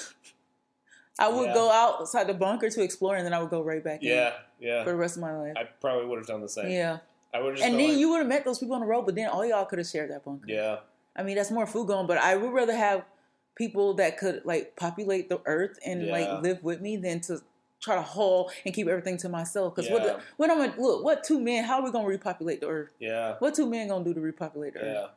[1.19, 1.53] I would Yeah.
[1.53, 4.34] go outside the bunker to explore, and then I would go right back Yeah.
[4.60, 4.84] in Yeah.
[4.84, 5.53] for the rest of my life.
[5.57, 6.69] I probably would have done the same.
[6.69, 6.99] yeah,
[7.34, 9.06] I would have and then like, you would have met those people on the road,
[9.06, 10.45] but then all y'all could have shared that bunker.
[10.48, 10.77] Yeah.
[11.15, 13.03] I mean, that's more food going, but I would rather have
[13.56, 16.11] people that could like populate the earth and Yeah.
[16.11, 17.41] like live with me than to
[17.79, 19.75] try to haul and keep everything to myself.
[19.75, 20.13] Because what, Yeah.
[20.13, 21.63] the- what I'm gonna look, what two men?
[21.63, 22.89] How are we gonna repopulate the earth?
[22.99, 23.35] Yeah.
[23.39, 24.93] What two men gonna do to repopulate the earth?
[24.95, 25.07] Yeah.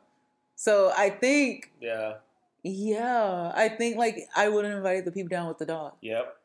[0.55, 2.15] So I think, Yeah.
[2.63, 5.93] yeah, I think like I would have invited the people down with the dog.
[6.01, 6.37] Yep.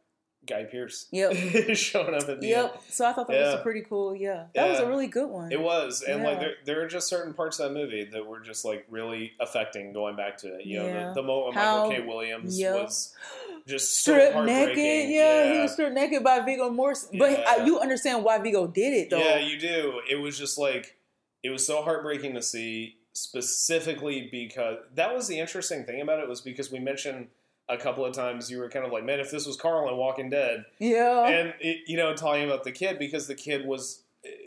[0.47, 1.07] Guy Pearce.
[1.11, 1.33] Yep.
[1.77, 2.65] Showing up at the Yep.
[2.73, 2.81] end.
[2.91, 4.15] So I thought that was a pretty cool.
[4.15, 5.51] Yeah, that was a really good one.
[5.53, 8.41] It was, and like there, there are just certain parts of that movie that were
[8.41, 9.93] just like really affecting.
[9.93, 12.09] Going back to it, you know, the, the moment uh, How- Michael K.
[12.09, 12.75] Williams Yep.
[12.75, 13.15] was
[13.67, 15.11] just so stripped naked.
[15.11, 17.19] Yeah, he was stripped naked by Viggo Mortensen.
[17.19, 17.45] But Yeah.
[17.47, 19.19] I, you understand why Viggo did it though.
[19.19, 20.01] Yeah, you do.
[20.11, 20.97] It was just like
[21.43, 26.29] it was so heartbreaking to see, specifically because that was the interesting thing about it
[26.29, 27.29] was because we mentioned
[27.69, 29.97] a couple of times you were kind of like, man, if this was Carl in
[29.97, 31.27] Walking Dead, yeah.
[31.27, 34.03] and it, you know, talking about the kid because the kid was,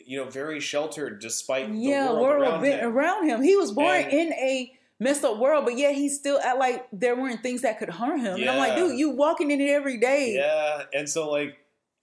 [0.05, 2.85] you know, very sheltered despite yeah, the world world around him.
[2.85, 3.41] around him.
[3.41, 6.87] He was born And- in a messed up world, but yet he still act like
[6.91, 8.35] there weren't things that could harm him.
[8.39, 10.35] And I'm like, dude, you walking in it every day.
[10.35, 11.57] Yeah, and so like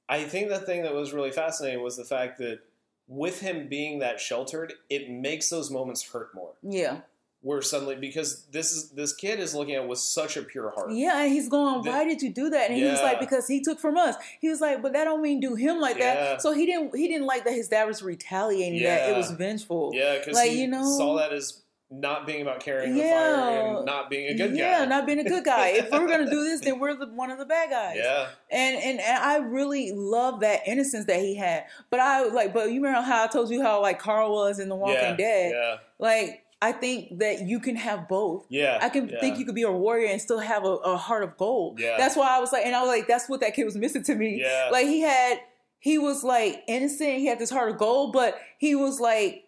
[0.09, 2.61] I think the thing that was really fascinating was the fact that
[3.09, 6.53] with him being that sheltered, it makes those moments hurt more.
[6.63, 7.01] Yeah.
[7.47, 10.71] Where suddenly because this is this kid is looking at it with such a pure
[10.75, 10.91] heart.
[10.91, 12.71] Yeah, and he's going, The- why did you do that?
[12.71, 14.17] And he was like, because he took from us.
[14.41, 16.15] He was like, but that don't mean do him like Yeah.
[16.15, 16.43] that.
[16.43, 19.11] So he didn't he didn't like that his dad was retaliating that.
[19.11, 19.93] It was vengeful.
[19.95, 23.37] Yeah, because Like, he you know- saw that as not being about carrying the Yeah.
[23.37, 24.57] fire and not being a good guy.
[24.59, 25.69] yeah, not being a good guy.
[25.69, 27.95] if we're gonna do this, then we're the, one of the bad guys.
[27.97, 31.67] yeah, And, and and I really love that innocence that he had.
[31.91, 34.69] But I like, but you remember how I told you how like Carl was in
[34.69, 35.53] The Walking yeah, Dead.
[35.55, 38.47] Yeah, Like I think that you can have both.
[38.49, 38.79] yeah.
[38.81, 39.21] I can yeah.
[39.21, 41.79] think you could be a warrior and still have a, a heart of gold.
[41.79, 41.97] Yeah.
[41.99, 44.03] That's why I was like, and I was like, that's what that kid was missing
[44.05, 44.41] to me.
[44.41, 44.71] Yeah.
[44.73, 45.41] Like he had,
[45.79, 47.19] he was like innocent.
[47.19, 49.43] He had this heart of gold, but he was like,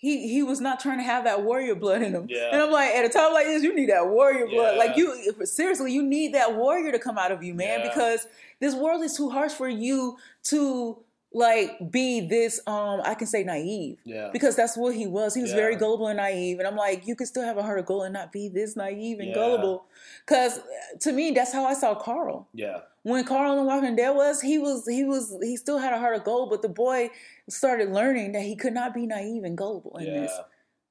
[0.00, 2.26] he he was not trying to have that warrior blood in him.
[2.30, 2.50] Yeah.
[2.52, 4.74] And I'm like, at a time like this, you need that warrior blood.
[4.74, 4.78] Yeah.
[4.78, 7.88] Like you, seriously, you need that warrior to come out of you, man, Yeah.
[7.88, 8.28] because
[8.60, 11.02] this world is too harsh for you to
[11.32, 12.60] like be this.
[12.66, 15.34] Um, I can say naive yeah, because that's what he was.
[15.34, 17.78] He was very gullible and naive, and I'm like, you can still have a heart
[17.78, 19.34] of gold and not be this naive and Yeah.
[19.34, 19.84] gullible.
[20.26, 20.60] Because
[21.00, 22.48] to me, that's how I saw Carl.
[22.54, 25.98] yeah, When Carl and Walking Dead was, he was he was he still had a
[25.98, 27.10] heart of gold, but the boy
[27.48, 30.20] started learning that he could not be naive and gullible in yeah.
[30.20, 30.32] this.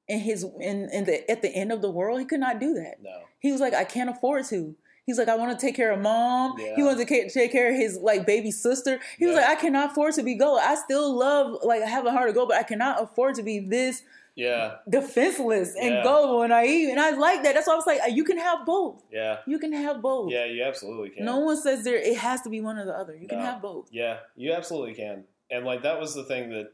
[0.06, 2.74] In his in in the at the end of the world, he could not do
[2.74, 3.02] that.
[3.02, 4.74] No, He was like, I can't afford to.
[5.08, 6.54] He's like, I want to take care of mom.
[6.58, 6.76] Yeah.
[6.76, 9.00] He wanted to take care of his like baby sister.
[9.18, 10.60] He was like, I cannot afford to be gold.
[10.62, 13.42] I still love like I have a heart of gold, but I cannot afford to
[13.42, 14.02] be this
[14.34, 16.02] yeah, defenseless and Yeah.
[16.04, 16.90] gullible and naive.
[16.90, 17.54] And I like that.
[17.54, 19.02] That's why I was like, you can have both.
[19.10, 20.30] yeah, You can have both.
[20.30, 20.44] yeah.
[20.44, 21.24] You absolutely can.
[21.24, 23.16] No one says there it has to be one or the other.
[23.16, 23.88] You can have both.
[23.90, 25.24] Yeah, you absolutely can.
[25.50, 26.70] And like that was the thing that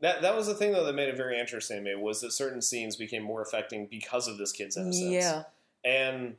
[0.00, 2.32] that that was the thing though that made it very interesting to me was that
[2.32, 5.12] certain scenes became more affecting because of this kid's innocence.
[5.12, 5.44] Yeah.
[5.84, 6.36] And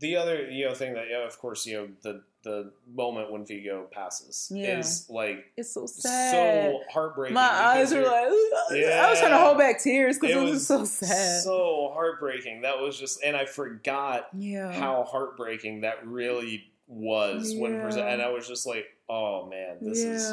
[0.00, 3.46] the other you know thing that yeah, of course you know the the moment when
[3.46, 4.78] Viggo passes Yeah.
[4.78, 6.32] is like It's so sad.
[6.32, 7.32] so heartbreaking.
[7.32, 10.66] My eyes were like, I was trying to hold back tears because it, was just
[10.66, 11.40] so sad.
[11.42, 12.60] so heartbreaking.
[12.60, 14.70] That was just and I forgot yeah.
[14.72, 17.82] how heartbreaking that really was when Yeah.
[17.82, 20.10] present and I was just like, oh man, this yeah.
[20.10, 20.30] is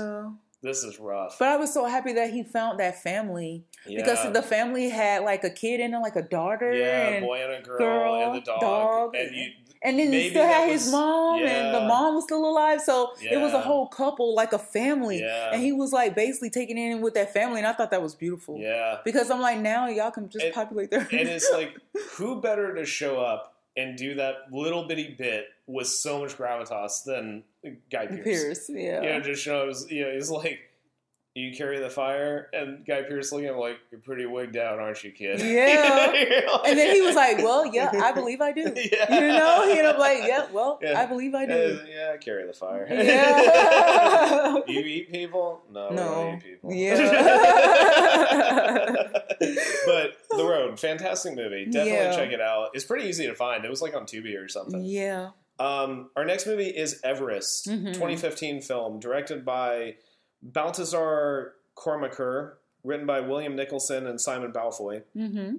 [0.61, 1.37] this is rough.
[1.39, 4.01] But I was so happy that he found that family yeah.
[4.01, 7.41] because the family had like a kid in it, like a daughter, yeah, and boy
[7.43, 9.51] and a girl, girl, and the dog, dog, and you
[9.83, 12.81] and then he still had his was- mom, and the mom was still alive.
[12.81, 16.51] So it was a whole couple, like a family, yeah, and he was like basically
[16.51, 18.57] taking in with that family, and I thought that was beautiful.
[18.59, 18.97] yeah.
[19.03, 21.01] Because I'm like, now y'all can just And- populate their.
[21.01, 21.75] And it's like,
[22.17, 27.03] who better to show up and do that little bitty bit with so much gravitas
[27.05, 27.43] than
[27.91, 28.23] Guy Pearce?
[28.23, 29.01] Pierce, yeah.
[29.01, 29.89] You know, just shows.
[29.89, 30.59] You know, he's like,
[31.33, 34.79] you carry the fire, and Guy Pearce looking at him like, you're pretty wigged out,
[34.79, 35.39] aren't you, kid?
[35.39, 36.07] Yeah.
[36.51, 39.13] Like- And then he was like, "Well, yeah, I believe I do." yeah.
[39.13, 40.99] You know, ended up like, "Yeah, well, Yeah.
[40.99, 42.85] I believe I do." Uh, yeah, I carry the fire.
[42.89, 44.55] Yeah.
[44.67, 45.61] you eat people?
[45.71, 46.03] No, we No.
[46.05, 46.73] don't eat people.
[46.73, 47.01] Yeah.
[49.85, 51.65] but The Road, fantastic movie.
[51.65, 52.15] Definitely Yeah.
[52.15, 52.69] check it out.
[52.73, 53.63] It's pretty easy to find.
[53.65, 54.83] It was like on Tubi or something.
[54.83, 55.29] yeah.
[55.59, 57.93] Um, our next movie is Everest, Mhm.
[57.93, 59.95] 2015 film, directed by
[60.49, 62.53] Baltasar Kormákur,
[62.83, 65.55] written by William Nicholson and Simon Beaufoy, Mm-hmm.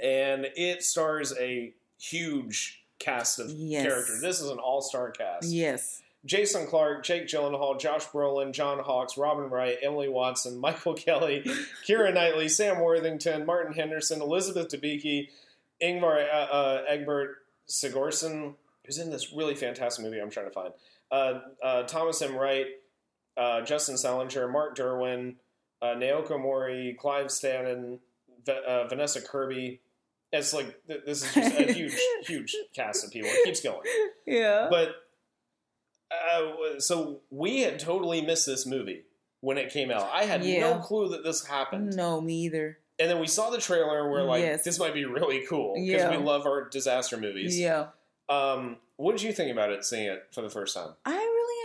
[0.00, 3.82] and it stars a huge cast of Yes.
[3.84, 4.20] characters.
[4.20, 5.48] This is an all-star cast.
[5.48, 6.02] Yes.
[6.24, 11.42] Jason Clarke, Jake Gyllenhaal, Josh Brolin, John Hawkes, Robin Wright, Emily Watson, Michael Kelly,
[11.86, 15.28] Keira Knightley, Sam Worthington, Martin Henderson, Elizabeth Debicki,
[15.80, 17.36] Ingvar uh, uh, Eggert
[17.68, 20.72] Sigurdsson, who's in this really fantastic movie I'm trying to find,
[21.12, 22.34] uh, uh, Thomas M.
[22.34, 22.66] Wright,
[23.38, 25.36] uh, Justin Salinger, Mark Derwin,
[25.80, 27.98] uh, Naoko Mori, Clive Standen,
[28.44, 29.80] V- uh, Vanessa Kirby.
[30.32, 31.94] It's like th- this is just a huge,
[32.26, 33.30] huge cast of people.
[33.32, 33.80] It keeps going
[34.26, 34.66] Yeah.
[34.68, 34.90] but
[36.10, 39.04] uh, so we had totally missed this movie
[39.40, 40.08] when it came out.
[40.12, 40.60] I had Yeah.
[40.72, 42.78] no clue that this happened, no, me either.
[42.98, 44.64] and then we saw the trailer and we're like, Yes.
[44.64, 46.10] "This might be really cool" because Yeah.
[46.10, 47.58] we love our disaster movies.
[47.58, 47.88] Yeah.
[48.28, 50.94] Um, what did you think about it seeing it for the first time?
[51.04, 51.14] I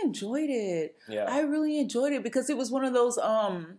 [0.04, 0.96] enjoyed it.
[1.08, 3.78] Yeah, I really enjoyed it because it was one of those um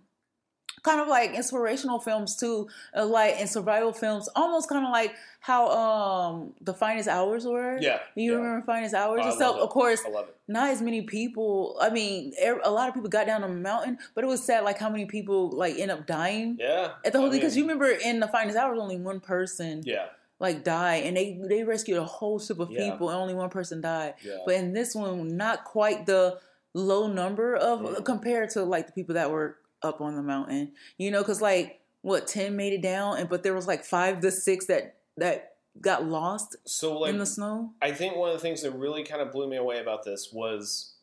[0.84, 5.16] kind of like inspirational films too, uh, like in survival films, almost kind of like
[5.40, 7.78] how um the finest hours were.
[7.80, 8.38] yeah, You yeah.
[8.38, 9.22] remember finest hours?
[9.24, 9.64] Oh, I Except, love it.
[9.64, 10.36] of course, I love it.
[10.48, 11.78] not as many people.
[11.82, 14.44] I mean, er- a lot of people got down on the mountain, but it was
[14.44, 17.64] sad like how many people like end up dying Yeah, at the whole Because you
[17.64, 20.08] remember in the finest hours, only one person yeah,
[20.40, 22.92] like die, and they they rescued a whole ship of Yeah.
[22.92, 24.16] people, and only one person died.
[24.24, 26.40] yeah, But in this one, not quite the
[26.74, 28.06] low number of Mhm.
[28.06, 30.74] compared to like the people that were up on the mountain.
[30.98, 34.20] You know, because like what ten made it down, and but there was like five
[34.22, 37.74] to six that that got lost So like in the snow.
[37.82, 40.32] I think one of the things that really kind of blew me away about this
[40.34, 40.95] was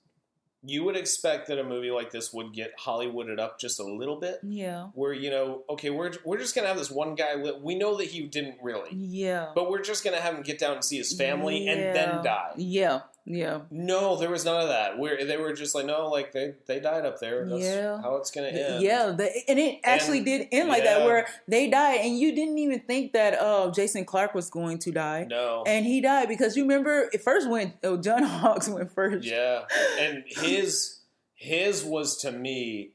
[0.64, 4.16] you would expect that a movie like this would get Hollywooded up just a little
[4.16, 4.38] bit.
[4.42, 7.34] Yeah, Where you know, okay, we're we're just gonna have this one guy.
[7.34, 10.58] Li- we know that he didn't really, yeah, but we're just gonna have him get
[10.58, 12.52] down and see his family and then die.
[12.56, 14.98] Yeah, yeah, No, there was none of that.
[14.98, 17.44] Where they were just like, no, like they they died up there.
[17.48, 18.00] That's Yeah.
[18.02, 18.82] how it's gonna end.
[18.82, 19.12] yeah.
[19.16, 22.58] The, and it actually And- did end like that, where they died, and you didn't
[22.58, 25.62] even think that uh, Jason Clarke was going to die, No.
[25.66, 27.74] and he died because you remember it first went.
[27.84, 29.24] Oh, John Hawkes went first.
[29.26, 29.62] Yeah,
[30.00, 30.98] and his
[31.34, 32.90] his was to me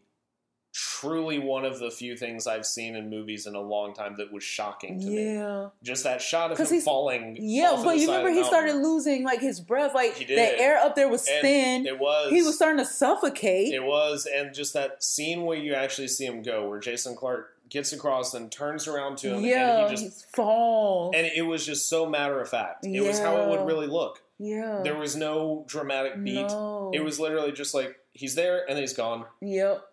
[0.77, 4.31] truly one of the few things I've seen in movies in a long time that
[4.31, 5.33] was shocking to me.
[5.33, 5.69] Yeah.
[5.81, 7.35] Just that shot of him he's- falling.
[7.39, 8.51] Yeah, but you remember he mountain.
[8.53, 11.87] started losing like his breath, like He the air up there was And thin.
[11.87, 12.29] It was.
[12.31, 13.73] He was starting to suffocate.
[13.73, 17.55] It was, and just that scene where you actually see him go, where Jason Clarke
[17.69, 21.13] gets across and turns around to him, yeah, and he just falls.
[21.15, 22.85] and it was just so matter of fact.
[22.85, 24.21] It was how it would really look.
[24.37, 26.47] yeah, There was no dramatic beat.
[26.47, 26.91] No.
[26.93, 29.25] It was literally just like he's there and then he's gone.
[29.41, 29.83] Yep.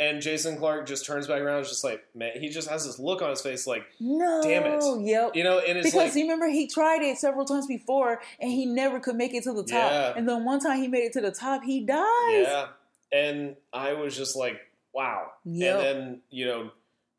[0.00, 2.86] And Jason Clarke just turns back around, and is just like man, he just has
[2.86, 4.40] this look on his face, like No.
[4.42, 4.82] Damn it.
[5.06, 5.34] Yep.
[5.34, 8.50] you know, and it's because like you remember he tried it several times before and
[8.50, 9.90] he never could make it to the top.
[9.90, 10.12] Yeah.
[10.16, 12.06] And then one time he made it to the top, he dies.
[12.30, 12.66] yeah.
[13.10, 14.60] And I was just like,
[14.92, 15.32] wow.
[15.44, 15.76] Yep.
[15.76, 16.70] And then you know,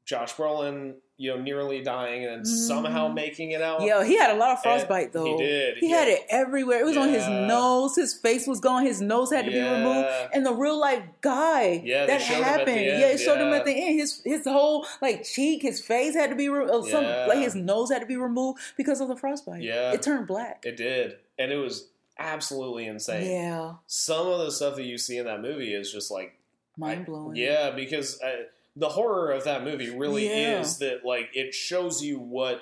[0.06, 3.14] Josh Brolin, you know, nearly dying and then somehow Mhm.
[3.14, 3.82] making it out.
[3.82, 5.26] Yeah, he had a lot of And frostbite though.
[5.26, 5.78] He did.
[5.80, 6.80] He had it everywhere.
[6.80, 7.98] It was on his nose.
[7.98, 8.86] His face was gone.
[8.86, 10.08] His nose had to be removed.
[10.34, 12.86] And the real life guy Yeah, that him at the happened.
[12.86, 14.00] Yeah, it showed him at the end.
[14.00, 16.90] His his whole like cheek, his face had to be removed.
[16.90, 17.26] Some Yeah.
[17.26, 19.62] like his nose had to be removed because of the frostbite.
[19.62, 19.92] Yeah.
[19.92, 20.64] it turned black.
[20.66, 23.30] It did, and it was absolutely insane.
[23.30, 26.36] yeah, Some of the stuff that you see in that movie is just like
[26.78, 27.36] mind blowing.
[27.36, 28.44] Yeah, because uh,
[28.80, 30.62] the horror of that movie really Yeah.
[30.62, 32.62] is that like it shows you what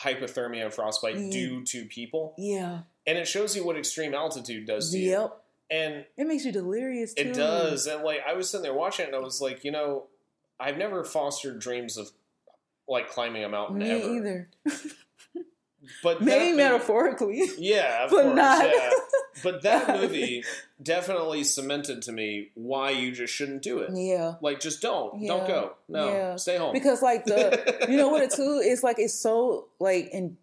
[0.00, 1.30] hypothermia and frostbite Yeah.
[1.30, 5.10] do to people, yeah, and it shows you what extreme altitude does to you.
[5.10, 5.38] yep.
[5.70, 7.22] And It makes you delirious too.
[7.22, 9.70] it does, and like I was sitting there watching it, and I was like, you
[9.70, 10.08] know,
[10.60, 12.10] I've never fostered dreams of
[12.88, 14.14] like climbing a mountain Me ever.
[14.16, 14.50] either.
[16.02, 17.42] But Maybe metaphorically.
[17.58, 18.70] Yeah, of but course, not.
[18.72, 18.90] yeah.
[19.42, 20.44] But that movie
[20.82, 23.90] definitely cemented to me why you just shouldn't do it.
[23.92, 24.34] yeah.
[24.40, 26.36] Like, just don't, don't go, no, Yeah.
[26.36, 26.72] stay home.
[26.72, 30.36] Because like the you know what it too it's like it's so like and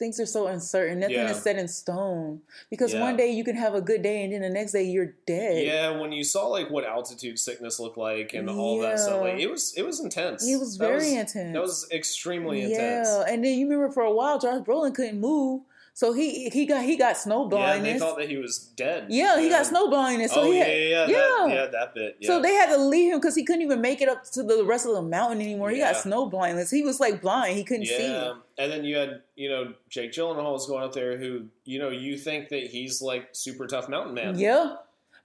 [0.00, 1.30] things are so uncertain nothing Yeah.
[1.30, 2.40] is set in stone
[2.70, 3.02] because Yeah.
[3.02, 5.64] one day you can have a good day and then the next day you're dead
[5.64, 9.38] yeah, when you saw like what altitude sickness looked like and all that stuff, like
[9.38, 10.48] it was it was intense.
[10.48, 13.08] it was That very intense That was extremely intense.
[13.08, 15.60] yeah and then you remember for a while Josh Brolin couldn't move
[16.00, 17.68] so he he got he got snow blindness.
[17.68, 19.04] Yeah, and they thought that he was dead.
[19.10, 21.08] yeah he got snow blindness so oh he yeah, had, yeah, yeah, yeah.
[21.10, 22.16] That, yeah, that bit.
[22.20, 22.26] Yeah.
[22.26, 24.64] So they had to leave him because he couldn't even make it up to the
[24.64, 25.68] rest of the mountain anymore.
[25.68, 26.00] He got Yeah.
[26.00, 26.70] snow blindness.
[26.70, 27.58] He was like blind.
[27.58, 28.02] He couldn't see.
[28.02, 31.90] yeah, and then you had you know Jake Gyllenhaal's going up there, who you know
[31.90, 34.38] you think that he's like super tough mountain man.
[34.38, 34.76] Yeah.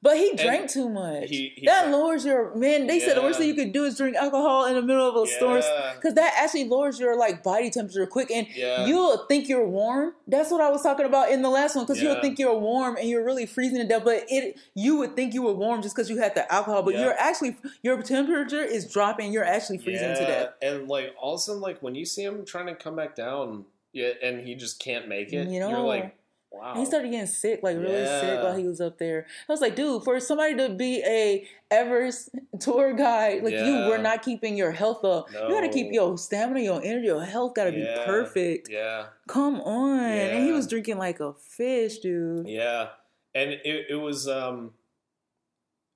[0.06, 1.30] But he drank too much.
[1.30, 2.86] he- he that drank- lowers your man.
[2.88, 5.16] They said the worst thing you could do is drink alcohol in the middle of
[5.16, 5.62] a storm
[5.96, 8.86] because that actually lowers your like body temperature quick, and Yeah.
[8.86, 10.14] you'll think you're warm.
[10.28, 12.12] That's what I was talking about in the last one because Yeah.
[12.14, 15.34] you'll think you're warm and you're really freezing to death, but it you would think
[15.34, 17.02] you were warm just because you had the alcohol, but Yeah.
[17.06, 19.34] you're actually your temperature is dropping.
[19.34, 20.50] You're actually freezing to death.
[20.62, 23.16] And like all of a sudden, like when you see him trying to come back
[23.16, 25.48] down, yeah, and he just can't make it.
[25.48, 25.82] You know, You know.
[25.82, 26.16] are like,
[26.56, 26.72] wow.
[26.72, 29.26] And he started getting sick, like really sick while he was up there.
[29.48, 32.30] I was like, dude, for somebody to be a Everest
[32.60, 35.32] tour guide, like you were not keeping your health up.
[35.32, 38.00] You got to keep your stamina, your energy, your health got to Yeah.
[38.00, 38.70] be perfect.
[38.72, 40.00] yeah, Come on.
[40.00, 42.48] And he was drinking like a fish, dude.
[42.48, 42.90] yeah,
[43.34, 44.72] and it, it was um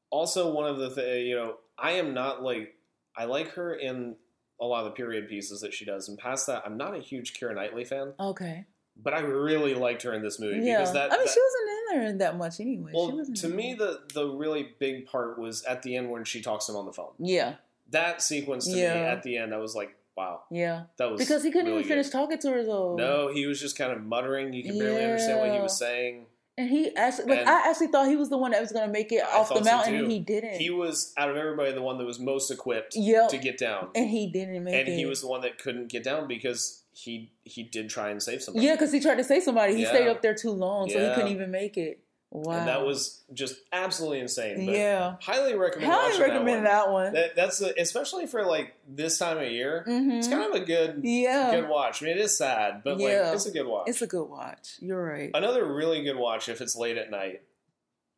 [0.10, 2.76] also one of the th- you know I am not like
[3.16, 4.16] I like her in
[4.62, 7.00] a lot of the period pieces that she does, and past that, I'm not a
[7.00, 8.66] huge Keira Knightley fan, Okay.
[9.02, 10.78] But I really liked her in this movie Yeah.
[10.80, 11.12] because that.
[11.12, 12.92] I mean, that- she wasn't in there that much anyway.
[12.92, 16.24] she well, wasn't to me, the the really big part was at the end when
[16.26, 17.12] she talks to him on the phone.
[17.20, 17.56] Yeah.
[17.92, 18.94] That sequence to Yeah.
[18.94, 20.84] me at the end, I was like, wow, Yeah.
[20.98, 22.12] that was Because he couldn't really even finish good.
[22.12, 22.96] talking to her, though.
[22.96, 24.54] No, he was just kind of muttering.
[24.54, 26.26] You could barely understand what he was saying.
[26.58, 28.86] And he actually, like, And- I actually thought he was the one that was going
[28.86, 30.56] to make it I off the thought so, mountain, and he didn't.
[30.60, 33.30] He was out of everybody the one that was most equipped Yep.
[33.30, 34.92] to get down, and he didn't make and it.
[34.92, 38.22] And he was the one that couldn't get down because he he did try and
[38.22, 38.66] save somebody.
[38.66, 39.76] Yeah, because he tried to save somebody.
[39.76, 39.90] He Yeah.
[39.90, 42.02] stayed up there too long, so he couldn't even make it.
[42.32, 42.60] Wow.
[42.60, 44.64] and that was just absolutely insane.
[44.68, 45.16] But yeah.
[45.20, 45.92] highly recommend.
[45.92, 46.86] Highly recommend that.
[46.86, 47.06] that one.
[47.06, 47.14] one.
[47.14, 49.82] That, that's a, especially for like this time of year.
[49.88, 51.50] hmm It's kind of a good yeah.
[51.60, 52.04] good watch.
[52.04, 53.22] I mean, it is sad, but Yeah.
[53.24, 53.90] like it's a good watch.
[53.90, 54.76] It's a good watch.
[54.80, 55.32] You're right.
[55.34, 57.42] Another really good watch if it's late at night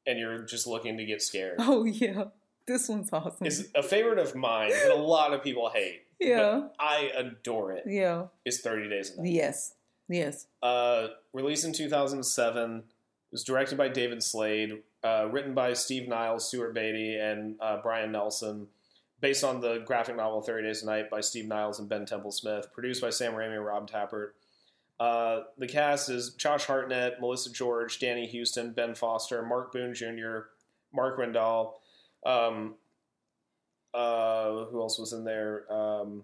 [0.06, 1.56] and you're just looking to get scared.
[1.60, 2.26] Oh yeah.
[2.68, 3.48] This one's awesome.
[3.48, 6.02] It's a favorite of mine that a lot of people hate.
[6.22, 6.68] Yeah.
[6.80, 7.84] I adore it.
[7.88, 8.28] Yeah.
[8.46, 9.32] Is 30 Days a Night.
[9.32, 9.74] Yes.
[10.08, 10.48] Yes.
[10.62, 12.78] Uh, released in 2007.
[12.78, 12.84] It
[13.32, 14.84] was directed by David Slade.
[15.04, 18.68] Uh, written by Steve Niles, Stuart Beattie, and uh, Brian Nelson.
[19.20, 22.72] Based on the graphic novel 30 Days a Night by Steve Niles and Ben Templesmith.
[22.72, 24.32] Produced by Sam Raimi and Rob Tapert.
[25.00, 30.42] Uh, the cast is Josh Hartnett, Melissa George, Danny Huston, Ben Foster, Mark Boone Jr.,
[30.94, 31.74] Mark Rendall.
[32.24, 32.76] Um,
[33.94, 35.72] uh, who else was in there?
[35.72, 36.24] Um,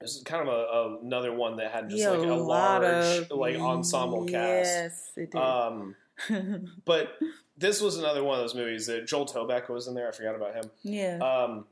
[0.00, 2.82] this is kind of a, a, another one that had just Yeah, like a lot
[2.82, 4.34] large of- like ensemble cast.
[4.70, 5.40] Yes, it did.
[5.40, 5.96] Um,
[6.84, 7.12] but
[7.56, 10.08] this was another one of those movies that Joel Tobeck was in there.
[10.08, 10.70] I forgot about him.
[10.82, 11.18] yeah.
[11.18, 11.64] Um,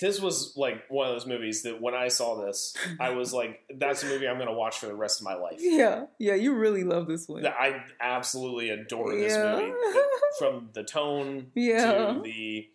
[0.00, 3.60] this was like one of those movies that when I saw this, I was like,
[3.76, 6.06] "That's a movie I'm going to watch for the rest of my life." yeah.
[6.18, 6.34] Yeah.
[6.34, 7.46] You really love this one.
[7.46, 9.56] I absolutely adore this Yeah.
[9.56, 9.72] movie
[10.38, 12.12] from the tone Yeah.
[12.14, 12.66] to the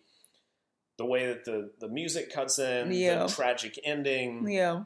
[1.00, 3.24] the way that the the music cuts in, Yeah.
[3.24, 4.46] the tragic ending.
[4.50, 4.84] yeah.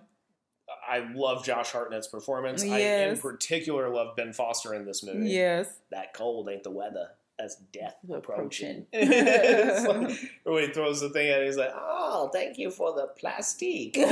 [0.89, 2.63] I love Josh Hartnett's performance.
[2.63, 5.29] I in particular love Ben Foster in this movie.
[5.31, 5.67] Yes.
[5.91, 7.09] That cold ain't the weather.
[7.39, 8.87] That's death approaching.
[8.93, 9.85] Approaching.
[10.05, 13.09] Like- when he throws the thing at it, he's like, "Oh, thank you for the
[13.19, 14.11] plastique." he was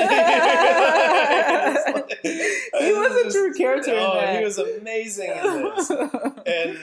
[3.26, 4.38] a true character in Oh, that.
[4.38, 5.90] he was amazing in this.
[6.46, 6.78] and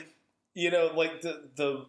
[0.56, 1.86] you know like the the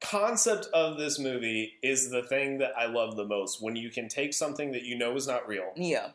[0.00, 4.08] concept of this movie is the thing that i love the most when you can
[4.08, 6.08] take something that you know is not real yeah.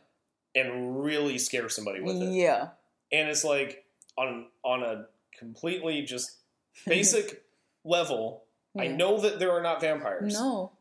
[0.55, 2.69] and really scare somebody with it Yeah.
[3.11, 3.83] and it's like
[4.17, 5.05] on on a
[5.37, 6.37] completely just
[6.87, 7.43] basic
[7.83, 8.43] level
[8.79, 10.71] i know that there are not vampires No.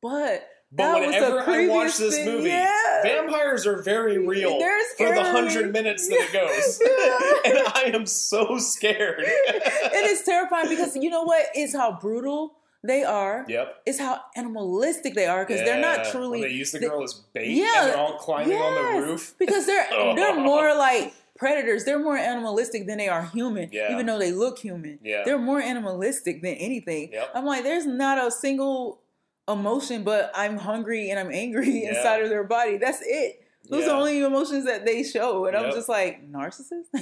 [0.00, 2.26] But but that was whenever i watch this thing.
[2.26, 2.70] movie Yeah.
[3.04, 5.32] Vampires are very real They're for the scary.
[5.32, 6.80] hundred minutes that it goes
[7.44, 11.46] and i am so scared it is terrifying because you know what?
[11.54, 13.46] It's how brutal they are.
[13.48, 16.40] yep It's how animalistic they are because they're not Yeah, truly.
[16.40, 19.00] When they use the they- girl as bait, Yeah, and they're all climbing on yes,
[19.04, 19.34] the roof.
[19.38, 21.84] because they're they're more like predators.
[21.84, 23.68] They're more animalistic than they are human.
[23.72, 23.92] Yeah.
[23.92, 25.22] Even though they look human, Yeah.
[25.24, 27.10] they're more animalistic than anything.
[27.12, 27.30] Yep.
[27.34, 29.00] I'm like, there's not a single
[29.48, 31.90] emotion, but I'm hungry and I'm angry Yeah.
[31.96, 32.78] inside of their body.
[32.78, 33.40] That's it.
[33.68, 36.84] Those are the only emotions that they show, and I'm just like narcissist.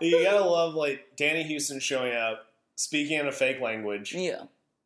[0.00, 4.42] you gotta love like Danny Huston showing up, speaking in a fake language, yeah,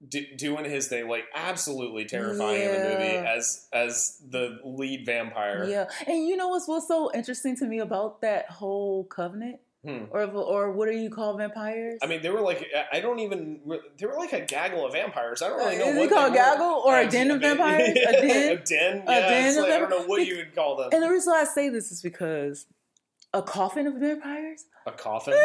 [0.08, 5.66] d- doing his thing, like absolutely terrifying in the movie as as the lead vampire.
[5.68, 5.86] yeah.
[6.06, 10.04] And you know what's what's so interesting to me about that whole covenant, Hmm.
[10.10, 12.00] or or what do you call vampires?
[12.02, 13.60] I mean, they were like I don't even
[13.96, 15.40] they were like a gaggle of vampires.
[15.40, 16.36] I don't really know Uh, Is what called were.
[16.36, 17.96] gaggle or a Uh, den of vampires?
[17.96, 18.52] A den?
[18.52, 19.02] a den.
[19.06, 20.88] A Yeah, den of like, I don't know what you would call them.
[20.92, 22.66] and the reason why I say this is because
[23.34, 24.64] a coffin of vampires.
[24.86, 25.34] A coffin.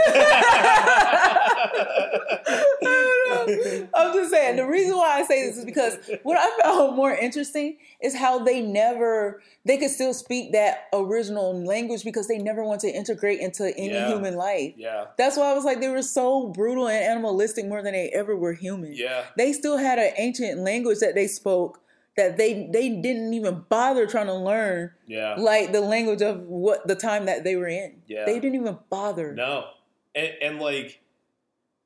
[3.94, 7.12] I'm just saying the reason why I say this is because what I found more
[7.14, 12.64] interesting is how they never they could still speak that original language because they never
[12.64, 14.08] want to integrate into any Yeah.
[14.10, 14.74] human life.
[14.78, 18.10] Yeah, That's why I was like they were so brutal and animalistic more than they
[18.10, 18.94] ever were human.
[18.94, 21.80] yeah, They still had an ancient language that they spoke
[22.16, 25.36] that they they didn't even bother trying to learn yeah.
[25.38, 28.02] like the language of what the time that they were in.
[28.08, 28.26] Yeah.
[28.26, 29.34] They didn't even bother.
[29.34, 29.66] No,
[30.14, 31.02] and, and like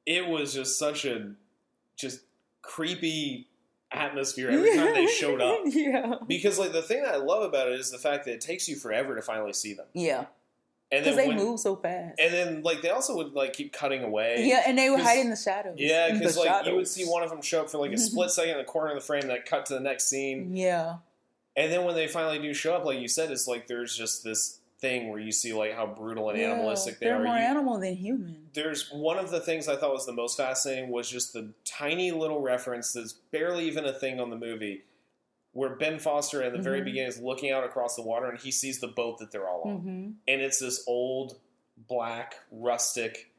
[0.06, 1.32] it was just such a
[1.96, 2.22] just
[2.62, 3.48] creepy
[3.92, 5.62] atmosphere every time they showed up.
[5.66, 6.16] yeah.
[6.28, 8.68] Because like the thing that I love about it is the fact that it takes
[8.68, 10.26] you forever to finally see them, Yeah.
[10.92, 12.18] And Because then they when, move so fast.
[12.20, 14.46] and then like they also would like keep cutting away.
[14.48, 15.76] yeah, and they would hide in the shadows.
[15.78, 18.32] Yeah, because like you would see one of them show up for like a split
[18.32, 20.98] second in the corner of the frame, that cut to the next scene, Yeah.
[21.56, 24.24] and then when they finally do show up, like you said, it's like there's just
[24.24, 26.52] this thing where you see like how brutal and Yeah.
[26.54, 27.24] animalistic they They're are.
[27.24, 28.48] more You- animal than human.
[28.54, 32.12] there's one of the things I thought was the most fascinating was just the tiny
[32.12, 34.84] little reference that's barely even a thing on the movie,
[35.58, 36.86] where Ben Foster at the very Mhm.
[36.86, 39.64] beginning is looking out across the water and he sees the boat that they're all
[39.64, 41.40] on, hmm and it's this old,
[41.78, 43.32] black, rustic,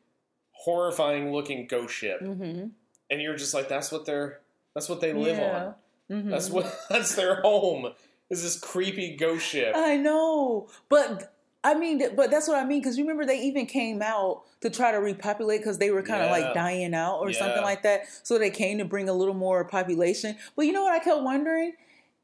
[0.50, 2.66] horrifying looking ghost ship, hmm
[3.10, 4.40] and you're just like, that's what they're,
[4.74, 5.74] that's what they live on.
[6.10, 7.92] hmm That's what, that's their home.
[8.28, 9.72] Is this creepy ghost ship?
[9.76, 11.32] I know, but
[11.64, 12.80] I mean, but that's what I mean.
[12.80, 16.20] Because you remember they even came out to try to repopulate because they were kind
[16.22, 16.32] of Yeah.
[16.44, 18.02] like dying out or something like that.
[18.22, 20.36] So they came to bring a little more population.
[20.56, 20.92] But you know what?
[20.92, 21.72] I kept wondering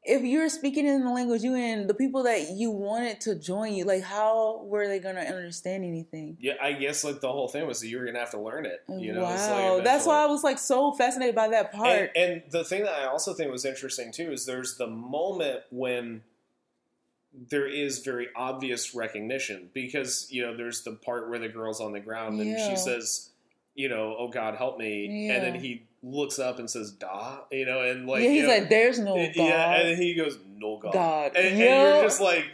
[0.07, 3.73] if you're speaking in the language you in, the people that you wanted to join
[3.73, 6.37] you, like how were they going to understand anything?
[6.39, 8.65] Yeah, I guess like the whole thing was that you were gonna have to learn
[8.65, 8.83] it.
[8.87, 12.11] You know, It's like wow, that's why I was like so fascinated by that part.
[12.15, 15.61] And, and the thing that I also think was interesting too is there's the moment
[15.71, 16.21] when
[17.49, 21.91] there is very obvious recognition because you know there's the part where the girl's on
[21.91, 22.69] the ground and Yeah.
[22.69, 23.29] she says,
[23.73, 27.65] you know, oh God, help me, and then he looks up and says, "Da," you
[27.65, 30.37] know, and like yeah, he's you know, like, "There's no God." yeah, and he goes,
[30.57, 31.31] "No God," God.
[31.35, 32.45] and, and you're just like,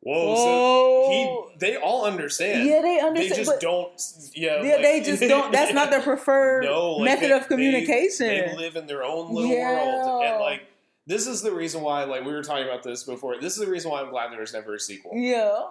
[0.00, 0.36] whoa.
[0.36, 2.66] So he, they all understand.
[2.68, 3.34] yeah, they they understand.
[3.36, 3.90] just but don't.
[4.34, 5.52] Yeah, yeah, like- they just don't.
[5.52, 8.26] That's not their preferred no like, method they- of communication.
[8.28, 9.84] They, they live in their own little Yeah.
[10.04, 10.62] world, and like
[11.06, 12.04] this is the reason why.
[12.04, 13.40] Like we were talking about this before.
[13.40, 15.12] This is the reason why I'm glad there's never a sequel.
[15.16, 15.62] yeah,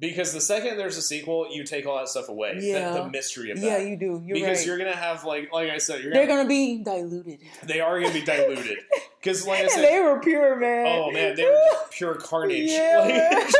[0.00, 2.54] Because the second there's a sequel, you take all that stuff away.
[2.58, 2.92] The- Yeah.
[2.94, 3.66] The, mystery of that.
[3.66, 4.22] yeah, you do.
[4.24, 4.66] You're because right.
[4.66, 7.40] you're gonna have like like I said, you're They're gonna, gonna be diluted.
[7.64, 8.78] they are gonna be diluted.
[9.20, 10.86] Because like I And said, they were pure, man.
[10.86, 12.68] oh man, they were just pure carnage.
[12.70, 12.98] Yeah.
[13.00, 13.54] Like-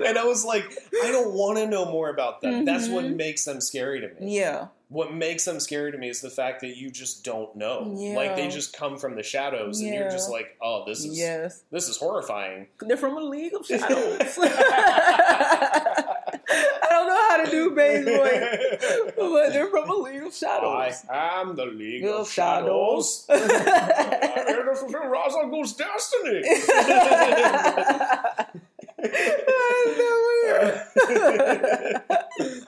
[0.08, 0.64] and I was like,
[1.04, 2.64] I don't want to know more about them.
[2.64, 3.16] That's what Mhm.
[3.16, 4.36] makes them scary to me.
[4.38, 7.94] Yeah, What makes them scary to me is the fact that you just don't know.
[7.98, 8.16] Yeah.
[8.16, 11.62] Like they just come from the shadows, and you're just like, oh, this is yes.
[11.70, 12.68] this is horrifying.
[12.80, 14.38] They're from a league of shadows.
[17.40, 19.88] I don't know how to do Bane's voice, but they're from
[20.18, 21.04] of I shadows.
[21.10, 23.24] am the League Of Shadows.
[23.26, 23.28] shadows.
[23.28, 26.42] I'm here to fulfill Ra's al Ghul's destiny.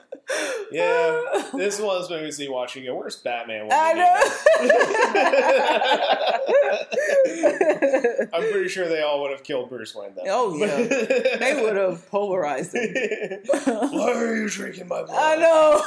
[0.71, 1.21] yeah,
[1.53, 3.93] this is one of those movies you watch and you go, "Where's Batman?" when I
[3.93, 4.17] know.
[8.33, 10.25] I'm pretty sure they all would have killed Bruce Wayne then.
[10.29, 10.77] Oh, yeah.
[11.39, 12.93] they would have polarized him.
[13.65, 15.17] Why are you drinking my blood?
[15.17, 15.81] I know.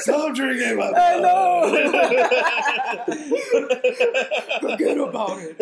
[0.00, 0.92] Stop drinking my.
[0.94, 1.16] I
[4.60, 5.58] Forget about it.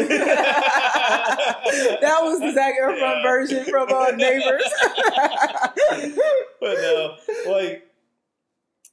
[2.00, 3.22] that was the Zac Efron Yeah.
[3.22, 4.64] version from uh, Neighbors.
[6.60, 7.16] but no,
[7.48, 7.89] like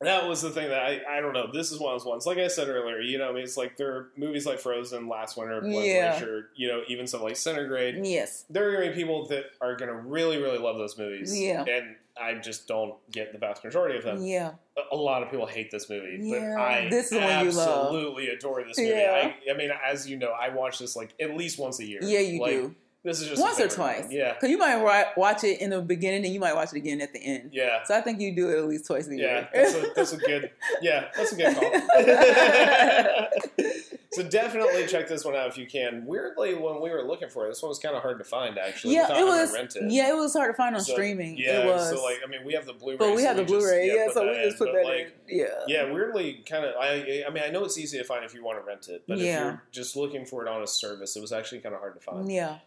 [0.02, 1.48] that was the thing that I I don't know.
[1.52, 2.26] This is one of those ones.
[2.26, 5.08] Like I said earlier, you know, I mean, it's like there are movies like Frozen,
[5.08, 6.12] Last Winter, Blood Yeah.
[6.12, 8.06] Glacier, you know, even something like Centigrade.
[8.06, 8.46] yes.
[8.50, 11.38] There are going to be people that are going to really, really love those movies.
[11.40, 11.64] Yeah.
[11.68, 14.24] and I just don't get the vast majority of them.
[14.24, 14.54] Yeah.
[14.92, 17.86] A- lot of people hate this movie, but I this is the you love.
[17.88, 18.90] absolutely adore this movie.
[18.90, 19.32] Yeah.
[19.48, 22.00] I, I mean, as you know, I watch this like at least once a year.
[22.02, 22.76] Yeah, you Like, do.
[23.08, 24.08] This is just Once or twice.
[24.12, 26.78] Yeah, Because you might wa- watch it in the beginning and you might watch it
[26.78, 27.52] again at the end.
[27.54, 27.82] yeah.
[27.86, 29.50] So I think you do it at least twice a Yeah, year.
[29.54, 30.52] that's a, that's a good.
[30.82, 31.72] Yeah, that's a good call.
[34.12, 36.06] so definitely check this one out if you can.
[36.06, 38.58] Weirdly, when we were looking for it, this one was kind of hard to find.
[38.58, 39.54] Actually, yeah, it was.
[39.54, 39.90] Rent it.
[39.92, 41.38] Yeah, it was hard to find on So, streaming.
[41.38, 41.90] Yeah, it was.
[41.90, 43.88] so like I mean, we have the Blu-ray, but we so have the just- Blu-ray.
[43.88, 44.68] Yeah, put so we just in.
[44.68, 45.38] put But, that like, in.
[45.40, 45.46] Yeah.
[45.68, 46.76] Yeah, weirdly, kind of.
[46.80, 49.04] I I mean, I know it's easy to find if you want to rent it,
[49.08, 51.80] but if you're just looking for it on a service, it was actually kind of
[51.80, 52.30] hard to find.
[52.32, 52.58] Yeah.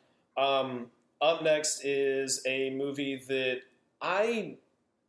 [0.41, 0.87] Um,
[1.21, 3.61] up next is a movie that
[4.01, 4.57] I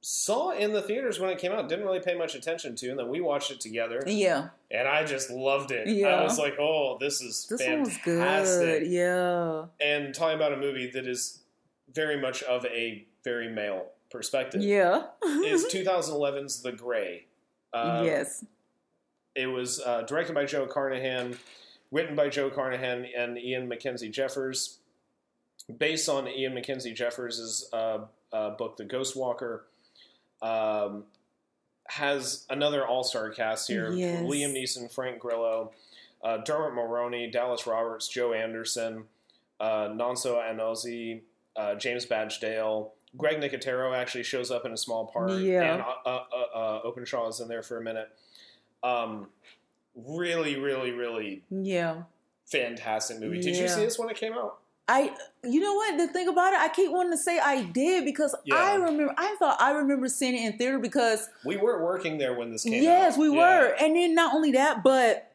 [0.02, 1.70] saw in the theaters when it came out.
[1.70, 4.50] Didn't really pay much attention to, and then we watched it together, Yeah.
[4.72, 5.88] and I just loved it.
[5.88, 6.08] Yeah.
[6.08, 8.88] I was like, "Oh, this is This fantastic!" good.
[8.88, 9.66] Yeah.
[9.80, 11.40] And talking about a movie that is
[11.94, 15.04] very much of a very male perspective Yeah.
[15.46, 17.26] is 2011's The Grey.
[17.72, 18.44] Uh, yes.
[19.36, 21.38] It was uh, directed by Joe Carnahan,
[21.92, 24.80] written by Joe Carnahan and Ian Mackenzie Jeffers,
[25.78, 28.00] based on Ian Mackenzie Jeffers' uh,
[28.34, 29.66] uh, book, The Ghost Walker.
[30.42, 31.06] Um,
[31.88, 34.24] has another all star cast here Yes.
[34.24, 35.72] Liam Neeson, Frank Grillo,
[36.24, 39.04] uh, Dermot Mulroney, Dallas Roberts, Joe Anderson,
[39.60, 41.22] uh, Nonso Anozie,
[41.58, 42.94] uh, James Badge Dale.
[43.18, 45.74] Greg Nicotero actually shows up in a small part, Yeah.
[45.74, 48.10] and uh, uh, uh, uh, Openshaw is in there for a minute.
[48.84, 49.28] Um,
[49.94, 52.04] really, really, really Yeah.
[52.46, 53.42] fantastic movie.
[53.42, 54.61] Did you see this when it came out?
[54.88, 55.98] I, you know what?
[55.98, 58.56] The thing about it, I keep wanting to say I did because Yeah.
[58.56, 59.14] I remember.
[59.18, 62.64] I thought I remember seeing it in theater because We were working there when this
[62.64, 62.82] came out.
[62.82, 63.38] yes, we Yeah.
[63.38, 65.31] were, and then not only that, but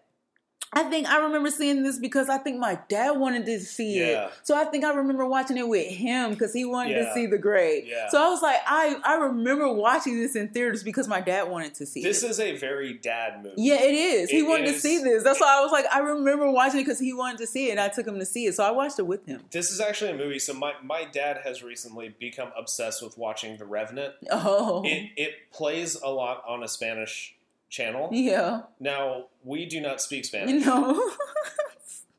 [0.77, 4.27] I think I remember seeing this because I think my dad wanted to see Yeah.
[4.27, 4.33] it.
[4.43, 7.39] So I think I remember watching it with him because he wanted to see the
[7.39, 7.85] Grey.
[7.87, 8.09] Yeah.
[8.11, 11.75] So I was like, I I remember watching this in theaters because my dad wanted
[11.77, 12.05] to see it.
[12.05, 12.31] This it.
[12.31, 13.55] is a very dad movie.
[13.57, 14.31] yeah, it is.
[14.31, 15.23] He It wanted to see this.
[15.25, 17.71] That's why I was like, I remember watching it because he wanted to see it,
[17.73, 18.55] and I took him to see it.
[18.55, 19.43] So I watched it with him.
[19.51, 20.39] This is actually a movie.
[20.39, 24.15] So my, my dad has recently become obsessed with watching The Revenant.
[24.31, 27.36] Oh, It it plays a lot on a Spanish
[27.69, 28.09] channel.
[28.13, 28.63] yeah.
[28.81, 30.65] Now we do not speak Spanish.
[30.67, 31.11] No.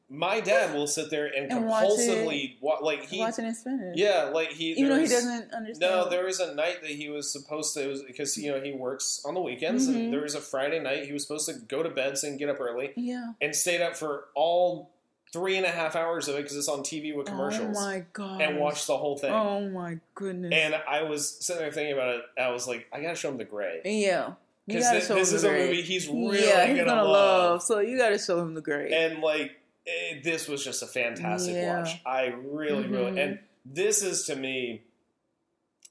[0.10, 3.98] My dad will sit there and, And watch compulsively wa- like he watching in Spanish.
[3.98, 5.80] yeah like he even though he doesn't understand.
[5.91, 8.72] No, there was a night that he was supposed to, was because you know he
[8.72, 9.95] works on the weekends, Mhm.
[9.95, 12.48] and there was a Friday night he was supposed to go to bed can get
[12.48, 13.34] up early, Yeah.
[13.41, 14.91] and stayed up for all
[15.34, 18.06] three and a half hours of it because it's on TV with commercials, Oh my
[18.14, 18.41] god.
[18.41, 19.34] and watched the whole thing.
[19.34, 20.53] Oh my goodness.
[20.53, 22.22] And I was sitting there thinking about it.
[22.40, 24.36] I was like, I gotta show him the Grey yeah.
[24.68, 27.52] Because gotta thi- show this is a movie he's really yeah, he's gonna, gonna, love.
[27.52, 27.64] love.
[27.64, 28.91] So you gotta show him the Grey.
[28.91, 29.52] And like,
[29.88, 31.80] eh, this was just a fantastic Yeah.
[31.80, 32.02] watch.
[32.06, 33.23] I really, really, Mhm.
[33.23, 34.81] and this is to me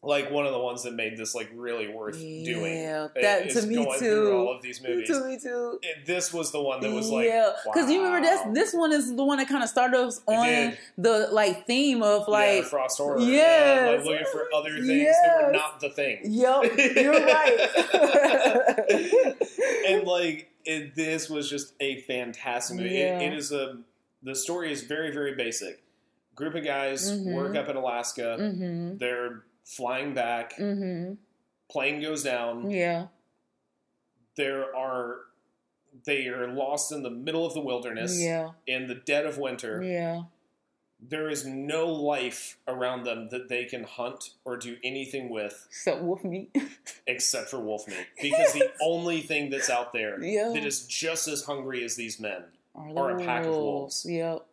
[0.02, 2.76] like one of the ones that made this like really worth doing.
[2.76, 4.32] Yeah, that to me going through too.
[4.36, 5.08] all of these movies.
[5.08, 5.78] To me too.
[5.82, 8.40] It- this was the one that was like, yeah, because you remember this.
[8.52, 12.28] This one is the one that kind of started us on the like theme of
[12.28, 13.18] like, yeah, Frost Horror.
[13.20, 13.90] Yes.
[13.90, 16.20] Yeah, like looking for other things that were not the thing.
[16.24, 16.64] yep,
[16.96, 17.58] you're right.
[19.88, 22.90] and like it, this was just a fantastic movie.
[22.90, 23.18] Yeah.
[23.20, 23.78] It, it is a
[24.22, 25.82] the story is very very basic.
[26.34, 27.32] Group of guys Mhm.
[27.34, 28.36] work up in Alaska.
[28.38, 30.54] mhm, They're flying back.
[30.56, 31.18] mhm,
[31.70, 32.70] Plane goes down.
[32.70, 33.08] yeah,
[34.36, 35.16] There are
[36.04, 39.82] they are lost in the middle of the wilderness yeah, in the dead of winter.
[39.82, 40.22] yeah,
[41.00, 46.02] There is no life around them that they can hunt or do anything with Except
[46.02, 46.54] wolf meat.
[47.06, 50.50] except for wolf meat because the only thing that's out there Yeah.
[50.54, 52.44] that is just as hungry as these men
[52.74, 54.04] Are Or a pack of wolves.
[54.08, 54.44] Yep,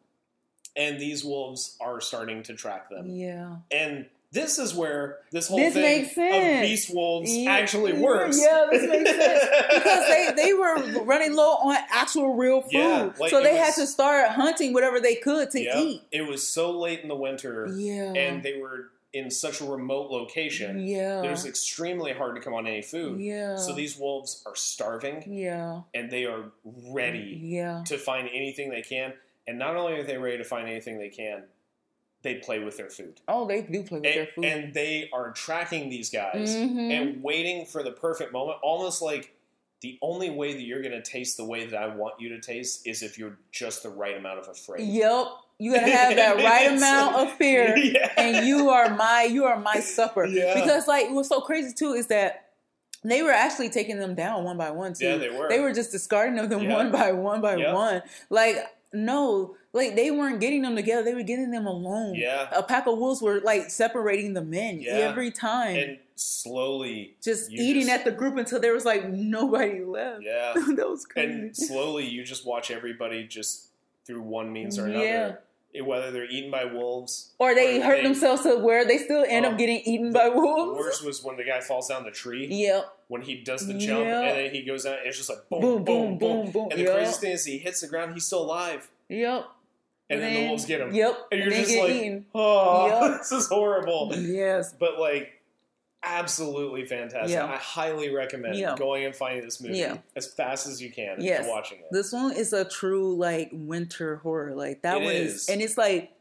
[0.78, 3.10] and these wolves are starting to track them.
[3.10, 3.58] yeah.
[3.70, 8.38] And this is where this whole This thing of beast wolves Yeah, actually works.
[8.42, 9.44] Yeah, this makes sense
[9.74, 13.60] because they they were running low on actual real food, Yeah, like so they was-
[13.62, 15.76] had to start hunting whatever they could to Yep.
[15.78, 16.02] eat.
[16.12, 20.10] It was so late in the winter, Yeah, and they were in such a remote
[20.10, 20.88] location.
[20.88, 23.22] yeah, It was extremely hard to come on any food.
[23.22, 28.72] yeah, So these wolves are starving, yeah, and they are ready yeah, to find anything
[28.72, 29.14] they can.
[29.48, 31.44] And not only are they ready to find anything they can,
[32.24, 33.22] they play with their food.
[33.28, 34.46] Oh, they do play with their food.
[34.46, 36.92] and they are tracking these guys Mhm.
[36.92, 39.34] and waiting for the perfect moment, almost like
[39.82, 42.40] the only way that you're going to taste the way that I want you to
[42.40, 44.88] taste is if you're just the right amount of afraid.
[44.88, 45.28] Yep,
[45.60, 48.10] you gotta have that right amount like- of fear, yeah.
[48.18, 50.26] and you are my you are my supper.
[50.26, 50.54] Yeah.
[50.54, 52.40] Because like what's so crazy too is that
[53.04, 55.06] they were actually taking them down one by one too.
[55.06, 55.50] Yeah, they were.
[55.50, 56.74] They were just discarding of them Yeah.
[56.76, 58.02] one by one by one.
[58.30, 61.04] Like no, like they weren't getting them together.
[61.04, 62.16] They were getting them alone.
[62.16, 62.48] Yeah.
[62.52, 64.94] A pack of wolves were like separating the men Yeah.
[64.94, 65.76] every time.
[65.76, 70.22] and slowly, just eating just- at the group until there was like nobody left.
[70.24, 71.32] yeah, that was crazy.
[71.34, 73.68] and slowly you just watch everybody just
[74.06, 75.36] through one means or another, Yeah.
[75.82, 79.46] Whether they're eaten by wolves or they or hurt themselves to where they still end
[79.46, 79.50] Oh.
[79.52, 80.80] up getting eaten The by wolves.
[80.80, 82.46] worst was when the guy falls down the tree.
[82.48, 82.86] Yep.
[83.08, 84.22] When he does the jump Yeah.
[84.22, 86.68] and then he goes out, it's just like boom, Boom, boom, boom, boom, boom.
[86.72, 86.94] And the Yep.
[86.94, 89.46] craziest thing is he hits the ground, he's still alive, Yep.
[90.10, 90.94] and, then, the wolves get him.
[90.94, 91.18] Yep.
[91.32, 92.26] And you're they just like, eaten.
[92.36, 93.18] oh, Yep.
[93.20, 94.12] this is horrible.
[94.16, 94.74] Yes.
[94.80, 95.42] But like,
[96.04, 97.32] absolutely fantastic.
[97.32, 97.46] Yeah.
[97.46, 98.76] I highly recommend Yeah.
[98.78, 99.98] going and finding this movie Yeah.
[100.16, 101.40] as fast as you can Yes.
[101.42, 101.86] and watching it.
[101.92, 104.54] This one is a true like winter horror.
[104.56, 105.34] Like that It one is.
[105.44, 106.12] is, and it's like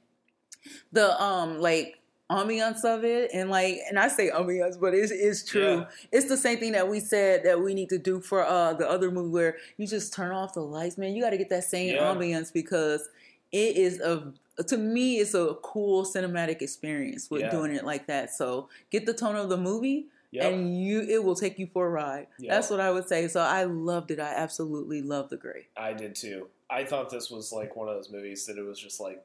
[0.93, 1.99] the um like
[2.31, 5.79] ambiance of it, and like, and I say ambiance, but it's it's true.
[5.81, 5.85] Yeah.
[6.13, 8.89] It's the same thing that we said that we need to do for uh the
[8.89, 11.15] other movie where you just turn off the lights, man.
[11.15, 13.09] You got to get that same ambiance because
[13.51, 14.33] it is a
[14.67, 17.51] to me it's a cool cinematic experience with Yeah.
[17.51, 18.33] doing it like that.
[18.33, 20.07] So get the tone of the movie.
[20.31, 20.53] Yep.
[20.53, 22.27] And you, it will take you for a ride.
[22.39, 22.51] Yep.
[22.51, 23.29] That's what I would say.
[23.29, 24.19] So I loved it.
[24.19, 25.67] I absolutely loved the Grey.
[25.77, 26.49] I did too.
[26.71, 29.23] I thought this was like one of those movies that it was just like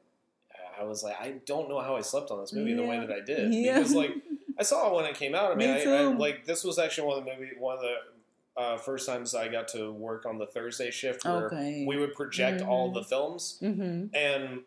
[0.80, 3.10] I was like I don't know how I slept on this movie the way that
[3.12, 3.78] I did Yeah.
[3.78, 4.12] because like
[4.60, 5.52] I saw it when it came out.
[5.52, 7.82] I mean, Me I, I, like this was actually one of the movie one of
[7.82, 7.96] the
[8.62, 11.86] uh, first times I got to work on the Thursday shift where Okay.
[11.88, 12.94] we would project all Mhm.
[12.96, 14.16] the films, Mm-hmm.
[14.16, 14.62] and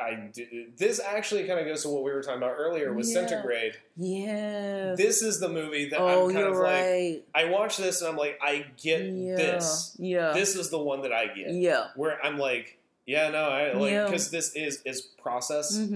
[0.00, 0.30] I
[0.78, 3.12] this actually kind of goes to what we were talking about earlier with Yeah.
[3.12, 3.76] Centigrade.
[3.96, 4.94] Yeah.
[4.96, 7.22] This is the movie that oh, I'm kind of like right.
[7.34, 9.36] I watch this and I'm like I get yeah.
[9.36, 9.94] this.
[9.98, 10.32] Yeah.
[10.32, 11.52] This is the one that I get.
[11.52, 11.88] Yeah.
[11.96, 15.94] Where I'm like yeah, no, I like because this is is process Mm-hmm.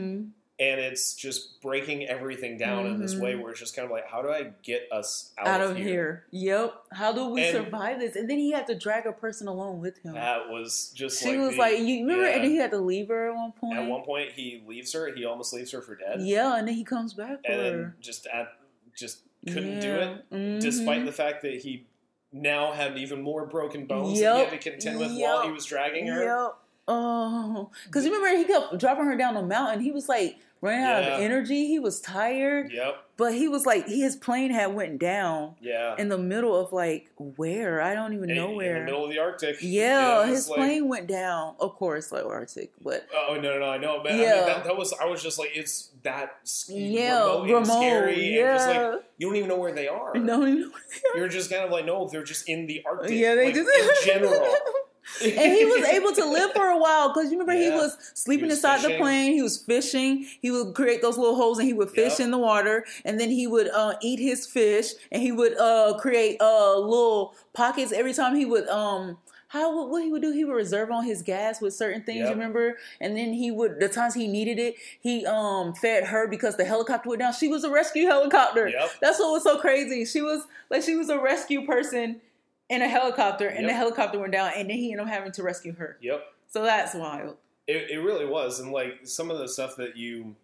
[0.61, 4.07] and it's just breaking everything down in this way where it's just kind of like
[4.09, 6.25] how do I get us out, Out of here.
[6.31, 6.75] Yep.
[6.93, 8.15] How do we And- survive this?
[8.17, 10.15] And then he had to drag a person along with him.
[10.15, 12.35] That was just she like was the- like, you remember, yeah.
[12.37, 13.79] and then he had to leave her at one point.
[13.79, 15.13] At one point, he leaves her.
[15.15, 16.21] He almost leaves her for dead.
[16.23, 18.49] yeah, and then he comes back for and then just at
[18.97, 20.11] just couldn't do Yeah.
[20.15, 20.61] it, Mhm.
[20.61, 21.87] despite the fact that he
[22.33, 24.35] now had even more broken bones Yep.
[24.37, 26.23] that he had to contend with while he was dragging her.
[26.47, 26.55] Yep.
[26.87, 29.81] Oh, because you remember he kept dropping her down the mountain.
[29.81, 31.67] He was like running out of energy.
[31.67, 32.97] He was tired, Yep.
[33.19, 35.95] but he was like his plane had went down Yeah.
[35.99, 38.77] in the middle of like where I don't even In- know where.
[38.77, 39.57] in the middle of the Arctic.
[39.61, 41.55] yeah, it's his like- plane went down.
[41.61, 43.67] Of course, like Arctic, but Oh, oh no, no, no!
[43.67, 44.35] I know, but I Yeah.
[44.37, 46.37] mean, that, that was I was just like, it's that
[46.69, 47.65] yeah, remote remote.
[47.67, 50.15] scary, yeah, just like you don't even know where they are.
[50.15, 50.71] no, no.
[51.15, 53.11] You're just kind of like, no, they're just in the Arctic.
[53.13, 54.33] Yeah, they like, just in general.
[55.23, 58.47] and he was able to live for a while because you remember he was sleeping
[58.47, 59.33] He was inside the plane.
[59.33, 60.27] He was fishing.
[60.41, 62.21] He would create those little holes and he would fish Yep.
[62.21, 65.97] in the water, and then he would uh, eat his fish, and he would uh,
[65.99, 68.69] create uh, little pockets every time he would.
[68.69, 69.19] Um,
[69.49, 70.33] how what he would do?
[70.33, 72.19] He would reserve on his gas with certain things.
[72.19, 72.29] Yep.
[72.29, 72.77] You remember?
[73.01, 76.65] And then he would the times he needed it, he um fed her because the
[76.65, 77.33] helicopter went down.
[77.35, 78.67] She was a rescue helicopter.
[78.69, 78.91] Yep.
[79.01, 80.05] That's what was so crazy.
[80.07, 82.21] She was like she was a rescue person
[82.69, 85.43] in a helicopter, and the helicopter went down, and then he ended up having to
[85.43, 85.99] rescue her.
[86.01, 86.25] Yep.
[86.49, 87.37] So that's wild.
[87.67, 90.37] It, it really was, and like some of the stuff that you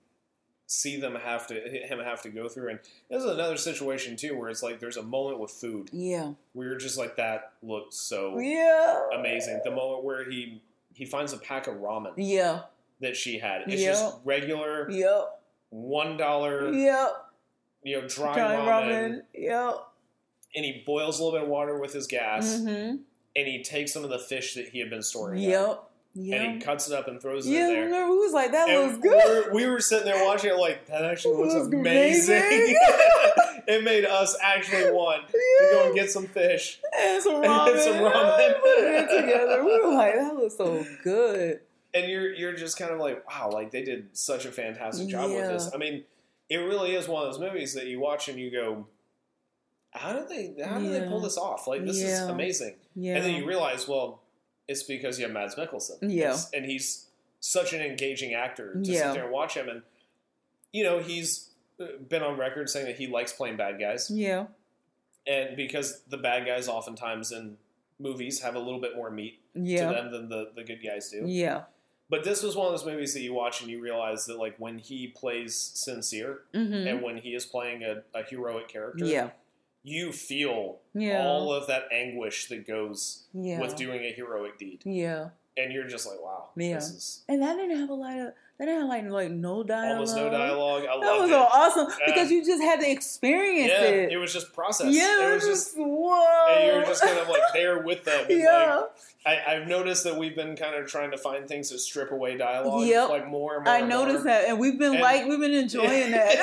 [0.66, 2.78] see them have to him have to go through, and
[3.10, 6.32] this is another situation too where it's like there's a moment with food Yeah.
[6.52, 9.00] where you're just like that looks so Yeah.
[9.18, 9.60] amazing.
[9.64, 10.62] The moment where he
[10.94, 12.62] he finds a pack of ramen Yeah.
[13.00, 13.90] that she had, it's Yeah.
[13.92, 15.40] just regular Yep.
[15.70, 17.12] one dollar, Yep.
[17.82, 19.22] you know, dry, Dry ramen, ramen.
[19.34, 19.74] Yep.
[20.54, 22.96] And he boils a little bit of water with his gas, Mm-hmm.
[23.36, 26.40] and he takes some of the fish that he had been storing, up, Yep.
[26.40, 27.68] and he cuts it up and throws it Yeah.
[27.68, 27.84] in there.
[27.84, 29.46] Remember, we was like, that And looks we good.
[29.46, 32.36] were, we were sitting there watching it like that actually looks Looks amazing.
[32.36, 32.76] amazing.
[33.68, 36.80] it made us actually want to go and get some fish.
[37.00, 37.80] And some And ramen.
[37.84, 38.60] some ramen.
[38.60, 39.64] Put it together.
[39.64, 41.60] We were like, that looks so good.
[41.94, 45.30] And you're you're just kind of like, wow, like they did such a fantastic job
[45.30, 45.70] with this.
[45.74, 46.04] I mean,
[46.48, 48.86] it really is one of those movies that you watch and you go,
[49.92, 51.66] how did they how did they pull this off?
[51.66, 52.76] Like this is amazing.
[52.94, 53.16] Yeah.
[53.16, 54.22] And then you realize, well,
[54.68, 55.98] it's because you have Mads Mikkelsen.
[56.02, 56.26] Yeah.
[56.30, 57.06] It's- and he's
[57.40, 59.04] such an engaging actor to Yeah.
[59.08, 59.68] sit there and watch him.
[59.68, 59.82] And,
[60.72, 61.48] you know, he's
[62.08, 64.10] been on record saying that he likes playing bad guys.
[64.10, 64.46] yeah.
[65.26, 67.56] And because the bad guys oftentimes in
[67.98, 69.88] movies have a little bit more meat Yeah.
[69.88, 71.24] to them than the, the good guys do.
[71.26, 71.64] Yeah.
[72.08, 74.56] But this was one of those movies that you watch and you realize that, like,
[74.58, 76.88] when he plays sincere Mm-hmm.
[76.88, 79.30] and when he is playing a, a heroic character, Yeah.
[79.82, 81.26] You feel Yeah.
[81.26, 83.60] all of that anguish that goes yeah.
[83.60, 84.82] with doing a heroic deed.
[84.84, 85.30] yeah.
[85.56, 86.76] And you're just like, wow, Yeah.
[86.76, 89.62] this is And that didn't have a lot of that didn't have like like no
[89.62, 89.92] dialogue.
[89.92, 90.82] almost no dialogue.
[90.82, 91.34] I That was it.
[91.34, 92.06] awesome Yeah.
[92.14, 94.12] because you just had to experience yeah, it.
[94.12, 94.94] it was just process.
[94.94, 96.46] yeah, it was just, whoa.
[96.50, 98.26] and you're just kind of like there with them.
[98.30, 98.76] Yeah.
[98.76, 98.88] like,
[99.26, 102.38] I, I've noticed that we've been kind of trying to find things that strip away
[102.38, 103.08] dialogue, Yep.
[103.10, 103.74] like more and more.
[103.74, 104.32] I and noticed more.
[104.32, 106.36] that, and we've been And- like we've been enjoying that.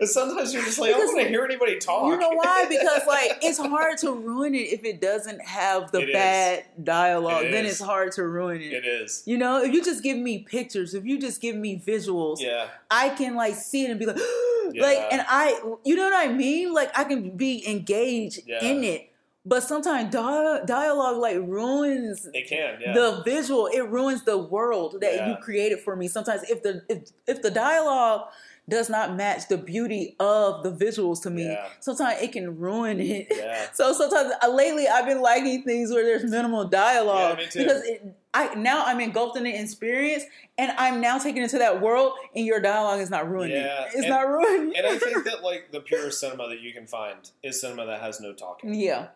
[0.04, 2.10] sometimes you're just like, I don't want to hear anybody talk.
[2.10, 2.66] You know why?
[2.70, 6.14] Because like it's hard to ruin it if it doesn't have the It is.
[6.14, 7.44] bad dialogue.
[7.44, 7.72] It then is.
[7.72, 8.72] it's hard to ruin it.
[8.72, 9.22] it is.
[9.26, 12.68] You know, if you just give me pictures, if you just give me visuals, Yeah,
[12.90, 14.16] I can like see it and be like,
[14.72, 14.82] Yeah.
[14.82, 16.72] like, and I, you know what I mean?
[16.74, 18.64] Like I can be engaged Yeah.
[18.64, 19.10] in it.
[19.48, 22.80] But sometimes dia- dialogue like ruins it can.
[22.80, 23.68] Yeah, the visual.
[23.68, 25.28] It ruins the world that Yeah.
[25.30, 26.08] you created for me.
[26.08, 26.98] Sometimes if the if
[27.28, 28.28] if the dialogue
[28.68, 31.68] does not match the beauty of the visuals to me, Yeah.
[31.78, 33.28] sometimes it can ruin it.
[33.30, 33.66] yeah.
[33.74, 38.02] So sometimes uh, lately I've been liking things where there's minimal dialogue Yeah, because it,
[38.34, 40.24] I now I'm engulfed in the experience
[40.58, 43.86] and I'm now taken into that world and your dialogue is not ruining Yeah, it.
[43.94, 44.78] It's and- not ruining it.
[44.78, 48.00] And I think that like the purest cinema that you can find is cinema that
[48.00, 48.74] has no talking.
[48.74, 49.06] Yeah,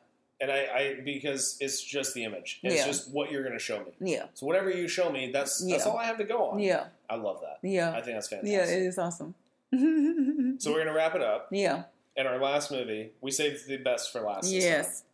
[0.42, 2.60] And I, I because it's just the image.
[2.62, 2.86] It's Yeah.
[2.86, 3.92] just what you're going to show me.
[4.00, 5.90] yeah, So whatever you show me, that's that's Yeah.
[5.92, 6.58] all I have to go on.
[6.60, 7.58] yeah, I love that.
[7.68, 7.90] Yeah.
[7.90, 8.52] I think that's fantastic.
[8.52, 8.64] yeah.
[8.74, 9.34] It is awesome.
[9.72, 11.48] So we're going to wrap it up.
[11.52, 11.84] yeah.
[12.16, 14.50] And our last movie, we saved the best for last.
[14.50, 15.04] Yes.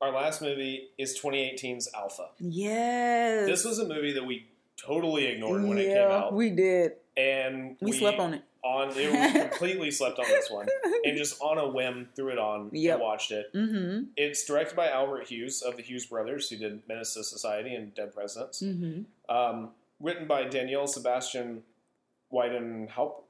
[0.00, 2.28] Our last movie is 2018's Alpha.
[2.38, 3.46] Yes.
[3.46, 4.46] This was a movie that we
[4.76, 6.92] totally ignored when it came out, We did.
[7.16, 8.42] and We, slept on it.
[8.62, 10.66] On it, we completely slept on this one,
[11.04, 12.92] and just on a whim threw it on Yep.
[12.94, 13.52] and watched it.
[13.54, 14.04] Mm-hmm.
[14.16, 17.94] It's directed by Albert Hughes of the Hughes brothers, who did Menace to Society and
[17.94, 18.60] Dead Presidents.
[18.62, 19.34] Mm-hmm.
[19.34, 21.62] Um, written by Danielle Sebastian
[22.32, 23.22] Wiedenhaupt.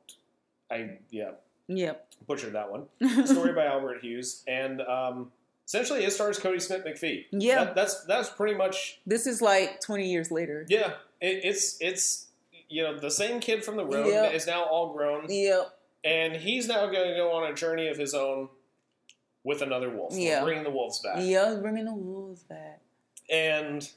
[0.71, 1.33] I yeah
[1.69, 2.07] Yep.
[2.27, 2.87] butchered that one.
[3.27, 5.31] Story by Albert Hughes, and um,
[5.67, 7.27] essentially it stars Kodi Smit-McPhee.
[7.33, 7.65] Yeah.
[7.65, 10.67] That- that's that's pretty much This is like 20 years later.
[10.69, 10.95] yeah.
[11.21, 12.27] It, it's it's
[12.71, 14.31] you know the same kid from the road Yeah.
[14.31, 15.79] is now all grown, Yep.
[16.05, 18.49] and he's now going to go on a journey of his own
[19.45, 20.15] with another wolf.
[20.17, 20.43] Yeah.
[20.45, 22.81] bringing the wolves back, Yeah, bringing the wolves back.
[23.29, 23.89] and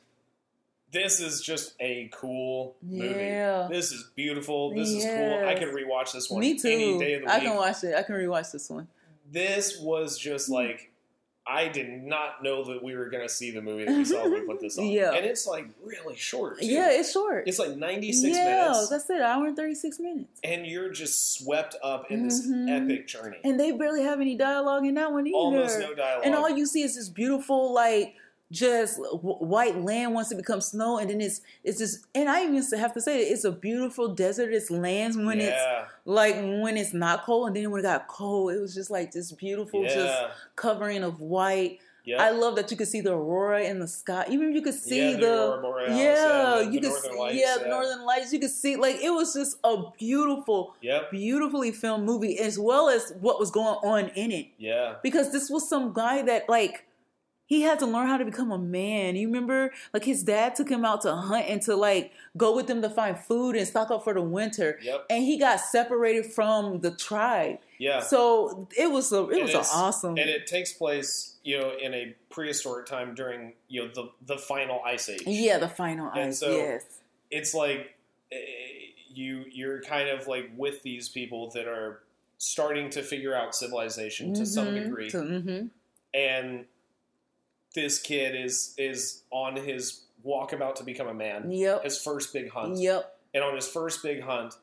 [0.91, 3.08] this is just a cool movie.
[3.08, 3.68] Yeah.
[3.70, 4.76] This is beautiful.
[4.76, 5.14] This is cool.
[5.14, 5.60] I Yes.
[5.60, 6.68] could rewatch this one Me too.
[6.70, 7.36] any day of the week.
[7.36, 7.95] I can watch it.
[7.95, 8.88] I can rewatch this one.
[9.32, 10.54] this was just mm.
[10.54, 10.91] like
[11.45, 14.24] I did not know that we were going to see the movie that we saw
[14.24, 14.86] when we put this on.
[14.94, 15.11] Yeah.
[15.14, 16.60] And it's like really short.
[16.60, 16.68] Too.
[16.68, 17.48] Yeah, it's short.
[17.48, 18.90] It's like 96 yeah, minutes.
[18.90, 19.22] that's it.
[19.22, 20.40] Hour and thirty six minutes.
[20.44, 22.70] And you're just swept up in this Mhm.
[22.84, 23.38] epic journey.
[23.44, 25.36] And they barely have any dialogue in that one either.
[25.36, 26.24] Almost no dialogue.
[26.26, 28.15] And all you see is this beautiful, like,
[28.53, 32.05] just w- white land wants to become snow, and then it's it's just.
[32.15, 35.61] And I even have to say, it's a beautiful desertous lands when it's
[36.05, 39.11] like when it's not cold, and then when it got cold, it was just like
[39.11, 40.17] this beautiful, just
[40.55, 41.80] covering of white.
[42.05, 42.21] Yeah.
[42.21, 44.25] I love that you could see the aurora in the sky.
[44.30, 47.17] Even you could see Yeah, the the, borealis, yeah, yeah, the- you could northern see,
[47.17, 47.67] lights, yeah, yeah.
[47.69, 48.34] northern lights.
[48.34, 51.11] You could see like it was just a beautiful, Yep.
[51.11, 54.47] beautifully filmed movie, as well as what was going on in it.
[54.57, 54.95] Yeah.
[55.01, 56.85] Because this was some guy that like
[57.45, 59.15] he had to learn how to become a man.
[59.15, 62.68] You remember, like his dad took him out to hunt and to like go with
[62.68, 64.80] them to find food and stock up for the winter.
[64.82, 65.06] Yep.
[65.10, 67.60] And he got separated from the tribe.
[67.78, 67.99] Yeah.
[68.02, 70.18] So it was a it And was an awesome.
[70.18, 74.38] And it takes place, you know, in a prehistoric time during, you know, the the
[74.38, 75.24] final ice age.
[75.26, 76.40] yeah, the final And ice.
[76.40, 76.84] so- yes.
[77.30, 77.95] It's like
[78.32, 78.38] eh,
[79.14, 82.02] you you're kind of like with these people that are
[82.38, 84.84] starting to figure out civilization to some Mhm.
[84.84, 85.10] degree.
[85.11, 85.70] To- mhm.
[86.14, 86.65] and
[87.74, 91.52] this kid is is on his walkabout to become a man.
[91.52, 91.84] Yep.
[91.84, 92.78] His first big hunt.
[92.78, 93.16] Yep.
[93.34, 94.54] And on his first big hunt,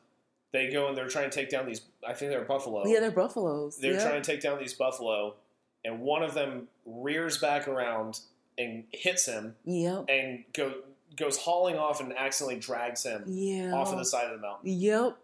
[0.53, 2.85] they go and they're trying to take down these I think they're buffalo.
[2.85, 3.77] Yeah, they're buffaloes.
[3.77, 4.01] they're yep.
[4.01, 5.35] trying to take down these buffalo
[5.83, 8.19] and one of them rears back around
[8.57, 10.05] and hits him Yep.
[10.09, 10.73] and go
[11.15, 13.73] goes hauling off and accidentally drags him Yeah.
[13.73, 14.69] off of the side of the mountain.
[14.71, 15.17] Yep.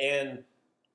[0.00, 0.44] And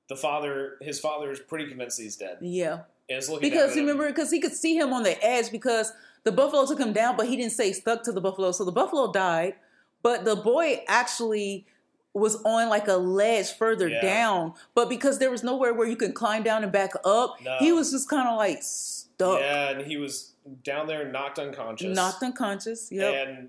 [0.08, 2.38] the father his father is pretty convinced he's dead.
[2.40, 2.80] Yeah.
[3.08, 5.92] And is looking Because at remember, because he could see him on the edge because
[6.24, 8.52] the buffalo took him down, but he didn't say stuck to the buffalo.
[8.52, 9.54] So the buffalo died,
[10.02, 11.66] but the boy actually
[12.14, 14.00] was on like a ledge further Yeah.
[14.02, 14.54] down.
[14.74, 17.56] But because there was nowhere where you can climb down and back up, No.
[17.58, 20.32] he was just kind of like stuck, Yeah, and he was
[20.62, 21.96] down there knocked unconscious.
[21.96, 22.90] knocked unconscious.
[22.92, 23.10] yeah.
[23.10, 23.48] And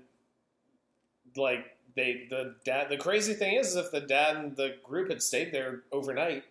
[1.36, 5.22] like they the dad the crazy thing is if the dad and the group had
[5.22, 6.44] stayed there overnight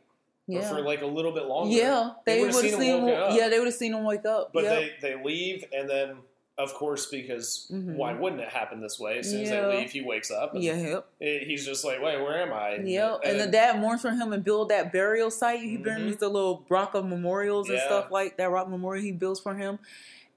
[0.47, 0.67] yeah.
[0.69, 1.75] for like a little bit longer.
[1.75, 2.11] yeah.
[2.25, 3.21] they They would have seen him seen him.
[3.23, 3.35] up.
[3.37, 4.51] Yeah, they would have seen him wake up.
[4.53, 4.81] But Yep.
[5.01, 6.17] they, they leave and then
[6.57, 7.95] of course because Mhm.
[7.95, 9.17] why wouldn't it happen this way?
[9.17, 10.75] As soon as they leave he wakes up and yeah.
[10.75, 11.05] Yep.
[11.19, 12.75] he's just like, Wait, where am I?
[12.75, 13.21] Yep.
[13.25, 15.61] And, the dad mourns for him and build that burial site.
[15.61, 15.83] He Mhm.
[15.83, 17.85] buries the little rock of memorials and Yeah.
[17.85, 19.79] stuff like that rock memorial he builds for him.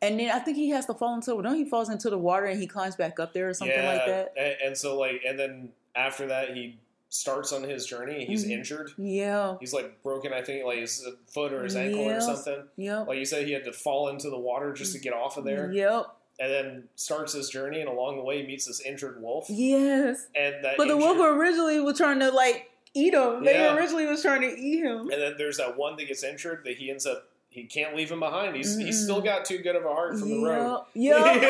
[0.02, 2.46] And then I think he has to fall into no, he falls into the water
[2.46, 4.32] and he climbs back up there or something yeah, like that.
[4.38, 6.78] And, and so like and then after that he
[7.16, 8.50] starts on his journey, he's Mhm.
[8.50, 8.90] injured.
[8.98, 9.56] Yeah.
[9.60, 12.64] He's like broken, I think, like his foot or his ankle or something.
[12.76, 13.08] Yep.
[13.08, 15.44] Like you said, he had to fall into the water just to get off of
[15.44, 16.06] there, Yep.
[16.38, 17.80] and then starts his journey.
[17.80, 20.26] And along the way, he meets this injured wolf, Yes.
[20.34, 20.76] and that.
[20.76, 23.44] But the injured- wolf originally was trying to like eat him.
[23.44, 23.74] They Yeah.
[23.76, 25.10] originally was trying to eat him.
[25.10, 27.28] And then there's that one that gets injured that he ends up.
[27.56, 28.54] He can't leave him behind.
[28.54, 29.04] He's he's Mm-mm.
[29.04, 29.24] still mm.
[29.24, 30.84] got too good of a heart from the road.
[30.94, 31.42] Yep.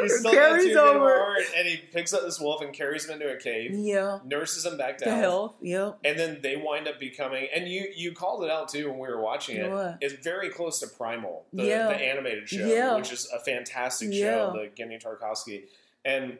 [0.00, 2.62] he's still got too Carries good of a heart, and he picks up this wolf
[2.62, 4.20] and carries him into a cave, Yeah.
[4.24, 5.56] nurses him back down, health.
[5.60, 5.98] Yep.
[6.04, 7.48] and then they wind up becoming.
[7.54, 9.70] And you you called it out too when we were watching it.
[9.70, 9.98] What?
[10.00, 11.88] It's very close to Primal, the, Yeah.
[11.88, 12.96] the animated show, Yeah.
[12.96, 14.24] which is a fantastic Yeah.
[14.24, 15.64] show, the Genndy Tartakovsky,
[16.04, 16.38] and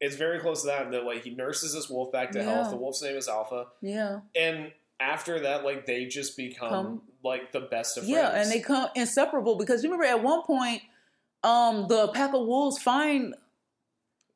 [0.00, 0.90] it's very close to that.
[0.90, 2.44] That like he nurses this wolf back to Yeah.
[2.54, 2.70] health.
[2.70, 4.20] The wolf's name is Alpha, Yeah.
[4.34, 8.10] and after that, like they just become Come- like the best of friends.
[8.16, 8.48] Yeah, friends.
[8.48, 10.82] and they come inseparable because you remember at one point,
[11.44, 13.34] um, the pack of wolves find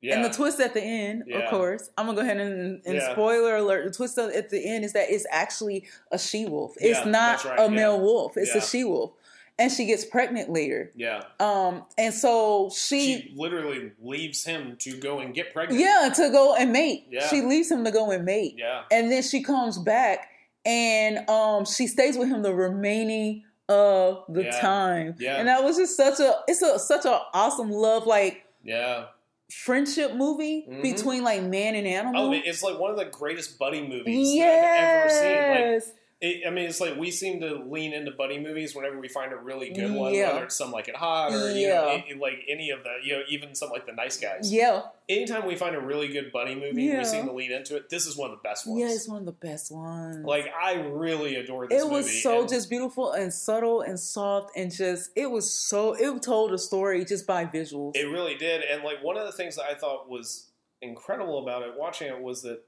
[0.01, 0.15] yeah.
[0.17, 1.39] and the twist at the end, Yeah.
[1.39, 1.89] of course.
[1.97, 3.13] I'm gonna go ahead and, and Yeah.
[3.13, 6.75] spoiler alert: the twist at the end is that it's actually a she wolf.
[6.81, 8.37] It's not right, a male wolf.
[8.37, 9.13] It's a she wolf,
[9.59, 10.93] and she gets pregnant later.
[10.97, 15.81] yeah, Um, and so she, she literally leaves him to go and get pregnant.
[15.81, 17.07] yeah, to go and mate.
[17.11, 17.27] Yeah.
[17.29, 20.29] She leaves him to go and mate, yeah, and then she comes back
[20.67, 24.61] and um she stays with him the remaining of the Yeah.
[24.61, 25.15] time.
[25.19, 25.37] Yeah.
[25.37, 29.07] And that was just such a it's a such an awesome love like yeah.
[29.51, 30.83] friendship movie Mhm.
[30.83, 32.29] between like man and animal.
[32.29, 35.51] Oh, it's like one of the greatest buddy movies that I've ever seen.
[35.51, 35.93] Like, yes.
[36.19, 39.35] It, I mean, it's like we seem to lean into buddy movies whenever we find
[39.35, 40.33] a really good one, Yeah.
[40.33, 42.03] whether it's Some Like It Hot or you know, Yeah.
[42.09, 44.51] it- like any of the, you know, even some like The Nice Guys.
[44.51, 44.81] yeah.
[45.11, 46.99] Anytime we find a really good buddy movie, Yeah.
[47.01, 47.91] we seem to lean into it.
[47.91, 48.81] This is one of the best ones.
[48.81, 50.25] Yeah, it's one of the best ones.
[50.25, 51.95] Like I really adore this movie.
[51.95, 55.93] it was so and just beautiful and subtle and soft and just it was so
[55.93, 57.95] it told a story just by visuals.
[57.95, 58.63] It really did.
[58.63, 62.21] And like one of the things that I thought was incredible about it, watching it,
[62.21, 62.63] was that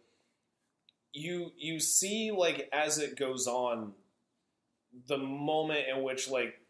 [1.18, 3.92] you you see like as it goes on,
[5.06, 6.60] the moment in which like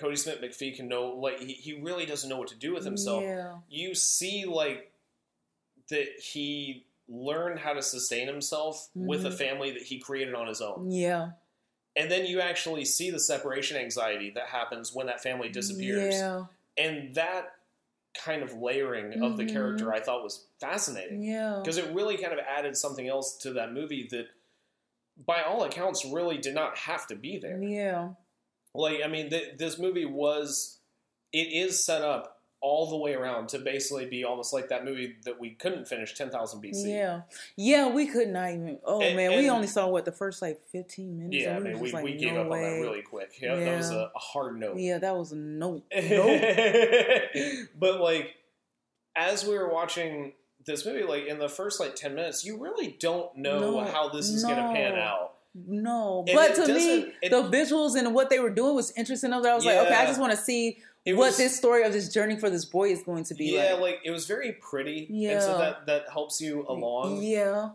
[0.00, 3.22] Kodi Smit-McPhee can know like he, he really doesn't know what to do with himself.
[3.22, 3.58] Yeah.
[3.68, 4.92] You see like
[5.88, 9.38] that he learned how to sustain himself with a Mhm.
[9.38, 10.90] family that he created on his own.
[10.90, 11.30] Yeah.
[11.98, 16.44] and then you actually see the separation anxiety that happens when that family disappears, Yeah.
[16.76, 17.54] and that
[18.24, 19.94] kind of layering of the character mm-hmm.
[19.94, 21.60] I thought was fascinating Yeah.
[21.62, 24.26] because it really kind of added something else to that movie that,
[25.26, 27.62] by all accounts, really did not have to be there.
[27.62, 28.10] Yeah.
[28.74, 30.78] Like, I mean, th- this movie was,
[31.32, 32.35] it is set up
[32.68, 36.14] all the way around to basically be almost like that movie that we couldn't finish,
[36.14, 36.88] 10,000 BC.
[36.88, 37.20] Yeah.
[37.56, 38.78] Yeah, we could not even.
[38.84, 39.36] Oh, And- man.
[39.38, 41.44] we only saw, what, the first like 15 minutes?
[41.44, 43.30] Yeah, I and mean, we, like, we gave no up on that really quick.
[43.40, 44.78] Yeah, that was a, a hard note.
[44.78, 45.86] Yeah, that was a nope.
[45.94, 46.42] Nope.
[47.78, 48.34] but like,
[49.14, 50.32] as we were watching
[50.66, 54.08] this movie, like in the first like ten minutes, you really don't know No, how
[54.08, 55.34] this is going to pan out.
[55.54, 59.28] No, And but to me, it- the visuals and what they were doing was interesting.
[59.30, 60.78] Enough that I was like, okay, I just want to see
[61.14, 63.72] what was- this story of this journey for this boy is going to be yeah,
[63.74, 63.80] like.
[63.80, 67.22] like it was very pretty, and so that that helps you along.
[67.22, 67.70] Yeah,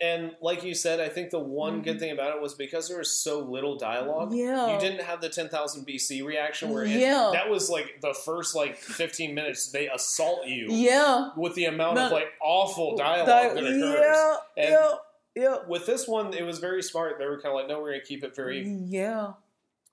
[0.00, 2.00] And like you said, I think the one good Mhm.
[2.00, 4.34] thing about it was because there was so little dialogue.
[4.34, 7.30] yeah, You didn't have the ten thousand BC reaction where it, Yeah.
[7.32, 11.30] that was like the first like fifteen minutes they assault you yeah.
[11.36, 14.00] with the amount of like awful dialogue Di- that occurs.
[14.00, 14.92] Yeah, And- yeah,
[15.36, 17.18] yeah, With this one, it was very smart.
[17.18, 19.32] They were kind of like, no, we're going to keep it very, yeah.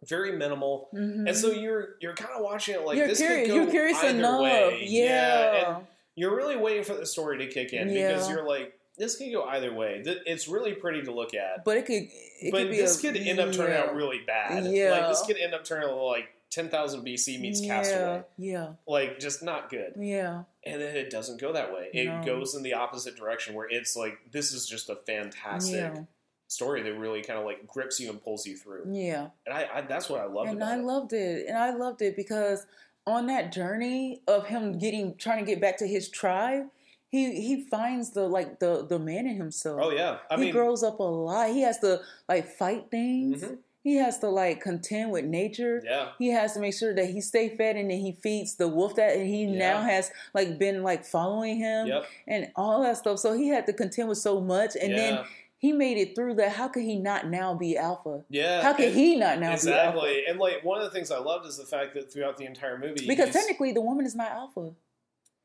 [0.08, 0.90] Very minimal.
[0.94, 1.28] Mhm.
[1.28, 3.48] And so you're you're kind of watching it like you're this curious.
[3.48, 4.42] could go You're curious either enough.
[4.42, 4.84] way.
[4.88, 9.16] Yeah, and you're really waiting for the story to kick in because you're like, this
[9.16, 10.02] could go either way.
[10.06, 12.04] It's really pretty to look at, but it could.
[12.42, 13.82] It but could be this a, could end up turning yeah.
[13.84, 14.66] out really bad.
[14.66, 14.92] Yeah.
[14.92, 18.24] like this could end up turning out like ten thousand BC meets Castaway.
[18.38, 19.94] Yeah, Like just not good.
[19.98, 20.44] yeah, yeah.
[20.74, 21.90] And then it doesn't go that way.
[21.94, 22.24] It No.
[22.26, 26.04] goes in the opposite direction where it's like this is just a fantastic Yeah.
[26.52, 28.84] Story that really kind of like grips you and pulls you through.
[28.92, 29.28] Yeah.
[29.46, 30.84] And I, I that's what I loved and I it.
[30.84, 31.48] loved it.
[31.48, 32.66] And I loved it because
[33.08, 36.66] on that journey of him getting trying to get back to his tribe,
[37.10, 39.80] he he finds the like the the man in himself.
[39.82, 41.50] oh yeah, I he mean, grows up a lot.
[41.50, 43.44] He has to like fight things.
[43.44, 43.58] Mhm.
[43.84, 45.82] He has to like contend with nature.
[45.84, 48.68] yeah, He has to make sure that he stay fed and then he feeds the
[48.68, 49.58] wolf that he Yeah.
[49.58, 53.18] now has like been like following him yep, and all that stuff.
[53.18, 55.20] So he had to contend with so much and yeah, then
[55.62, 56.54] he made it through that.
[56.54, 58.24] How could he not now be alpha?
[58.30, 58.62] yeah.
[58.64, 59.68] How could and- he not now be alpha?
[59.70, 60.24] exactly?
[60.28, 62.78] And like one of the things I loved is the fact that throughout the entire
[62.80, 64.72] movie, Because technically, the woman is not alpha.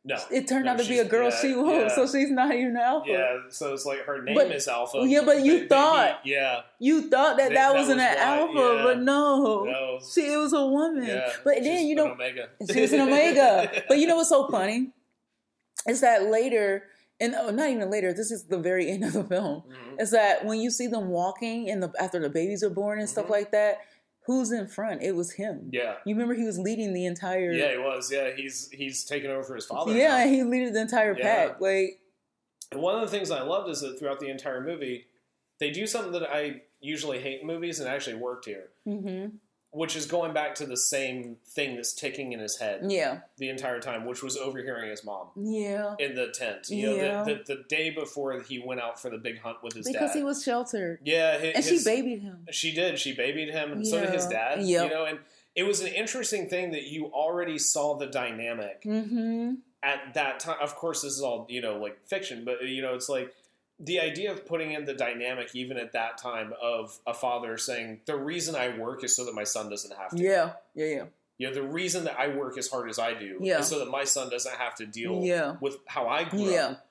[0.05, 1.89] no, It turned No, out to be a girl yeah, she wolf, yeah.
[1.95, 3.11] so she's not even alpha.
[3.11, 3.37] yeah.
[3.51, 5.03] So it's like her name But- is Alpha.
[5.05, 8.17] yeah, but you he- thought- yeah, You thought that That- that, that wasn't was an
[8.17, 8.83] why, alpha, yeah.
[8.85, 9.65] but no.
[9.65, 11.05] no, She it was a woman.
[11.05, 11.31] yeah.
[11.45, 12.49] But then you know Omega.
[12.73, 13.85] she was an omega.
[13.89, 14.93] but you know what's so funny?
[15.89, 16.85] Is that later
[17.21, 19.63] and oh, not even later, this is the very end of the film.
[19.69, 20.01] Mhm.
[20.01, 23.09] Is that when you see them walking and the after the babies are born and
[23.09, 23.31] stuff Mhm.
[23.31, 23.79] like that,
[24.27, 25.03] who's in front?
[25.03, 25.71] It was him.
[25.73, 28.11] Yeah, You remember he was leading the entire yeah, he was.
[28.13, 29.93] Yeah, he's he's taken over for his father.
[29.93, 30.31] Yeah, now.
[30.31, 31.49] he leaded the entire Yeah.
[31.49, 31.61] pack.
[31.61, 32.01] Like
[32.73, 35.07] And one of the things I loved is that throughout the entire movie,
[35.59, 39.27] they do something that I usually hate in movies and actually worked here, hmm
[39.77, 43.19] which is going back to the same thing that's ticking in his head Yeah.
[43.37, 45.95] the entire time, which was overhearing his mom Yeah.
[45.99, 46.71] in the tent.
[46.71, 47.23] You know, Yeah.
[47.25, 49.93] the, the, the day before he went out for the big hunt with his dad.
[49.93, 51.01] Because he was sheltered.
[51.05, 52.47] yeah, hi- And his- she babied him.
[52.51, 52.99] She did.
[52.99, 54.63] She babied him, and so did his dad.
[54.63, 54.89] Yep.
[54.89, 55.19] You know, and
[55.55, 59.55] it was an interesting thing that you already saw the dynamic Mm-hmm.
[59.83, 60.57] at that time.
[60.63, 63.35] Of course, this is all you know, like fiction, but you know, it's like
[63.79, 68.01] the idea of putting in the dynamic even at that time of a father saying
[68.07, 70.23] the reason I work is so that my son doesn't have to.
[70.23, 70.53] Yeah.
[70.75, 70.87] Yeah.
[70.87, 71.05] Yeah.
[71.39, 73.59] You know, the reason that I work as hard as I do Yeah.
[73.59, 75.57] is so that my son doesn't have to deal Yeah.
[75.61, 76.67] with how I grew Yeah.
[76.69, 76.87] up,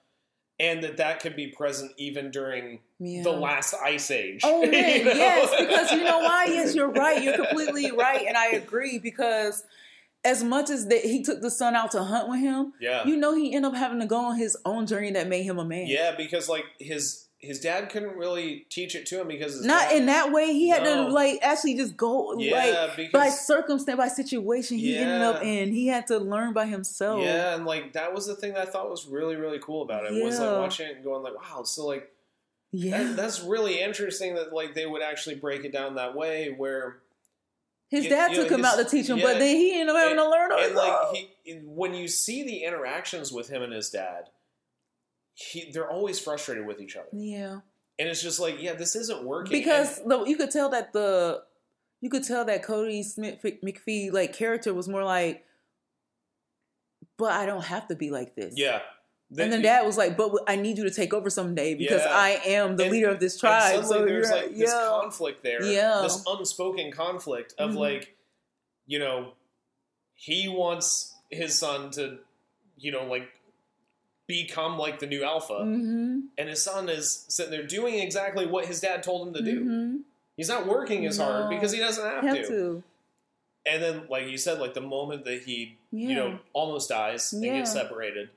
[0.60, 3.24] and that that can be present even during Yeah.
[3.24, 4.42] the last ice age.
[4.44, 5.12] Oh you man, know?
[5.14, 6.46] yes, because you know why?
[6.46, 7.22] Yes, you're right.
[7.24, 9.00] You're completely right, and I agree.
[9.00, 9.64] Because
[10.26, 13.16] as much as that he took the son out to hunt with him, yeah, you
[13.16, 15.66] know he ended up having to go on his own journey that made him a
[15.66, 15.88] man.
[15.88, 19.98] Yeah, because like his his dad couldn't really teach it to him because Not dad,
[19.98, 20.52] in that way.
[20.54, 21.06] He had No.
[21.08, 25.72] to like actually just go like yeah by circumstance, by situation he ended up in.
[25.72, 27.22] He had to learn by himself.
[27.22, 30.06] yeah, and like that was the thing that I thought was really really cool about
[30.06, 32.12] it was like watching it and going like wow, so like
[32.72, 33.04] yeah.
[33.04, 36.98] that, that's really interesting that like they would actually break it down that way where
[37.90, 39.24] his you- dad you know, took him his- out to teach him, yeah.
[39.26, 42.64] but then he ended up having to learn and like he when you see the
[42.64, 44.30] interactions with him and his dad.
[45.38, 47.60] He, they're always frustrated with each other, yeah.
[48.00, 49.52] and it's just like, yeah, this isn't working.
[49.52, 51.44] because And- the, you could tell that the
[52.00, 55.44] you could tell that Kodi Smit-McPhee like character was more like,
[57.18, 58.54] but I don't have to be like this.
[58.58, 58.80] yeah,
[59.30, 62.12] and then dad was like, but I need you to take over someday because Yeah.
[62.16, 63.84] I am the And- leader of this tribe.
[63.86, 66.02] So there's like this conflict there, Yeah.
[66.04, 67.76] this unspoken conflict of Mhm.
[67.78, 68.16] like,
[68.86, 69.34] you know,
[70.14, 72.20] he wants his son to,
[72.78, 73.30] you know, like
[74.28, 76.20] become like the new alpha, Mm-hmm.
[76.38, 79.60] and his son is sitting there doing exactly what his dad told him to do.
[79.62, 79.98] Mm-hmm.
[80.38, 82.48] He's not working as hard because he doesn't have, Have to.
[82.48, 82.84] to.
[83.68, 86.10] And then, like you said, like the moment that he, Yeah.
[86.10, 87.60] you know, almost dies and Yeah.
[87.60, 88.30] gets separated,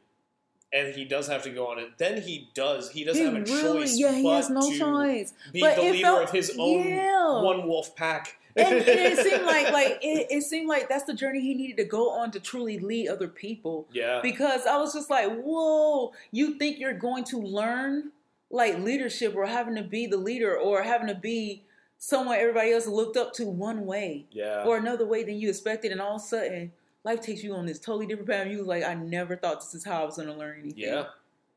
[0.73, 2.91] and he does have to go on it, then he does.
[2.91, 3.99] He doesn't He have a really, choice.
[3.99, 5.33] yeah, he has no choice.
[5.53, 7.43] Be But the leader felt- of his own yeah.
[7.43, 8.37] one wolf pack.
[8.57, 11.77] and, and it seemed like like it, it seemed like that's the journey he needed
[11.77, 13.87] to go on to truly lead other people.
[13.93, 18.11] yeah, Because I was just like, whoa, you think you're going to learn
[18.51, 21.63] like leadership or having to be the leader or having to be
[21.99, 25.93] someone everybody else looked up to one way yeah, or another way than you expected,
[25.93, 26.73] and all of a sudden
[27.05, 28.43] life takes you on this totally different path.
[28.43, 30.61] And you was like, I never thought this is how I was going to learn
[30.61, 30.85] anything.
[30.85, 31.05] yeah,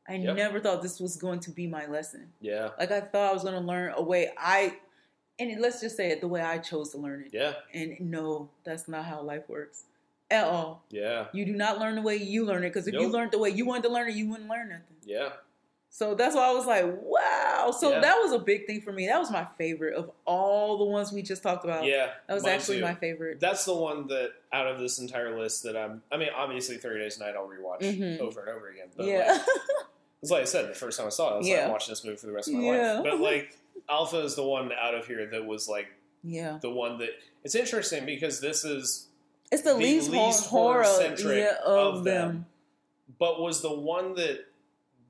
[0.08, 0.36] I Yep.
[0.36, 2.28] never thought this was going to be my lesson.
[2.40, 4.76] yeah, Like I thought I was going to learn a way I,
[5.38, 7.30] and let's just say it the way I chose to learn it.
[7.32, 9.84] yeah, And no, that's not how life works
[10.30, 10.82] at all.
[10.90, 13.12] yeah, You do not learn the way you learn it because if you Nope.
[13.12, 14.96] learned the way you wanted to learn it, you wouldn't learn nothing.
[15.04, 15.30] yeah.
[15.94, 17.70] So that's why I was like, wow.
[17.78, 18.00] So Yeah.
[18.00, 19.06] that was a big thing for me.
[19.08, 21.84] That was my favorite of all the ones we just talked about.
[21.84, 22.84] Yeah, That was actually too.
[22.84, 23.40] my favorite.
[23.40, 26.02] That's the one that out of this entire list that I'm.
[26.10, 28.20] I mean, obviously, Thirty Days a Night I'll rewatch Mhm.
[28.20, 28.86] over and over again.
[28.96, 29.32] But yeah.
[29.32, 29.42] like,
[30.22, 31.92] it's like I said, the first time I saw it, I was like, I'm watching
[31.92, 32.92] this movie for the rest of my Yeah.
[32.94, 33.04] life.
[33.04, 33.58] But like,
[33.90, 35.88] Alpha is the one out of here that was like
[36.24, 36.56] yeah.
[36.62, 37.10] the one that.
[37.44, 39.08] It's interesting because this is,
[39.50, 40.84] It's the, the least, least horror,
[41.18, 42.28] yeah, of, of them.
[42.28, 42.46] them.
[43.18, 44.46] but was the one that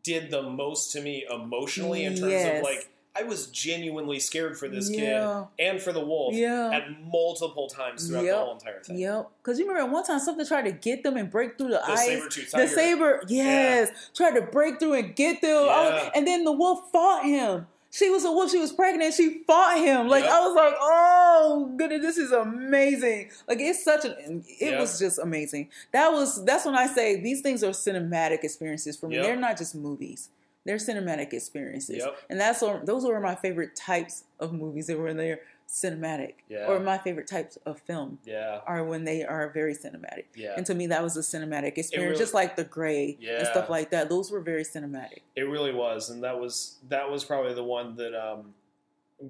[0.05, 2.59] did the most to me emotionally in terms Yes.
[2.59, 5.45] of like I was genuinely scared for this Yeah.
[5.59, 6.71] kid and for the wolf Yeah.
[6.73, 8.35] at multiple times throughout Yep.
[8.35, 8.97] the whole entire thing.
[8.97, 9.29] Yep.
[9.43, 11.91] Because you remember one time something tried to get them and break through the, The
[11.91, 12.07] ice.
[12.07, 15.67] saber-tooth The saber, yes, tried to break through and get them.
[15.67, 16.11] Was- Yeah.
[16.15, 17.67] and then the wolf fought him.
[17.95, 18.51] She was a wolf.
[18.51, 19.13] She was pregnant.
[19.13, 20.09] She fought him.
[20.09, 20.33] Like Yep.
[20.33, 23.31] I was like, oh goodness, this is amazing.
[23.47, 24.43] Like it's such an.
[24.49, 24.81] It Yep.
[24.81, 25.69] was just amazing.
[25.93, 26.43] That was.
[26.45, 29.17] That's when I say these things are cinematic experiences for me.
[29.17, 29.25] Yep.
[29.25, 30.31] They're not just movies.
[30.65, 32.03] They're cinematic experiences.
[32.31, 35.41] And that's those were my favorite types of movies that were in there
[35.73, 36.35] cinematic.
[36.51, 36.67] Yeah.
[36.67, 40.25] Or my favorite types of film Yeah, are when they are very cinematic.
[40.37, 40.53] yeah.
[40.55, 43.71] And to me, that was a cinematic experience, really- just like The Grey and stuff
[43.71, 44.11] like that.
[44.11, 45.21] Those were very cinematic.
[45.35, 48.53] It really was, and that was that was probably the one that um,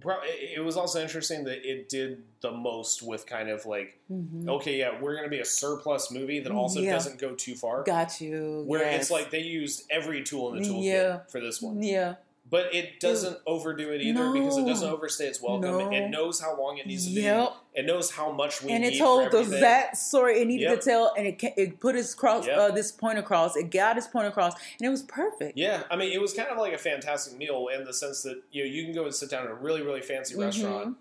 [0.01, 4.49] pro- it was also interesting that it did the most with kind of like, Mhm.
[4.49, 6.93] okay, yeah, we're gonna be a surplus movie that also Yeah.
[6.95, 7.85] doesn't go too far.
[7.85, 8.65] Got you.
[8.67, 9.03] where yes.
[9.03, 11.19] it's like they used every tool in the toolkit Yeah.
[11.29, 12.17] for this one, yeah,
[12.51, 15.71] but it doesn't overdo it either because it doesn't overstay its welcome.
[15.71, 15.91] No.
[15.91, 17.23] It knows how long it needs to be.
[17.23, 17.55] Yep.
[17.75, 20.81] It knows how much we and need it told the that story it needed Yep.
[20.81, 22.59] to tell, and it it put its cross Yep.
[22.59, 23.57] uh, this point across.
[23.57, 25.57] It got its point across, and it was perfect.
[25.57, 28.43] Yeah, I mean, it was kind of like a fantastic meal in the sense that
[28.51, 30.41] you know you can go and sit down at a really really fancy Mhm.
[30.45, 30.97] restaurant,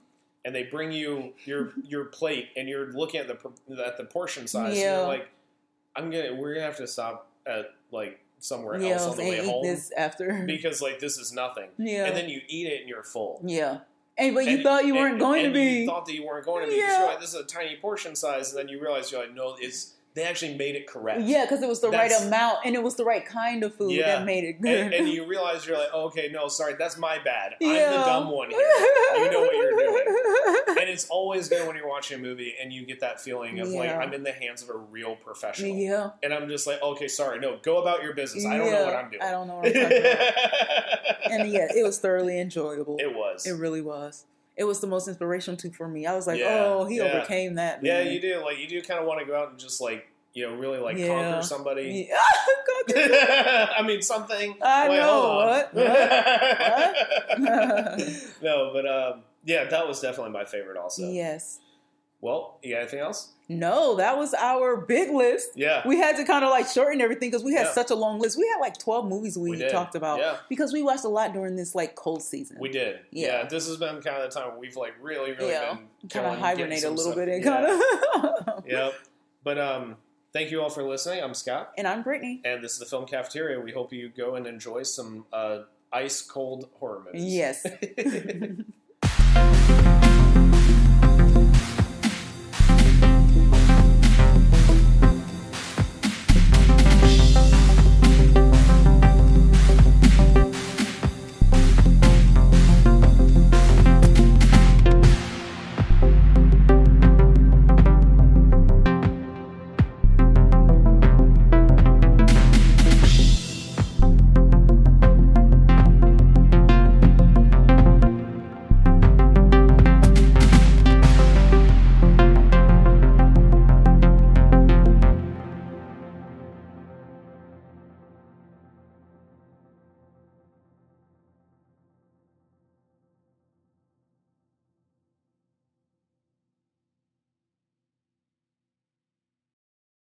[0.45, 4.47] and they bring you your your plate, and you're looking at the at the portion
[4.47, 4.91] size, Yeah.
[4.91, 5.27] and you're like,
[5.97, 9.63] I'm gonna we're gonna have to stop at like somewhere else on the way home
[9.63, 10.43] this after.
[10.47, 13.39] because like this is nothing, yeah, and then you eat it and you're full.
[13.45, 13.79] yeah.
[14.17, 15.61] And but you And- thought you weren't and- going to be.
[15.79, 16.77] You thought that you weren't going to be.
[16.77, 16.99] Yeah.
[16.99, 19.55] You're like, this is a tiny portion size, and then you realize you're like, no,
[19.57, 21.21] it's they actually made it correct.
[21.21, 23.91] Yeah, because it was the right amount and it was the right kind of food
[23.93, 24.17] Yeah.
[24.17, 24.77] that made it good.
[24.79, 27.53] And, and you realize you're like, oh, okay, no, sorry, that's my bad.
[27.61, 27.69] Yeah.
[27.93, 28.59] I'm the dumb one here.
[28.59, 30.05] You know what you're doing.
[30.81, 33.67] And it's always good when you're watching a movie and you get that feeling of
[33.69, 35.75] like, I'm in the hands of a real professional.
[35.75, 36.11] yeah.
[36.23, 38.45] And I'm just like, okay, sorry, no, go about your business.
[38.45, 39.21] I don't know what I'm doing.
[39.21, 41.31] I don't know what I'm talking about.
[41.31, 42.97] and yeah, it was thoroughly enjoyable.
[42.99, 43.45] it was.
[43.45, 44.25] It really was.
[44.57, 46.05] It was the most inspirational too for me.
[46.05, 47.03] I was like, Yeah, oh, he yeah.
[47.03, 47.83] overcame that.
[47.83, 48.41] yeah, you do.
[48.43, 50.79] Like, you do kind of want to go out and just like, you know, really
[50.79, 51.07] like Yeah.
[51.07, 52.09] conquer somebody.
[52.87, 53.69] Yeah.
[53.77, 54.55] I mean, something.
[54.61, 55.47] I Wait, know, hold on.
[55.47, 55.73] what?
[58.41, 60.77] no, but um, yeah, that was definitely my favorite.
[60.77, 61.59] Also, yes.
[62.21, 63.29] Well, you got anything else?
[63.49, 65.49] No, that was our big list.
[65.55, 67.73] Yeah, We had to kind of like shorten everything because we had Yeah.
[67.73, 68.37] such a long list.
[68.37, 70.37] We had like 12 movies we, We talked about Yeah.
[70.47, 72.55] because we watched a lot during this like cold season.
[72.61, 72.99] we did.
[73.11, 73.27] Yeah.
[73.41, 73.47] Yeah.
[73.49, 75.73] this has been kind of the time we've like really, really Yeah.
[75.73, 78.63] been kind of hibernate a little stuff- bit and kind of.
[78.67, 78.93] Yep.
[79.43, 79.97] But um,
[80.31, 81.21] thank you all for listening.
[81.21, 82.39] I'm Scott, And I'm Brittany.
[82.45, 83.59] and this is the Film Cafeteria.
[83.59, 87.33] We hope you go and enjoy some uh, ice cold horror movies.
[87.33, 87.65] Yes.